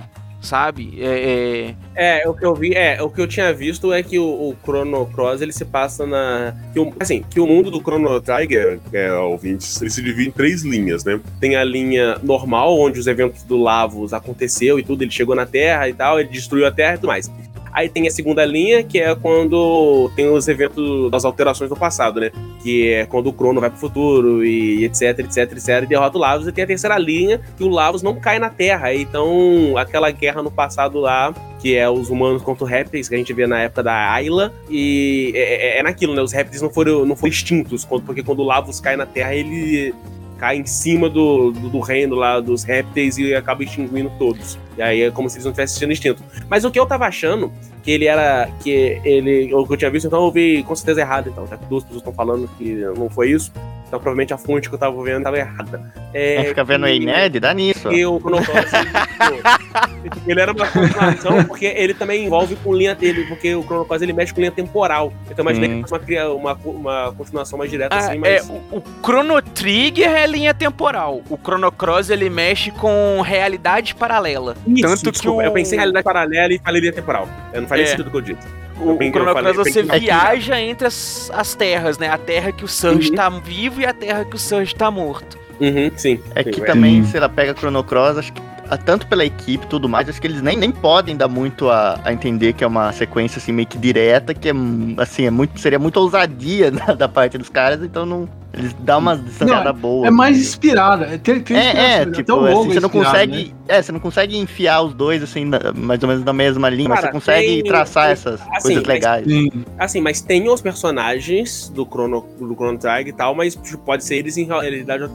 [0.48, 0.98] sabe?
[1.00, 4.18] É, é- É, o que eu vi, é, o que eu tinha visto é que
[4.20, 6.56] o, o Chrono Cross ele se passa na.
[6.74, 10.32] Que o, assim, que o mundo do Chrono Trigger, é, ouvintes, ele se divide em
[10.32, 11.20] três linhas, né?
[11.40, 15.46] Tem a linha normal, onde os eventos do Lavos aconteceu e tudo, ele chegou na
[15.46, 17.32] Terra e tal, ele destruiu a Terra e tudo mais.
[17.78, 22.20] Aí tem a segunda linha, que é quando tem os eventos das alterações do passado,
[22.20, 22.32] né?
[22.64, 26.20] Que é quando o Crono vai pro futuro e etc, etc, etc, e derrota o
[26.20, 26.48] Lavos.
[26.48, 28.96] E tem a terceira linha, que o Lavos não cai na Terra.
[28.96, 33.18] Então, aquela guerra no passado lá, que é os humanos contra os répteis, que a
[33.20, 34.52] gente vê na época da Ayla.
[34.72, 36.22] E é, é- é naquilo, né?
[36.24, 39.94] Os répteis não foram, não foram extintos, porque quando o Lavos cai na Terra, ele
[40.38, 44.58] cai em cima do, do, do reino lá dos répteis e acaba extinguindo todos.
[44.78, 46.24] E aí é como se eles não tivessem sido extintos.
[46.48, 47.52] Mas o que eu tava achando,
[47.84, 48.50] que ele era.
[48.62, 49.54] que ele.
[49.54, 51.84] O que eu tinha visto, então eu vi com certeza errado, então, já que duas
[51.84, 53.52] pessoas estão falando que não foi isso.
[53.88, 55.82] Então provavelmente a fonte que eu tava vendo tava errada.
[56.14, 57.84] É, fica vendo que- aí nerd, dá nisso.
[57.84, 62.94] porque o Chrono Cross, ele, ele era uma continuação, porque ele também envolve com linha
[62.94, 65.14] dele, porque o Chrono Cross ele mexe com linha temporal.
[65.30, 65.76] Então imaginei Sim.
[65.76, 68.50] que fosse uma, cria- uma, uma continuação mais direta Ah, assim, é, mas.
[68.50, 71.22] o, o Chrono Trigger é linha temporal.
[71.30, 74.56] O Chrono Cross ele mexe com realidade paralela.
[74.68, 77.28] Isso, tanto que desculpa, o- Eu pensei em realidade paralela e falei linha temporal.
[77.54, 77.88] Eu não falei É.
[77.88, 78.48] sentido do que eu disse.
[78.80, 82.10] O, o que Chrono Cross você que eu- viaja entre as, as terras, né?
[82.10, 83.16] A terra que o Surge Uhum.
[83.16, 85.38] tá vivo e a terra que o Surge tá morto.
[85.60, 86.20] Uhum, sim.
[86.36, 86.66] É sim, que é.
[86.66, 87.10] também, Sim.
[87.12, 88.42] se ela pega Chrono Cross, acho que
[88.76, 92.00] tanto pela equipe e tudo mais, acho que eles nem, nem podem dar muito a,
[92.04, 94.54] a entender que é uma sequência assim meio que direta, que é
[94.98, 98.28] assim, é muito, seria muito ousadia da, da parte dos caras, então não.
[98.54, 100.08] Eles dão uma distanciada boa.
[100.08, 101.06] É mais inspirada.
[101.06, 103.44] é- Tem, tem É, é, até tipo, o assim, é você não consegue.
[103.50, 103.54] né?
[103.68, 106.90] É, você não consegue enfiar os dois, assim, na- mais ou menos na mesma linha,
[106.90, 109.28] mas Cara, você consegue tem- traçar tem- essas assim, coisas mas- legais.
[109.28, 109.52] Sim.
[109.78, 114.04] Assim, mas tem os personagens do Chrono, do Chrono Trigger e tal, mas tipo, pode
[114.04, 115.08] ser eles em realidade,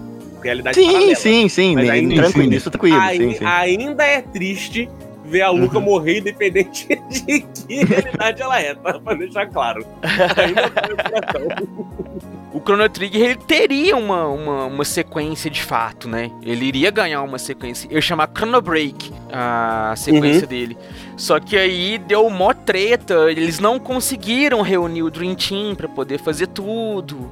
[0.43, 1.15] realidade Sim, paralela.
[1.17, 2.57] sim, sim, Mas ainda- tranquilo, sim.
[2.57, 3.45] isso tranquilo, Ai- sim, sim.
[3.45, 4.89] Ainda é triste
[5.25, 5.85] ver a Luca Uhum.
[5.85, 8.99] morrer independente de que realidade ela é, tá?
[8.99, 9.85] Pra deixar claro.
[10.03, 12.33] Ainda coração.
[12.53, 16.31] O Chrono Trigger ele teria uma, uma, uma sequência de fato, né?
[16.43, 17.89] Ele iria ganhar uma sequência.
[17.91, 20.77] Eu chamar Chrono Break a sequência dele.
[21.17, 23.31] Só que aí deu mó treta.
[23.31, 27.31] Eles não conseguiram reunir o Dream Team pra poder fazer tudo.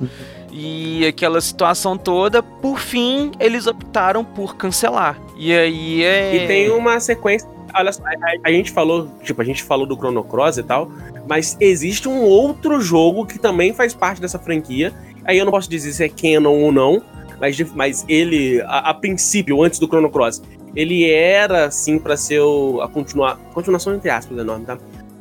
[0.50, 5.18] E aquela situação toda, por fim, eles optaram por cancelar.
[5.36, 6.34] E aí é.
[6.34, 7.48] E tem uma sequência.
[7.74, 10.90] Olha só, a, a gente falou, tipo, a gente falou do Chrono Cross e tal,
[11.28, 14.92] mas existe um outro jogo que também faz parte dessa franquia.
[15.24, 17.02] Aí eu não posso dizer se é canon ou não,
[17.40, 20.42] mas, mas ele, a, a princípio, antes do Chrono Cross,
[20.74, 24.78] ele era assim pra ser o, a continua, continuação entre aspas enorme, tá?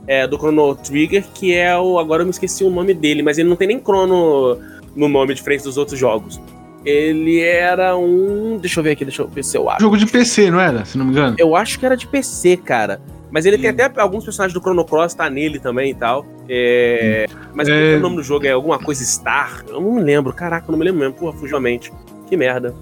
[0.07, 1.99] É, do Chrono Trigger, que é o.
[1.99, 4.57] Agora eu me esqueci o nome dele, mas ele não tem nem Chrono
[4.95, 6.41] no nome diferente dos outros jogos.
[6.85, 8.57] Ele era um.
[8.59, 9.81] Deixa eu ver aqui, deixa eu ver se eu acho.
[9.81, 10.85] Jogo de PC, não era?
[10.85, 11.35] Se não me engano.
[11.37, 13.01] Eu acho que era de PC, cara.
[13.31, 13.75] Mas ele tem Hum.
[13.85, 16.25] até alguns personagens do Chrono Cross, tá nele também e tal.
[16.49, 17.27] É...
[17.53, 17.97] Mas qual que é É.
[17.97, 18.45] o nome do jogo?
[18.47, 19.63] É alguma coisa Star?
[19.67, 20.33] Eu não me lembro.
[20.33, 21.13] Caraca, eu não me lembro mesmo.
[21.13, 21.91] Porra, fugiu a mente.
[22.27, 22.73] Que merda.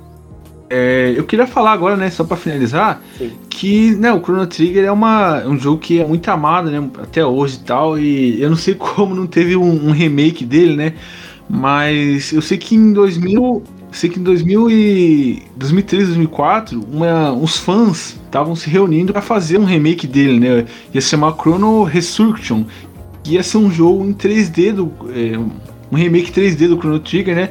[0.70, 3.32] É, eu queria falar agora, né, só pra finalizar, Sim.
[3.50, 6.86] que né, o Chrono Trigger é uma, é um jogo que é muito amado, né,
[7.02, 10.76] até hoje e tal, e eu não sei como não teve um, um remake dele,
[10.76, 10.94] né,
[11.50, 17.32] mas eu sei que em 2000, eu sei que em 2000 e 2003, 2004, uma,
[17.32, 21.84] uns fãs estavam se reunindo pra fazer um remake dele, né, ia se chamar Chrono
[21.84, 22.66] Resurrection,
[23.24, 25.38] que ia ser um jogo em 3D, do, é,
[25.92, 27.50] um remake 3D do Chrono Trigger, né,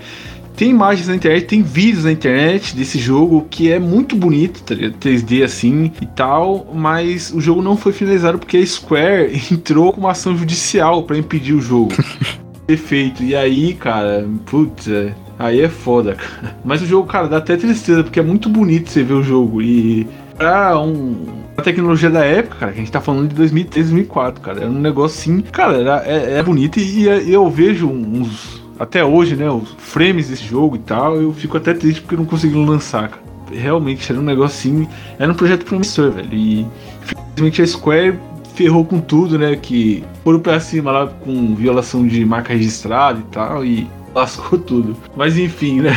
[0.56, 4.74] tem imagens na internet, tem vídeos na internet desse jogo que é muito bonito, tá
[4.74, 4.94] ligado?
[4.94, 10.00] 3D assim e tal, mas o jogo não foi finalizado porque a Square entrou com
[10.00, 11.92] uma ação judicial pra impedir o jogo.
[12.68, 13.22] Ser feito.
[13.22, 16.56] E aí, cara, putz, é, aí é foda, cara.
[16.64, 19.62] Mas o jogo, cara, dá até tristeza porque é muito bonito você ver o jogo
[19.62, 20.06] e
[20.36, 24.42] pra um a tecnologia da época, cara, que a gente tá falando de 2003, 2004,
[24.42, 28.60] cara, era um negócio assim, cara, era, é, é bonito e, e eu vejo uns
[28.78, 32.26] até hoje, né, os frames desse jogo e tal, eu fico até triste porque não
[32.26, 33.22] conseguiram lançar, cara.
[33.50, 34.88] Realmente era um negócio assim,
[35.18, 36.28] era um projeto promissor, velho.
[36.32, 36.66] E
[37.02, 38.18] infelizmente a Square
[38.54, 43.32] ferrou com tudo, né, que foram pra cima lá com violação de marca registrada e
[43.32, 43.86] tal e
[44.20, 44.96] lascou tudo.
[45.14, 45.92] Mas enfim, né?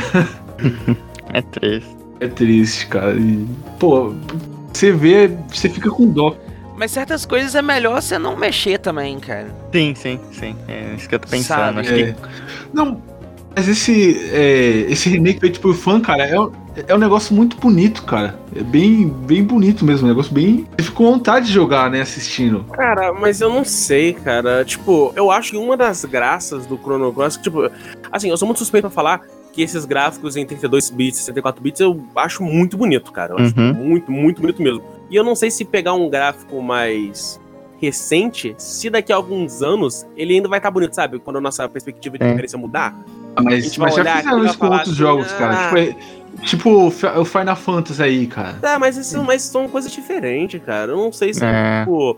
[1.31, 1.95] É triste.
[2.19, 3.13] É triste, cara.
[3.15, 3.45] E,
[3.79, 4.15] pô,
[4.73, 6.35] você vê, você fica com dó.
[6.75, 9.47] Mas certas coisas é melhor você não mexer também, cara.
[9.71, 10.55] Sim, sim, sim.
[10.67, 11.45] É isso que eu tô pensando.
[11.75, 12.13] Sabe, Acho É.
[12.13, 12.15] que
[12.73, 12.99] Não,
[13.59, 16.49] Mas esse, é, esse remake feito por fã, cara, é, um-
[16.87, 18.39] é um negócio muito bonito, cara.
[18.55, 20.65] É bem, bem bonito mesmo, um negócio bem.
[20.77, 22.63] Você ficou com vontade de jogar, né, assistindo.
[22.71, 24.63] Cara, mas eu não sei, cara.
[24.63, 27.69] Tipo, eu acho que uma das graças do Chrono Cross, tipo,
[28.09, 31.81] assim, eu sou muito suspeito pra falar que esses gráficos em 32 bits, 64 bits,
[31.81, 33.33] eu acho muito bonito, cara.
[33.33, 33.73] Eu acho Uhum.
[33.73, 34.81] muito, muito bonito mesmo.
[35.11, 37.37] E eu não sei se pegar um gráfico mais
[37.81, 41.19] recente, se daqui a alguns anos ele ainda vai estar bonito, sabe?
[41.19, 42.27] Quando a nossa perspectiva de É.
[42.29, 42.93] referência mudar.
[43.43, 45.53] Mas, mas já fizeram isso com outros assim, jogos, cara.
[45.53, 45.65] ah.
[45.67, 48.53] Tipo, é- Tipo o Fi- o Final Fantasy aí, cara.
[48.61, 50.91] Tá, mas, isso, mas são coisas diferentes, cara.
[50.93, 51.81] Eu não sei se, É.
[51.81, 52.17] tipo.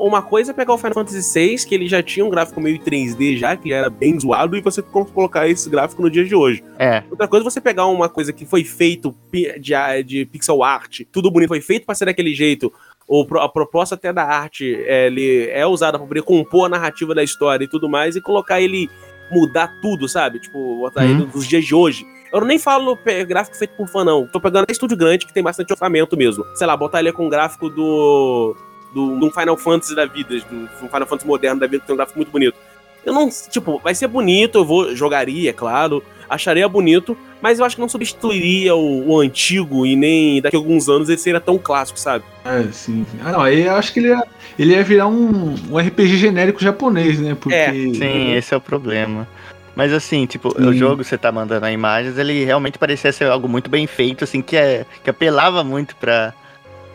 [0.00, 2.78] Uma coisa é pegar o Final Fantasy VI, que ele já tinha um gráfico meio
[2.78, 6.34] 3D já, que era bem zoado, e você co- colocar esse gráfico no dia de
[6.36, 6.62] hoje.
[6.78, 7.02] É.
[7.10, 11.30] Outra coisa é você pegar uma coisa que foi feito de, de pixel art, tudo
[11.32, 12.72] bonito, foi feito pra ser daquele jeito,
[13.08, 17.12] ou a proposta até da arte é, ele é usada pra poder compor a narrativa
[17.12, 18.88] da história e tudo mais, e colocar ele
[19.32, 20.38] mudar tudo, sabe?
[20.38, 21.10] Tipo, botar Uhum.
[21.10, 22.06] ele nos dias de hoje.
[22.32, 24.26] Eu nem falo gráfico feito por fã, não.
[24.26, 26.44] Tô pegando até estúdio grande que tem bastante orçamento mesmo.
[26.54, 28.56] Sei lá, botar ele com gráfico do.
[28.94, 31.94] do, do Final Fantasy da vida, do, do Final Fantasy moderno da vida, que tem
[31.94, 32.56] um gráfico muito bonito.
[33.04, 33.28] Eu não.
[33.50, 34.94] Tipo, vai ser bonito, eu vou.
[34.94, 36.02] Jogaria, é claro.
[36.30, 40.58] Acharia bonito, mas eu acho que não substituiria o, o antigo e nem daqui a
[40.58, 42.24] alguns anos ele seria tão clássico, sabe?
[42.44, 43.04] É, sim.
[43.24, 44.22] Ah, não, aí eu acho que ele ia,
[44.58, 47.36] ele ia virar um, um RPG genérico japonês, né?
[47.38, 47.54] Porque.
[47.54, 49.26] É, Sim, esse é o problema.
[49.74, 50.68] Mas assim, tipo, Sim.
[50.68, 53.86] o jogo que você tá mandando as imagens, ele realmente parecia ser algo muito bem
[53.86, 56.32] feito, assim, que, é, que apelava muito pra.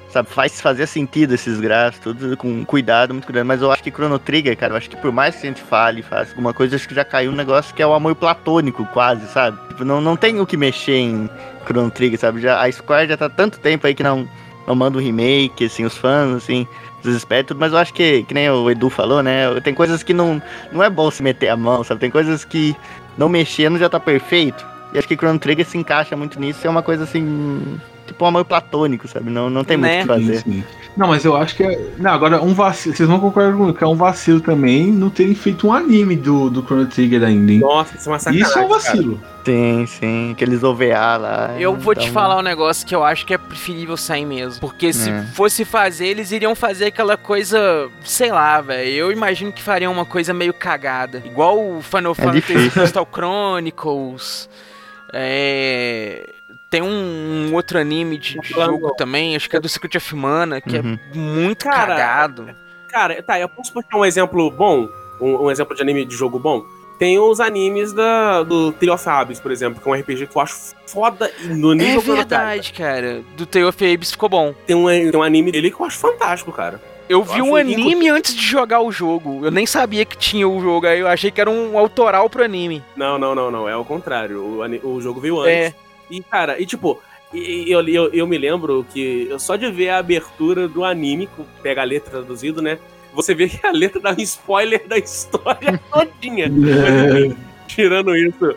[0.09, 3.45] Sabe, faz fazer sentido esses gráficos, tudo com cuidado, muito cuidado.
[3.45, 5.61] Mas eu acho que Chrono Trigger, cara, eu acho que por mais que a gente
[5.61, 8.85] fale, faça alguma coisa, acho que já caiu um negócio que é o amor platônico,
[8.93, 9.57] quase, sabe?
[9.67, 11.29] Tipo, não, não tem o que mexer em
[11.65, 12.41] Chrono Trigger, sabe?
[12.41, 14.27] Já, a Square já tá tanto tempo aí que não,
[14.65, 16.65] não manda um remake, assim, os fãs, assim,
[17.03, 19.59] desesperam e tudo, mas eu acho que, que nem o Edu falou, né?
[19.61, 21.99] Tem coisas que não, não é bom se meter a mão, sabe?
[21.99, 22.75] Tem coisas que
[23.17, 24.65] não mexendo já tá perfeito.
[24.93, 26.65] E acho que Chrono Trigger se encaixa muito nisso.
[26.65, 27.79] É uma coisa assim.
[28.07, 29.29] Tipo um amor platônico, sabe?
[29.29, 29.97] Não, não tem Né?
[30.05, 30.41] muito o que Sim, fazer.
[30.43, 30.63] sim.
[30.95, 31.79] Não, mas eu acho que é.
[31.99, 32.95] Não, agora um vacilo.
[32.95, 36.49] Vocês vão concordar comigo que é um vacilo também não terem feito um anime do,
[36.49, 37.59] do Chrono Trigger ainda, hein?
[37.59, 38.47] Nossa, isso é uma sacanagem.
[38.49, 38.79] Isso é um cara.
[38.81, 39.21] vacilo.
[39.45, 40.31] Sim, sim.
[40.31, 41.55] Aqueles OVA lá.
[41.59, 44.59] Eu vou te então- falar um negócio que eu acho que é preferível sair mesmo.
[44.59, 45.21] Porque se É.
[45.35, 48.89] fosse fazer, eles iriam fazer aquela coisa, sei lá, velho.
[48.89, 51.21] Eu imagino que fariam uma coisa meio cagada.
[51.25, 52.71] Igual o Final Fantasy difícil.
[52.71, 54.49] Crystal Chronicles.
[55.13, 56.33] É.
[56.69, 60.59] Tem um, um outro anime de, jogo também, acho que é do Secret of Mana,
[60.59, 60.99] que Uhum.
[61.13, 62.49] é muito Cara, cagado.
[62.89, 64.87] Cara, tá, eu posso puxar um exemplo bom?
[65.21, 66.63] Um, um exemplo de anime de jogo bom?
[66.99, 70.35] Tem os animes da, do Tale of Abyss, por exemplo, que é um RPG que
[70.35, 70.55] eu acho
[70.87, 72.15] foda no nível É Chrono Trigger.
[72.15, 73.21] verdade, cara.
[73.37, 74.53] Do Tale of Abyss ficou bom.
[74.65, 76.81] Tem um, tem um anime dele que eu acho fantástico, cara.
[77.07, 78.15] Eu Eu vi um anime ridículo.
[78.15, 79.45] antes de jogar o jogo.
[79.45, 80.87] Eu nem sabia que tinha o jogo.
[80.87, 82.83] Aí eu achei que era um autoral pro anime.
[82.97, 83.69] Não, não, não, não.
[83.69, 84.41] É o contrário.
[84.41, 85.53] O, o jogo veio antes.
[85.53, 85.73] É.
[86.09, 87.01] E, cara, e tipo,
[87.33, 91.27] e- eu, eu, eu me lembro que eu só de ver a abertura do anime,
[91.27, 92.79] que pega a letra traduzido, né?
[93.13, 96.51] Você vê que a letra dá um spoiler da história todinha.
[97.67, 98.55] Tirando isso,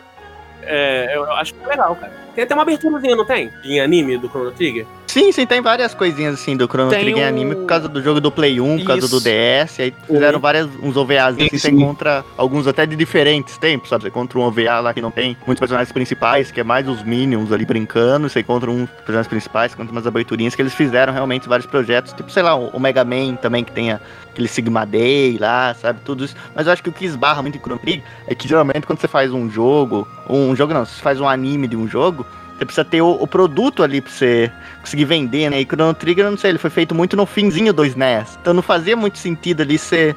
[0.63, 2.13] é, eu, eu acho que é legal, cara.
[2.35, 3.51] Tem até uma aberturazinha, não tem?
[3.63, 4.85] Em anime do Chrono Trigger?
[5.07, 7.89] Sim, sim, tem várias coisinhas assim do Chrono Tem Trigger em o- anime por causa
[7.89, 9.25] do jogo do Play 1, por causa do Isso.
[9.25, 9.79] DS.
[9.81, 14.03] Aí fizeram várias, uns OVAs assim, Sim, você encontra alguns até de diferentes tempos, sabe?
[14.03, 17.03] Você encontra um OVA lá que não tem muitos personagens principais, que é mais os
[17.03, 18.29] Minions ali brincando.
[18.29, 22.13] Você encontra uns personagens principais, encontra umas aberturinhas que eles fizeram realmente vários projetos.
[22.13, 23.99] Tipo, sei lá, o Mega Man também, que tem a-
[24.31, 25.99] aquele Sigma Day lá, sabe?
[26.05, 26.35] Tudo isso.
[26.55, 28.99] Mas eu acho que o que esbarra muito em Chrono Trigger é que geralmente quando
[29.01, 32.20] você faz um jogo, um jogo não, se você faz um anime de um jogo,
[32.61, 35.59] você precisa ter o, o produto ali pra você conseguir vender, né?
[35.59, 38.37] E Chrono Trigger, eu não sei, ele foi feito muito no finzinho do SNES.
[38.39, 40.15] Então não fazia muito sentido ali você,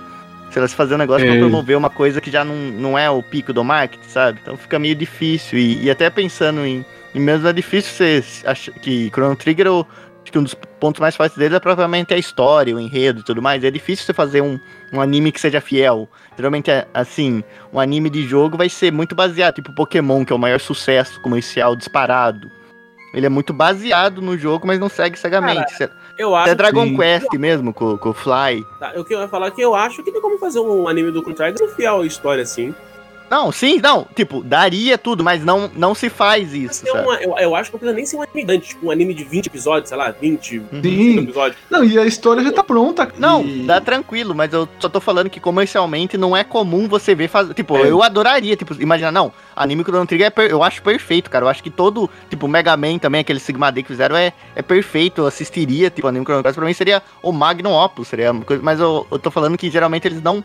[0.50, 1.38] sei lá, você fazer um negócio pra É.
[1.38, 4.38] promover uma coisa que já não, não é o pico do marketing, sabe?
[4.42, 5.58] Então fica meio difícil.
[5.58, 6.84] E, e até pensando em,
[7.14, 9.68] em mesmo é difícil você achar que Chrono Trigger,
[10.24, 13.22] acho que um dos pontos mais fáceis dele é propriamente a história, o enredo e
[13.22, 13.62] tudo mais.
[13.62, 14.58] É difícil você fazer um,
[14.92, 16.08] um anime que seja fiel.
[16.36, 20.36] Geralmente, é, assim, um anime de jogo vai ser muito baseado, tipo Pokémon, que é
[20.36, 22.50] o maior sucesso comercial disparado.
[23.12, 25.72] Ele é muito baseado no jogo, mas não segue cegamente.
[25.76, 25.88] Cê-
[26.18, 26.96] Eu acho Até Dragon sim.
[26.96, 28.64] Quest mesmo, com, com o Fly.
[28.80, 31.12] Tá, que eu ia falar é que eu acho que tem como fazer um anime
[31.12, 32.74] do Trigger fiel à história, assim.
[33.30, 34.06] Não, sim, não.
[34.14, 37.78] Tipo, daria tudo, mas não, não se faz isso, uma- eu, eu acho que não
[37.80, 40.62] precisa nem ser um anime grande, tipo um anime de 20 episódios, sei lá, 20
[40.82, 41.18] Sim.
[41.18, 41.56] episódios.
[41.70, 43.10] Não, e a história já tá pronta.
[43.18, 43.64] Não, e...
[43.64, 47.54] dá tranquilo, mas eu só tô falando que comercialmente não é comum você ver fazer.
[47.54, 47.90] Tipo, É.
[47.90, 51.44] eu adoraria, tipo, imagina, não, anime Chrono Trigger é per- eu acho perfeito, cara.
[51.44, 54.62] Eu acho que todo, tipo, Mega Man também, aquele Sigma D que fizeram, é, é
[54.62, 55.22] perfeito.
[55.22, 56.54] Eu assistiria, tipo, anime Chrono Trigger.
[56.60, 58.62] Pra mim seria o Magnum Opus, seria uma coisa.
[58.62, 60.44] Mas eu, eu tô falando que geralmente eles não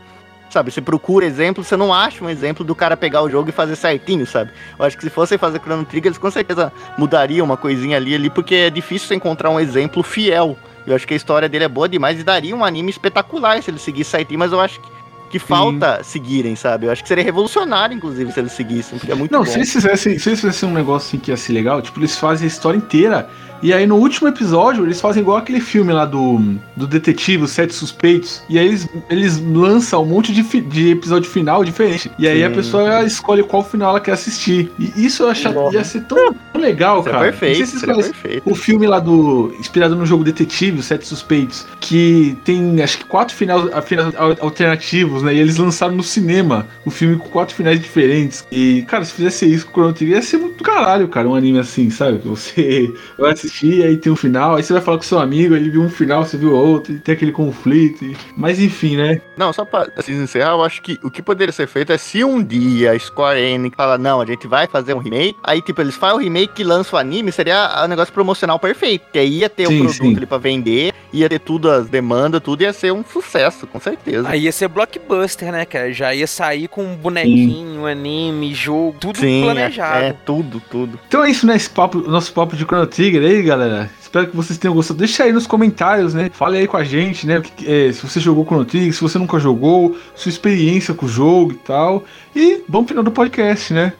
[0.49, 0.71] sabe?
[0.71, 3.75] Você procura exemplo, você não acha um exemplo do cara pegar o jogo e fazer
[3.75, 4.51] certinho, sabe?
[4.77, 8.15] Eu acho que se fossem fazer Chrono Trigger, eles com certeza mudariam uma coisinha ali,
[8.15, 10.57] ali, porque é difícil você encontrar um exemplo fiel.
[10.87, 13.69] Eu acho que a história dele é boa demais e daria um anime espetacular se
[13.69, 14.89] ele seguisse certinho, mas eu acho que,
[15.31, 16.87] que falta seguirem, sabe?
[16.87, 19.45] Eu acho que seria revolucionário, inclusive, se eles seguissem, porque é muito Não, bom.
[19.45, 22.17] se eles, fizessem, se eles fizessem um negócio assim que ia ser legal, tipo, eles
[22.17, 23.29] fazem a história inteira.
[23.61, 26.39] E aí no último episódio, eles fazem igual aquele filme lá do,
[26.75, 28.41] do detetive, os Sete Suspeitos.
[28.49, 32.11] E aí eles, eles lançam um monte de, fi- de episódio final diferente.
[32.17, 32.55] E aí a Sim.
[32.55, 34.71] pessoa escolhe qual final ela quer assistir.
[34.79, 35.75] E isso eu achava Nossa.
[35.77, 37.23] ia ser tão, legal, Isso é cara.
[37.25, 38.49] perfeito, Não sei se conhecem perfeito.
[38.51, 39.53] o filme lá do.
[39.59, 44.13] Inspirado no jogo Detetive, Os Sete Suspeitos, que tem acho que quatro finais, a- finais
[44.15, 45.33] al- alternativos, né?
[45.33, 48.45] E eles lançaram no cinema o filme com quatro finais diferentes.
[48.51, 51.35] E, cara, se fizesse isso com o Chrono Trigger, ia ser muito caralho, cara, um
[51.35, 52.19] anime assim, sabe?
[52.19, 53.48] Que você vai assistir,
[53.83, 56.25] aí tem um final, aí você vai falar com seu amigo, ele viu um final,
[56.25, 58.03] você viu outro, e tem aquele conflito.
[58.05, 59.21] e- Mas enfim, né?
[59.37, 62.23] Não, só pra assim, encerrar, eu acho que o que poderia ser feito é se
[62.23, 65.81] um dia a Square Enix fala, não, a gente vai fazer um remake, aí tipo,
[65.81, 69.39] eles fazem o remake e lançam o anime, seria o negócio promocional perfeito, que aí
[69.39, 70.15] ia ter o Sim, produto sim.
[70.17, 74.27] ali pra vender, ia ter tudo, as demandas, tudo ia ser um sucesso, com certeza.
[74.29, 75.91] Aí ia ser blockbuster, né, cara?
[75.93, 80.03] Já ia sair com um bonequinho, anime, jogo, tudo Sim, é, planejado.
[80.05, 80.99] é, tudo, tudo.
[81.07, 81.55] Então é isso, né?
[81.55, 83.89] Esse papo, nosso papo de Chrono Trigger aí, galera.
[84.01, 84.99] Espero que vocês tenham gostado.
[84.99, 86.29] Deixa aí nos comentários, né?
[86.33, 87.41] Fale aí com a gente, né?
[87.65, 91.53] é, se você jogou Chrono Trigger, se você nunca jogou, sua experiência com o jogo
[91.53, 92.03] e tal.
[92.35, 93.93] E pro final do podcast, né?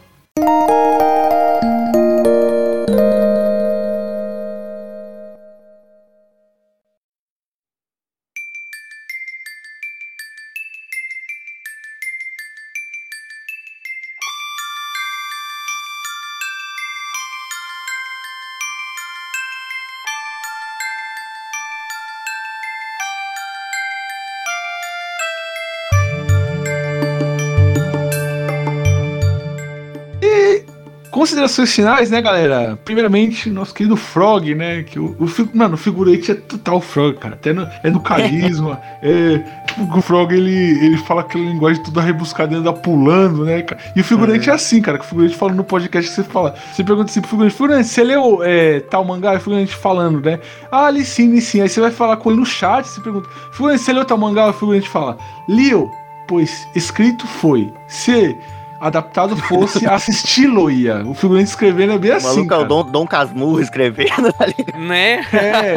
[31.30, 32.76] Considerações finais, né, galera?
[32.84, 34.82] Primeiramente, nosso querido Frog, né?
[34.82, 37.36] Que o, o, mano, o figurante é total Frog, cara.
[37.36, 38.82] Até no, é no carisma.
[39.04, 39.38] é,
[39.68, 40.52] tipo, o Frog ele,
[40.84, 43.80] ele fala aquela linguagem toda rebuscada, anda pulando, né, cara?
[43.96, 44.98] E o figurante é, assim, cara.
[44.98, 46.56] Que o figurante fala no podcast que você fala.
[46.74, 49.36] Você pergunta assim pro figurante: Figurante, você leu é, tal mangá?
[49.36, 50.40] E o figurante falando, né?
[50.72, 51.62] Ah, li sim, li sim.
[51.62, 52.88] Aí você vai falar com ele no chat.
[52.88, 54.48] Você pergunta: Figurante, você leu tal mangá?
[54.48, 55.16] O figurante fala:
[55.48, 55.92] Liu,
[56.28, 57.72] pois escrito foi.
[57.88, 58.36] Se
[58.80, 61.04] adaptado fosse assisti-lo-ia.
[61.06, 62.28] O figurante escrevendo é bem O assim.
[62.28, 62.62] maluco é cara.
[62.62, 64.80] o Dom, Dom Casmurro escrevendo, tá ligado?
[64.80, 65.26] Né?
[65.34, 65.76] É,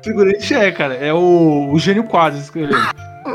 [0.00, 0.94] o figurante é, cara.
[0.94, 2.78] É o, o gênio quadro escrevendo.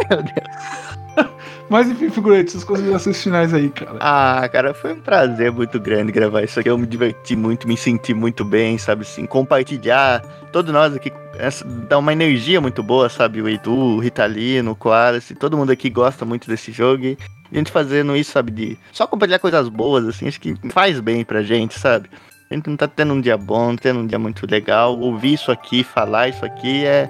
[0.10, 1.09] Meu Deus.
[1.70, 3.98] Mas enfim, figurante, suas considerações finais aí, cara.
[4.00, 6.70] Ah, cara, foi um prazer muito grande gravar isso aqui.
[6.70, 10.22] Eu me diverti muito, me senti muito bem, sabe assim, compartilhar.
[10.52, 13.42] Todos nós aqui essa- dá uma energia muito boa, sabe?
[13.42, 17.06] O Edu, o Ritalino, o Quarace, todo mundo aqui gosta muito desse jogo.
[17.06, 17.18] E
[17.52, 21.24] a gente fazendo isso, sabe, de só compartilhar coisas boas, assim, acho que faz bem
[21.24, 22.10] pra gente, sabe?
[22.50, 24.98] A gente não tá tendo um dia bom, tá tendo um dia muito legal.
[25.00, 27.08] Ouvir isso aqui, falar isso aqui é,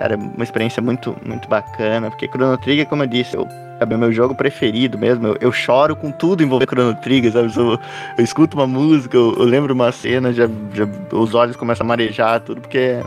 [0.00, 2.10] cara, uma experiência muito, muito bacana.
[2.10, 3.46] Porque Chrono Trigger, como eu disse, eu
[3.78, 5.28] é meu jogo preferido mesmo.
[5.28, 7.52] Eu, eu choro com tudo envolvendo Chrono Trigger, sabe?
[7.54, 7.78] Eu,
[8.18, 11.88] eu escuto uma música, eu, eu lembro uma cena, já, já os olhos começam a
[11.88, 13.02] marejar, tudo, porque é,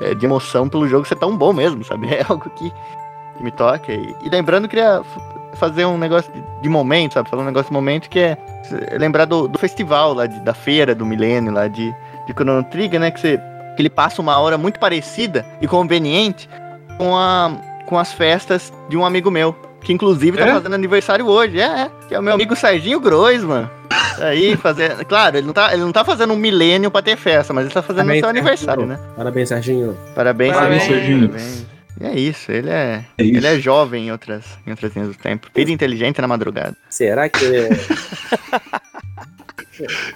[0.00, 2.08] é de emoção pelo jogo ser tão bom mesmo, sabe?
[2.12, 2.70] É algo que,
[3.36, 3.92] que me toca.
[3.92, 5.02] E, e lembrando, eu queria
[5.54, 7.28] fazer um negócio de, de momento, sabe?
[7.28, 8.38] Falar um negócio de momento que é
[8.90, 11.94] é lembrar do, do festival lá, de- da feira do milênio lá de,
[12.26, 13.10] de Chrono Trigger, né?
[13.10, 13.40] Que, você,
[13.76, 16.48] que ele passa uma hora muito parecida e conveniente
[16.98, 17.52] com, a,
[17.86, 19.54] com as festas de um amigo meu.
[19.82, 20.52] Que inclusive tá É?
[20.52, 21.58] fazendo aniversário hoje.
[21.58, 21.90] É, é.
[22.08, 23.68] Que é o meu amigo Serginho Grois, mano.
[23.88, 25.04] Tá Aí, fazendo.
[25.04, 27.74] Claro, ele não, tá, ele não tá fazendo um milênio pra ter festa, mas ele
[27.74, 28.98] tá fazendo o Parabéns, seu aniversário, Serginho.
[29.08, 29.14] né?
[29.16, 29.96] Parabéns, Serginho.
[30.14, 31.32] Parabéns, Parabéns, Serginho.
[31.32, 31.66] Serginho.
[32.00, 33.04] E é isso, ele é.
[33.18, 33.36] É isso.
[33.38, 35.48] Ele é jovem em outras, em outras linhas do tempo.
[35.54, 36.76] Vida inteligente na madrugada.
[36.88, 37.44] Será que.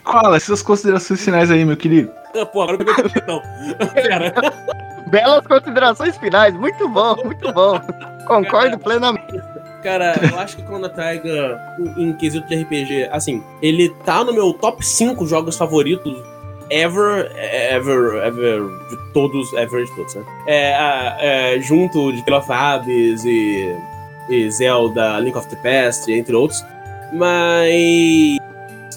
[0.05, 2.11] Fala, suas considerações finais aí, meu querido.
[2.53, 3.43] Pô, agora pegou o então.
[3.95, 4.35] Pera.
[5.09, 7.81] Belas considerações finais, muito bom, muito bom.
[8.27, 9.41] Concordo plenamente.
[9.83, 11.57] Cara, eu acho que Chrono Trigger,
[11.97, 16.13] em, em quesito de RPG, assim, ele tá no meu top 5 jogos favoritos
[16.69, 17.31] ever,
[17.71, 20.25] ever, ever, de todos, ever de todos, né?
[20.49, 23.77] É, a- é, junto de Tale of Abyss e,
[24.29, 26.65] e Zelda, Link of the Past, entre outros.
[27.13, 28.37] Mas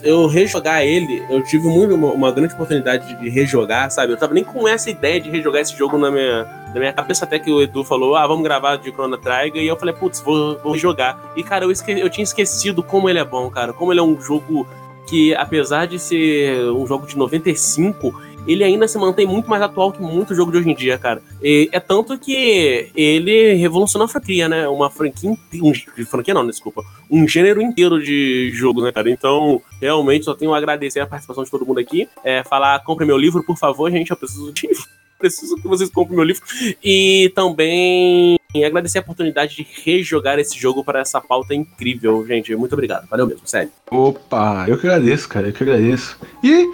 [0.04, 4.14] eu rejogar ele, eu tive muito, uma, uma grande oportunidade de rejogar, sabe?
[4.14, 6.44] Eu tava nem com essa ideia de rejogar esse jogo na minha,
[6.74, 9.68] na minha cabeça, até que o Edu falou, ah, vamos gravar de Chrono Trigger, e
[9.68, 11.32] eu falei, putz, vou, vou jogar.
[11.36, 14.04] E, cara, eu, esque- eu tinha esquecido como ele é bom, cara, como ele é
[14.04, 14.68] um jogo
[15.08, 18.14] que, apesar de ser um jogo de 95,
[18.52, 21.22] ele ainda se mantém muito mais atual que muito jogo de hoje em dia, cara.
[21.42, 24.68] E é tanto que ele revolucionou a franquia, né?
[24.68, 25.30] Uma franquia.
[25.30, 26.84] Um, franquia não, desculpa.
[27.10, 29.10] Um gênero inteiro de jogo, né, cara?
[29.10, 32.10] Então, realmente, só tenho a agradecer a participação de todo mundo aqui.
[32.24, 34.10] É, falar, compre meu livro, por favor, gente.
[34.10, 34.68] Eu preciso de
[35.20, 36.44] preciso que vocês comprem meu livro.
[36.84, 42.56] E também agradecer a oportunidade de rejogar esse jogo para essa pauta incrível, gente.
[42.56, 43.08] Muito obrigado.
[43.08, 43.72] Valeu mesmo, sério.
[43.92, 45.48] Opa, eu que agradeço, cara.
[45.48, 46.18] Eu que agradeço.
[46.44, 46.68] E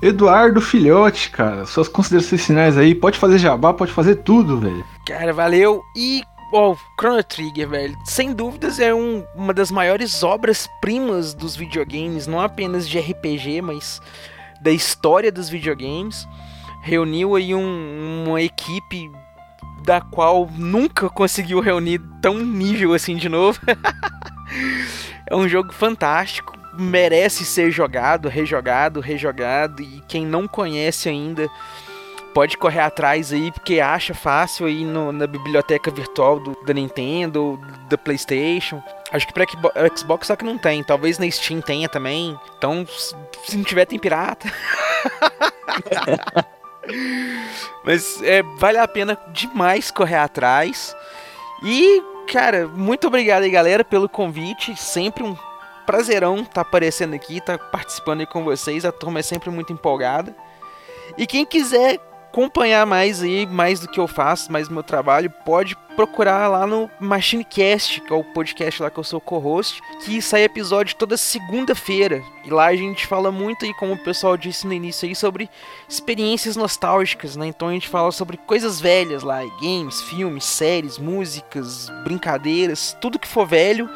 [0.00, 2.94] Eduardo Filhote, cara, suas considerações finais aí.
[2.94, 4.84] Pode fazer jabá, pode fazer tudo, velho.
[5.06, 5.82] Cara, valeu.
[5.96, 12.26] E Oh, Chrono Trigger, velho, sem dúvidas é um, uma das maiores obras-primas dos videogames,
[12.26, 14.00] não apenas de RPG, mas
[14.62, 16.26] da história dos videogames
[16.82, 19.10] reuniu aí um, uma equipe
[19.84, 23.60] da qual nunca conseguiu reunir tão nível assim de novo.
[25.30, 31.50] é um jogo fantástico, merece ser jogado, rejogado, rejogado e quem não conhece ainda
[32.32, 37.60] pode correr atrás aí porque acha fácil aí no, na biblioteca virtual do, da Nintendo,
[37.88, 38.80] da PlayStation.
[39.10, 39.44] Acho que para
[39.96, 42.38] Xbox só que não tem, talvez na Steam tenha também.
[42.56, 42.86] Então,
[43.44, 44.52] se não tiver tem pirata.
[47.84, 50.94] Mas é, vale a pena demais correr atrás.
[51.62, 54.76] E, cara, muito obrigado aí, galera, pelo convite.
[54.76, 55.36] Sempre um
[55.88, 58.84] prazerão estar tá aparecendo aqui, estar tá participando aí com vocês.
[58.84, 60.36] A turma é sempre muito empolgada.
[61.16, 61.98] E quem quiser
[62.30, 66.66] acompanhar mais aí, mais do que eu faço, mais do meu trabalho, pode procurar lá
[66.66, 71.16] no MachineCast, que é o podcast lá que eu sou co-host, que sai episódio toda
[71.16, 72.22] segunda-feira.
[72.44, 75.48] E lá a gente fala muito aí, como o pessoal disse no início aí, sobre
[75.88, 77.46] experiências nostálgicas, né?
[77.46, 83.26] Então a gente fala sobre coisas velhas lá, games, filmes, séries, músicas, brincadeiras, tudo que
[83.26, 83.88] for velho,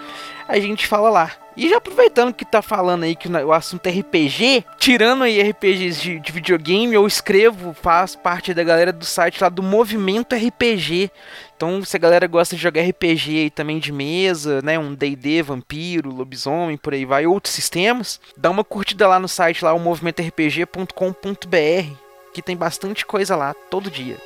[0.48, 1.41] a gente fala lá.
[1.56, 6.00] E já aproveitando que tá falando aí que o assunto é RPG, tirando aí RPGs
[6.00, 11.10] de, de, videogame, eu escrevo, faço parte da galera do site lá do Movimento RPG.
[11.54, 15.42] Então, se a galera gosta de jogar RPG aí também de mesa, né, um D&D,
[15.42, 19.78] vampiro, lobisomem, por aí vai, outros sistemas, dá uma curtida lá no site lá, o
[19.78, 21.96] movimentorpg.com.br,
[22.32, 24.16] que tem bastante coisa lá, todo dia.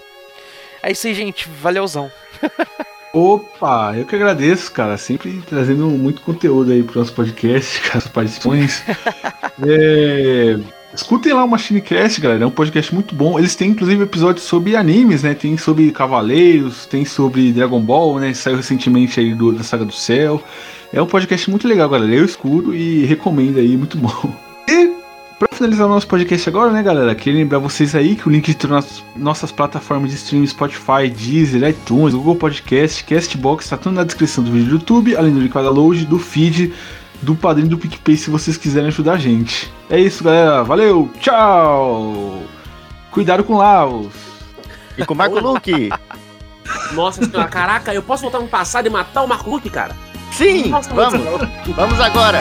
[0.82, 1.48] É isso aí, gente.
[1.48, 2.10] Valeuzão.
[3.16, 4.98] Opa, eu que agradeço, cara.
[4.98, 8.82] Sempre trazendo muito conteúdo aí pro nosso podcast, com as participações.
[9.66, 10.58] é,
[10.92, 12.44] escutem lá o MachineCast, galera.
[12.44, 13.38] É um podcast muito bom.
[13.38, 15.32] Eles têm, inclusive, episódios sobre animes, né?
[15.32, 18.34] Tem sobre Cavaleiros, tem sobre Dragon Ball, né?
[18.34, 20.44] Saiu recentemente aí do, da Saga do Céu.
[20.92, 22.12] É um podcast muito legal, galera.
[22.12, 24.12] Eu escuto e recomendo aí, muito bom.
[24.68, 25.05] E
[25.38, 27.14] Pra finalizar o nosso podcast agora, né, galera?
[27.14, 31.68] Queria lembrar vocês aí que o link de nossas, nossas plataformas de streaming Spotify, Deezer,
[31.68, 35.52] iTunes, Google Podcast, Castbox, tá tudo na descrição do vídeo do YouTube, além do link
[35.52, 36.72] para download, do feed,
[37.20, 39.70] do padrinho do PicPay se vocês quiserem ajudar a gente.
[39.90, 40.64] É isso, galera.
[40.64, 42.42] Valeu, tchau!
[43.10, 44.14] Cuidado com Laos!
[44.96, 45.90] E com o Marco Luke!
[46.94, 49.94] Nossa senhora, caraca, eu posso voltar no passado e matar o Marco Luke, cara?
[50.32, 51.20] Sim, Nossa, vamos!
[51.76, 52.38] Vamos agora!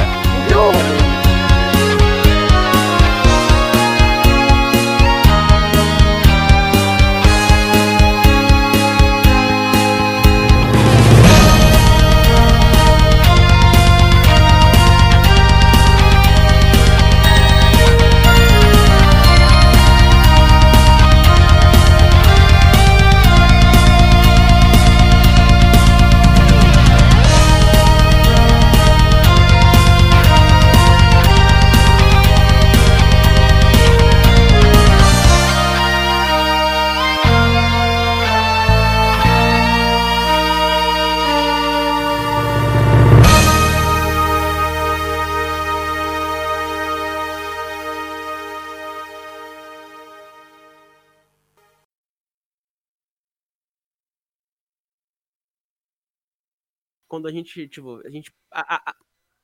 [57.16, 58.30] Quando a gente, tipo, a gente.
[58.52, 58.96] A, a, a...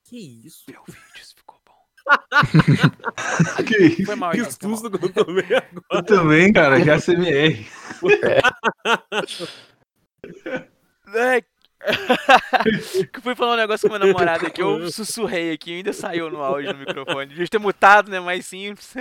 [0.04, 0.66] Que isso?
[0.70, 1.72] Meu vídeo ficou bom.
[3.66, 4.06] que isso?
[4.06, 5.86] Foi mal, que susto que eu tomei agora.
[5.92, 7.66] Eu também, cara, já CMR.
[11.14, 11.42] É.
[11.42, 16.42] que fui falar um negócio com meu namorado aqui, eu sussurrei aqui, ainda saiu no
[16.42, 17.28] áudio no microfone.
[17.28, 18.20] Devia ter mutado, né?
[18.20, 18.94] Mais simples.